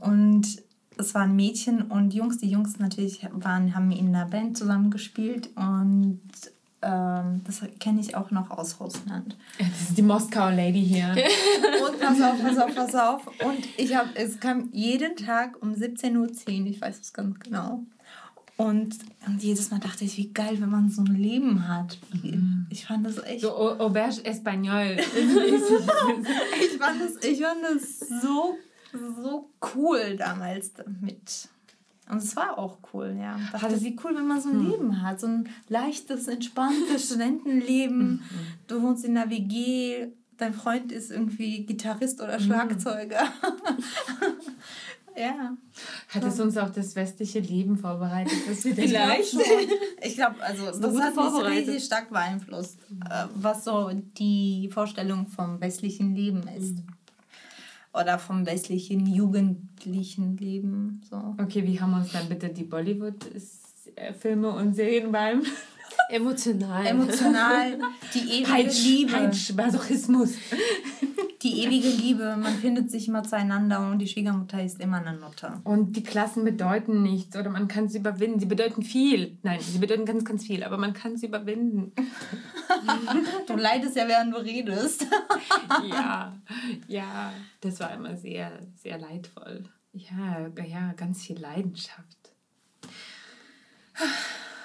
Und 0.00 0.62
es 0.98 1.14
waren 1.14 1.34
Mädchen 1.34 1.82
und 1.82 2.12
Jungs. 2.12 2.38
Die 2.38 2.50
Jungs 2.50 2.78
natürlich 2.78 3.26
waren, 3.32 3.74
haben 3.74 3.90
in 3.92 4.08
einer 4.08 4.26
Band 4.26 4.58
zusammengespielt 4.58 5.48
und 5.56 6.20
ähm, 6.82 7.40
das 7.44 7.62
kenne 7.80 8.00
ich 8.00 8.14
auch 8.14 8.30
noch 8.30 8.50
aus 8.50 8.78
Russland. 8.78 9.38
Das 9.58 9.88
ist 9.88 9.96
die 9.96 10.02
Moskauer 10.02 10.52
Lady 10.52 10.84
hier. 10.84 11.08
und 11.86 11.98
pass 11.98 12.20
auf, 12.20 12.42
pass 12.42 12.58
auf, 12.58 12.74
pass 12.74 12.94
auf. 12.94 13.26
Und 13.42 13.66
ich 13.78 13.94
habe, 13.96 14.10
es 14.14 14.38
kam 14.38 14.68
jeden 14.72 15.16
Tag 15.16 15.62
um 15.62 15.72
17.10 15.72 16.16
Uhr, 16.18 16.66
ich 16.66 16.80
weiß 16.80 17.00
es 17.00 17.12
ganz 17.12 17.38
genau. 17.40 17.84
Und, 18.56 18.96
und 19.26 19.42
jedes 19.42 19.70
Mal 19.70 19.80
dachte 19.80 20.04
ich, 20.04 20.16
wie 20.16 20.32
geil, 20.32 20.60
wenn 20.60 20.70
man 20.70 20.88
so 20.88 21.02
ein 21.02 21.14
Leben 21.14 21.66
hat. 21.68 21.98
Mhm. 22.12 22.66
Ich 22.70 22.86
fand 22.86 23.04
das 23.04 23.18
echt. 23.24 23.40
So 23.40 23.50
Auberge 23.56 24.24
Espagnol. 24.24 24.96
ich, 24.98 26.78
fand 26.78 27.00
das, 27.00 27.24
ich 27.24 27.40
fand 27.40 27.62
das 27.64 27.98
so, 28.22 28.56
so 28.92 29.50
cool 29.74 30.16
damals 30.16 30.72
damit. 30.74 31.48
Und 32.10 32.18
es 32.18 32.36
war 32.36 32.58
auch 32.58 32.78
cool, 32.92 33.16
ja. 33.18 33.38
Ich 33.42 33.60
dachte, 33.60 33.80
wie 33.80 33.96
cool, 34.04 34.14
wenn 34.14 34.26
man 34.26 34.40
so 34.40 34.50
ein 34.50 34.60
hm. 34.60 34.70
Leben 34.70 35.02
hat. 35.02 35.20
So 35.20 35.28
ein 35.28 35.48
leichtes, 35.68 36.28
entspanntes 36.28 37.06
Studentenleben. 37.06 38.10
Mhm. 38.10 38.20
Du 38.66 38.82
wohnst 38.82 39.04
in 39.04 39.16
einer 39.16 39.30
WG, 39.30 40.08
dein 40.36 40.52
Freund 40.52 40.92
ist 40.92 41.10
irgendwie 41.10 41.64
Gitarrist 41.64 42.20
oder 42.20 42.38
hm. 42.38 42.44
Schlagzeuger. 42.44 43.32
Ja. 45.16 45.56
Hat 46.08 46.24
es 46.24 46.40
uns 46.40 46.56
auch 46.56 46.70
das 46.70 46.94
westliche 46.96 47.40
Leben 47.40 47.76
vorbereitet? 47.76 48.36
Dass 48.48 48.64
wir 48.64 48.74
Vielleicht. 48.74 49.36
ich 50.02 50.14
glaube, 50.14 50.36
also 50.40 50.66
das, 50.66 50.80
das 50.80 50.96
hat 50.98 51.16
mich 51.16 51.44
richtig 51.44 51.84
stark 51.84 52.10
beeinflusst, 52.10 52.78
äh, 53.08 53.26
was 53.34 53.64
so 53.64 53.90
die 54.18 54.70
Vorstellung 54.72 55.26
vom 55.26 55.60
westlichen 55.60 56.14
Leben 56.14 56.42
ist. 56.48 56.76
Mhm 56.76 56.86
oder 57.94 58.18
vom 58.18 58.46
westlichen 58.46 59.06
jugendlichen 59.06 60.36
Leben. 60.36 61.02
So. 61.08 61.34
Okay, 61.38 61.66
wie 61.66 61.80
haben 61.80 61.90
wir 61.90 61.98
uns 61.98 62.12
dann 62.12 62.28
bitte 62.28 62.48
die 62.48 62.64
Bollywood-Filme 62.64 64.50
und 64.50 64.74
Serien 64.74 65.12
beim? 65.12 65.42
Emotional. 66.08 66.86
Emotional. 66.86 67.78
Die 68.12 68.18
ewige 68.18 68.50
Peitsch, 68.50 68.84
Liebe. 68.84 69.12
Peitsch, 69.12 69.52
Masochismus. 69.54 70.34
Die 71.42 71.64
ewige 71.64 71.88
Liebe. 71.88 72.36
Man 72.36 72.54
findet 72.54 72.90
sich 72.90 73.08
immer 73.08 73.22
zueinander 73.22 73.90
und 73.90 73.98
die 73.98 74.06
Schwiegermutter 74.06 74.62
ist 74.62 74.80
immer 74.80 74.98
eine 74.98 75.18
Nutte. 75.18 75.60
Und 75.64 75.96
die 75.96 76.02
Klassen 76.02 76.44
bedeuten 76.44 77.02
nichts 77.02 77.36
oder 77.36 77.50
man 77.50 77.66
kann 77.66 77.88
sie 77.88 77.98
überwinden. 77.98 78.40
Sie 78.40 78.46
bedeuten 78.46 78.82
viel. 78.82 79.38
Nein, 79.42 79.58
sie 79.60 79.78
bedeuten 79.78 80.04
ganz, 80.04 80.24
ganz 80.24 80.44
viel, 80.44 80.62
aber 80.62 80.76
man 80.76 80.92
kann 80.92 81.16
sie 81.16 81.26
überwinden. 81.26 81.92
du 83.46 83.56
leidest 83.56 83.96
ja, 83.96 84.06
während 84.06 84.34
du 84.34 84.38
redest. 84.38 85.06
ja, 85.88 86.36
ja. 86.86 87.32
Das 87.60 87.80
war 87.80 87.92
immer 87.94 88.16
sehr, 88.16 88.52
sehr 88.76 88.98
leidvoll. 88.98 89.64
Ja, 89.94 90.48
ja, 90.64 90.92
ganz 90.92 91.22
viel 91.22 91.38
Leidenschaft. 91.38 92.34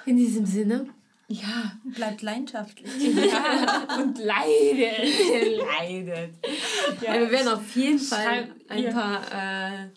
In 0.05 0.17
diesem 0.17 0.45
Sinne 0.45 0.87
ja. 1.27 1.71
Bleibt 1.83 2.21
leidenschaftlich. 2.21 2.89
Ja, 3.27 3.87
und 3.99 4.17
leidet. 4.17 5.57
leidet. 5.57 6.33
Ja, 7.01 7.13
wir 7.19 7.31
werden 7.31 7.47
auf 7.49 7.75
jeden 7.75 7.99
Fall 7.99 8.49
ein 8.69 8.93
paar 8.93 9.21
äh, 9.31 9.89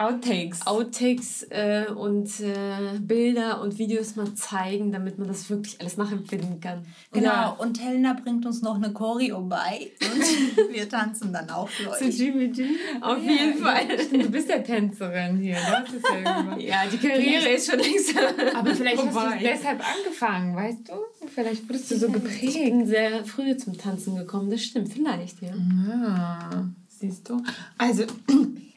Outtakes. 0.00 0.64
Outtakes 0.64 1.42
äh, 1.50 1.86
und 1.90 2.28
äh, 2.38 2.98
Bilder 3.00 3.60
und 3.60 3.78
Videos 3.78 4.14
mal 4.14 4.32
zeigen, 4.34 4.92
damit 4.92 5.18
man 5.18 5.26
das 5.26 5.50
wirklich 5.50 5.80
alles 5.80 5.96
nachempfinden 5.96 6.60
kann. 6.60 6.86
Genau, 7.12 7.26
ja. 7.26 7.48
und 7.58 7.82
Helena 7.82 8.12
bringt 8.12 8.46
uns 8.46 8.62
noch 8.62 8.76
eine 8.76 8.92
Choreo 8.92 9.40
bei 9.40 9.90
und 10.00 10.72
wir 10.72 10.88
tanzen 10.88 11.32
dann 11.32 11.50
auch 11.50 11.68
für 11.68 11.90
euch. 11.90 11.98
Zu 11.98 12.10
Jimmy? 12.10 12.52
Auf 13.00 13.18
ja, 13.24 13.30
jeden 13.32 13.58
Fall. 13.58 13.86
Du 14.12 14.30
bist 14.30 14.48
ja 14.48 14.58
Tänzerin 14.58 15.38
hier, 15.38 15.56
das 15.56 15.92
ist 15.92 16.04
ja, 16.08 16.56
ja, 16.58 16.86
die 16.86 16.98
Karriere 16.98 17.48
ist 17.48 17.68
schon 17.68 17.80
längst 17.80 18.14
Aber 18.54 18.74
vielleicht 18.76 19.00
vorbei. 19.00 19.20
hast 19.20 19.40
du 19.40 19.44
deshalb 19.44 19.82
angefangen, 19.84 20.54
weißt 20.54 20.88
du? 20.90 21.26
Vielleicht 21.26 21.68
wurdest 21.68 21.90
du 21.90 21.98
so 21.98 22.08
geprägt. 22.08 22.42
Ich 22.44 22.54
bin 22.54 22.86
sehr 22.86 23.24
früh 23.24 23.56
zum 23.56 23.76
Tanzen 23.76 24.14
gekommen, 24.14 24.48
das 24.48 24.62
stimmt, 24.62 24.92
vielleicht, 24.92 25.42
ja. 25.42 25.54
Ja, 25.88 26.68
siehst 26.86 27.28
du. 27.28 27.42
Also 27.76 28.04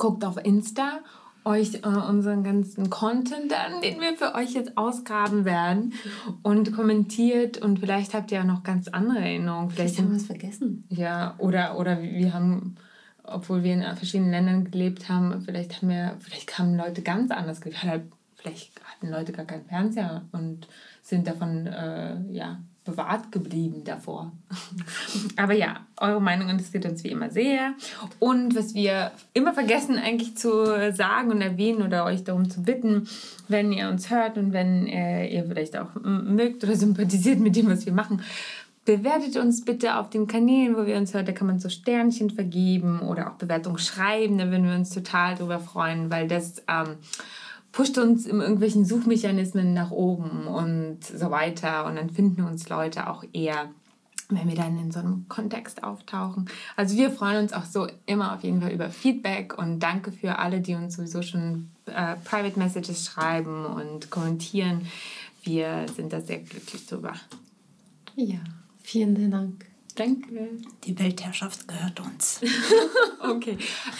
guckt 0.00 0.24
auf 0.24 0.36
Insta 0.44 1.00
euch 1.44 1.76
äh, 1.76 1.86
unseren 1.86 2.42
ganzen 2.42 2.90
Content 2.90 3.52
an, 3.52 3.80
den 3.82 4.00
wir 4.00 4.16
für 4.16 4.34
euch 4.34 4.52
jetzt 4.52 4.76
ausgraben 4.76 5.44
werden 5.44 5.94
und 6.42 6.72
kommentiert 6.72 7.58
und 7.58 7.78
vielleicht 7.78 8.14
habt 8.14 8.30
ihr 8.30 8.38
ja 8.38 8.44
noch 8.44 8.62
ganz 8.62 8.88
andere 8.88 9.20
Erinnerungen. 9.20 9.70
Vielleicht, 9.70 9.94
vielleicht 9.94 10.04
haben 10.04 10.10
wir 10.10 10.16
es 10.16 10.26
vergessen. 10.26 10.84
Ja, 10.90 11.34
oder, 11.38 11.78
oder 11.78 12.02
wir 12.02 12.34
haben, 12.34 12.76
obwohl 13.22 13.62
wir 13.62 13.72
in 13.72 13.82
verschiedenen 13.96 14.30
Ländern 14.30 14.70
gelebt 14.70 15.08
haben, 15.08 15.40
vielleicht 15.40 15.80
haben 15.80 15.88
wir, 15.88 16.16
vielleicht 16.20 16.58
haben 16.58 16.76
Leute 16.76 17.02
ganz 17.02 17.30
anders 17.30 17.60
gelebt. 17.60 17.80
Vielleicht 18.36 18.72
hatten 18.84 19.10
Leute 19.10 19.32
gar 19.32 19.44
keinen 19.44 19.66
Fernseher 19.66 20.22
und 20.32 20.66
sind 21.02 21.26
davon 21.26 21.66
äh, 21.66 22.20
ja, 22.30 22.58
bewahrt 22.84 23.30
geblieben 23.30 23.84
davor. 23.84 24.32
Aber 25.36 25.52
ja, 25.52 25.80
eure 25.98 26.20
Meinung 26.20 26.48
interessiert 26.48 26.86
uns 26.86 27.04
wie 27.04 27.08
immer 27.08 27.30
sehr. 27.30 27.74
Und 28.18 28.56
was 28.56 28.74
wir 28.74 29.12
immer 29.34 29.52
vergessen 29.52 29.98
eigentlich 29.98 30.36
zu 30.36 30.92
sagen 30.92 31.30
und 31.30 31.42
erwähnen 31.42 31.82
oder 31.82 32.04
euch 32.04 32.24
darum 32.24 32.48
zu 32.48 32.62
bitten, 32.62 33.08
wenn 33.48 33.72
ihr 33.72 33.88
uns 33.88 34.10
hört 34.10 34.38
und 34.38 34.52
wenn 34.52 34.86
äh, 34.86 35.28
ihr 35.28 35.44
vielleicht 35.44 35.76
auch 35.76 35.94
mögt 36.02 36.64
oder 36.64 36.74
sympathisiert 36.74 37.38
mit 37.38 37.54
dem, 37.54 37.68
was 37.68 37.84
wir 37.84 37.92
machen, 37.92 38.22
bewertet 38.86 39.36
uns 39.36 39.64
bitte 39.64 39.96
auf 39.96 40.08
den 40.08 40.26
Kanälen, 40.26 40.74
wo 40.74 40.86
wir 40.86 40.96
uns 40.96 41.12
hört. 41.12 41.28
Da 41.28 41.32
kann 41.32 41.46
man 41.46 41.60
so 41.60 41.68
Sternchen 41.68 42.30
vergeben 42.30 43.00
oder 43.00 43.30
auch 43.30 43.34
Bewertungen 43.34 43.78
schreiben. 43.78 44.38
Da 44.38 44.50
würden 44.50 44.66
wir 44.66 44.74
uns 44.74 44.90
total 44.90 45.36
drüber 45.36 45.60
freuen, 45.60 46.10
weil 46.10 46.28
das... 46.28 46.62
Ähm, 46.66 46.96
pusht 47.72 47.98
uns 47.98 48.26
in 48.26 48.40
irgendwelchen 48.40 48.84
Suchmechanismen 48.84 49.72
nach 49.74 49.90
oben 49.90 50.46
und 50.46 51.04
so 51.04 51.30
weiter. 51.30 51.86
Und 51.86 51.96
dann 51.96 52.10
finden 52.10 52.42
uns 52.42 52.68
Leute 52.68 53.08
auch 53.08 53.24
eher, 53.32 53.70
wenn 54.28 54.48
wir 54.48 54.56
dann 54.56 54.78
in 54.78 54.90
so 54.90 55.00
einem 55.00 55.26
Kontext 55.28 55.82
auftauchen. 55.82 56.48
Also 56.76 56.96
wir 56.96 57.10
freuen 57.10 57.42
uns 57.42 57.52
auch 57.52 57.64
so 57.64 57.86
immer 58.06 58.34
auf 58.34 58.42
jeden 58.42 58.60
Fall 58.60 58.72
über 58.72 58.90
Feedback 58.90 59.56
und 59.56 59.80
danke 59.80 60.12
für 60.12 60.38
alle, 60.38 60.60
die 60.60 60.74
uns 60.74 60.96
sowieso 60.96 61.22
schon 61.22 61.70
äh, 61.86 62.16
Private 62.24 62.58
Messages 62.58 63.06
schreiben 63.06 63.66
und 63.66 64.10
kommentieren. 64.10 64.86
Wir 65.42 65.86
sind 65.94 66.12
da 66.12 66.20
sehr 66.20 66.38
glücklich 66.38 66.86
drüber. 66.86 67.14
Ja, 68.16 68.38
vielen 68.82 69.30
Dank. 69.30 69.69
Danke. 70.00 70.48
Die 70.84 70.98
Weltherrschaft 70.98 71.68
gehört 71.68 72.00
uns. 72.00 72.40
okay, 73.20 73.58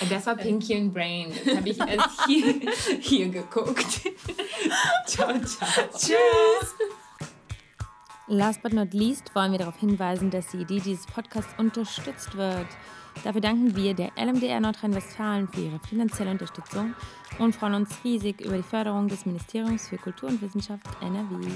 das 0.09 0.25
war 0.25 0.35
Pinky 0.35 0.75
and 0.75 0.95
Brain. 0.95 1.31
Das 1.45 1.57
habe 1.59 1.69
ich 1.69 1.79
erst 1.79 2.27
hier, 2.27 2.55
hier 3.01 3.29
geguckt. 3.29 3.85
ciao, 5.07 5.39
ciao. 5.41 5.69
Tschüss. 5.93 6.75
Last 8.29 8.63
but 8.63 8.73
not 8.73 8.95
least 8.95 9.35
wollen 9.35 9.53
wir 9.53 9.59
darauf 9.59 9.79
hinweisen, 9.79 10.31
dass 10.31 10.47
die 10.47 10.63
Idee 10.63 10.81
dieses 10.81 11.05
Podcasts 11.05 11.53
unterstützt 11.59 12.35
wird. 12.35 12.69
Dafür 13.23 13.43
danken 13.43 13.77
wir 13.77 13.93
der 13.93 14.13
LMDR 14.17 14.61
Nordrhein-Westfalen 14.61 15.49
für 15.49 15.61
ihre 15.61 15.81
finanzielle 15.81 16.31
Unterstützung 16.31 16.95
und 17.39 17.55
freuen 17.55 17.75
uns 17.75 17.91
riesig 18.05 18.41
über 18.41 18.57
die 18.57 18.63
Förderung 18.63 19.09
des 19.09 19.27
Ministeriums 19.27 19.89
für 19.89 19.99
Kultur 19.99 20.31
und 20.31 20.41
Wissenschaft 20.41 20.87
NRW. 21.03 21.47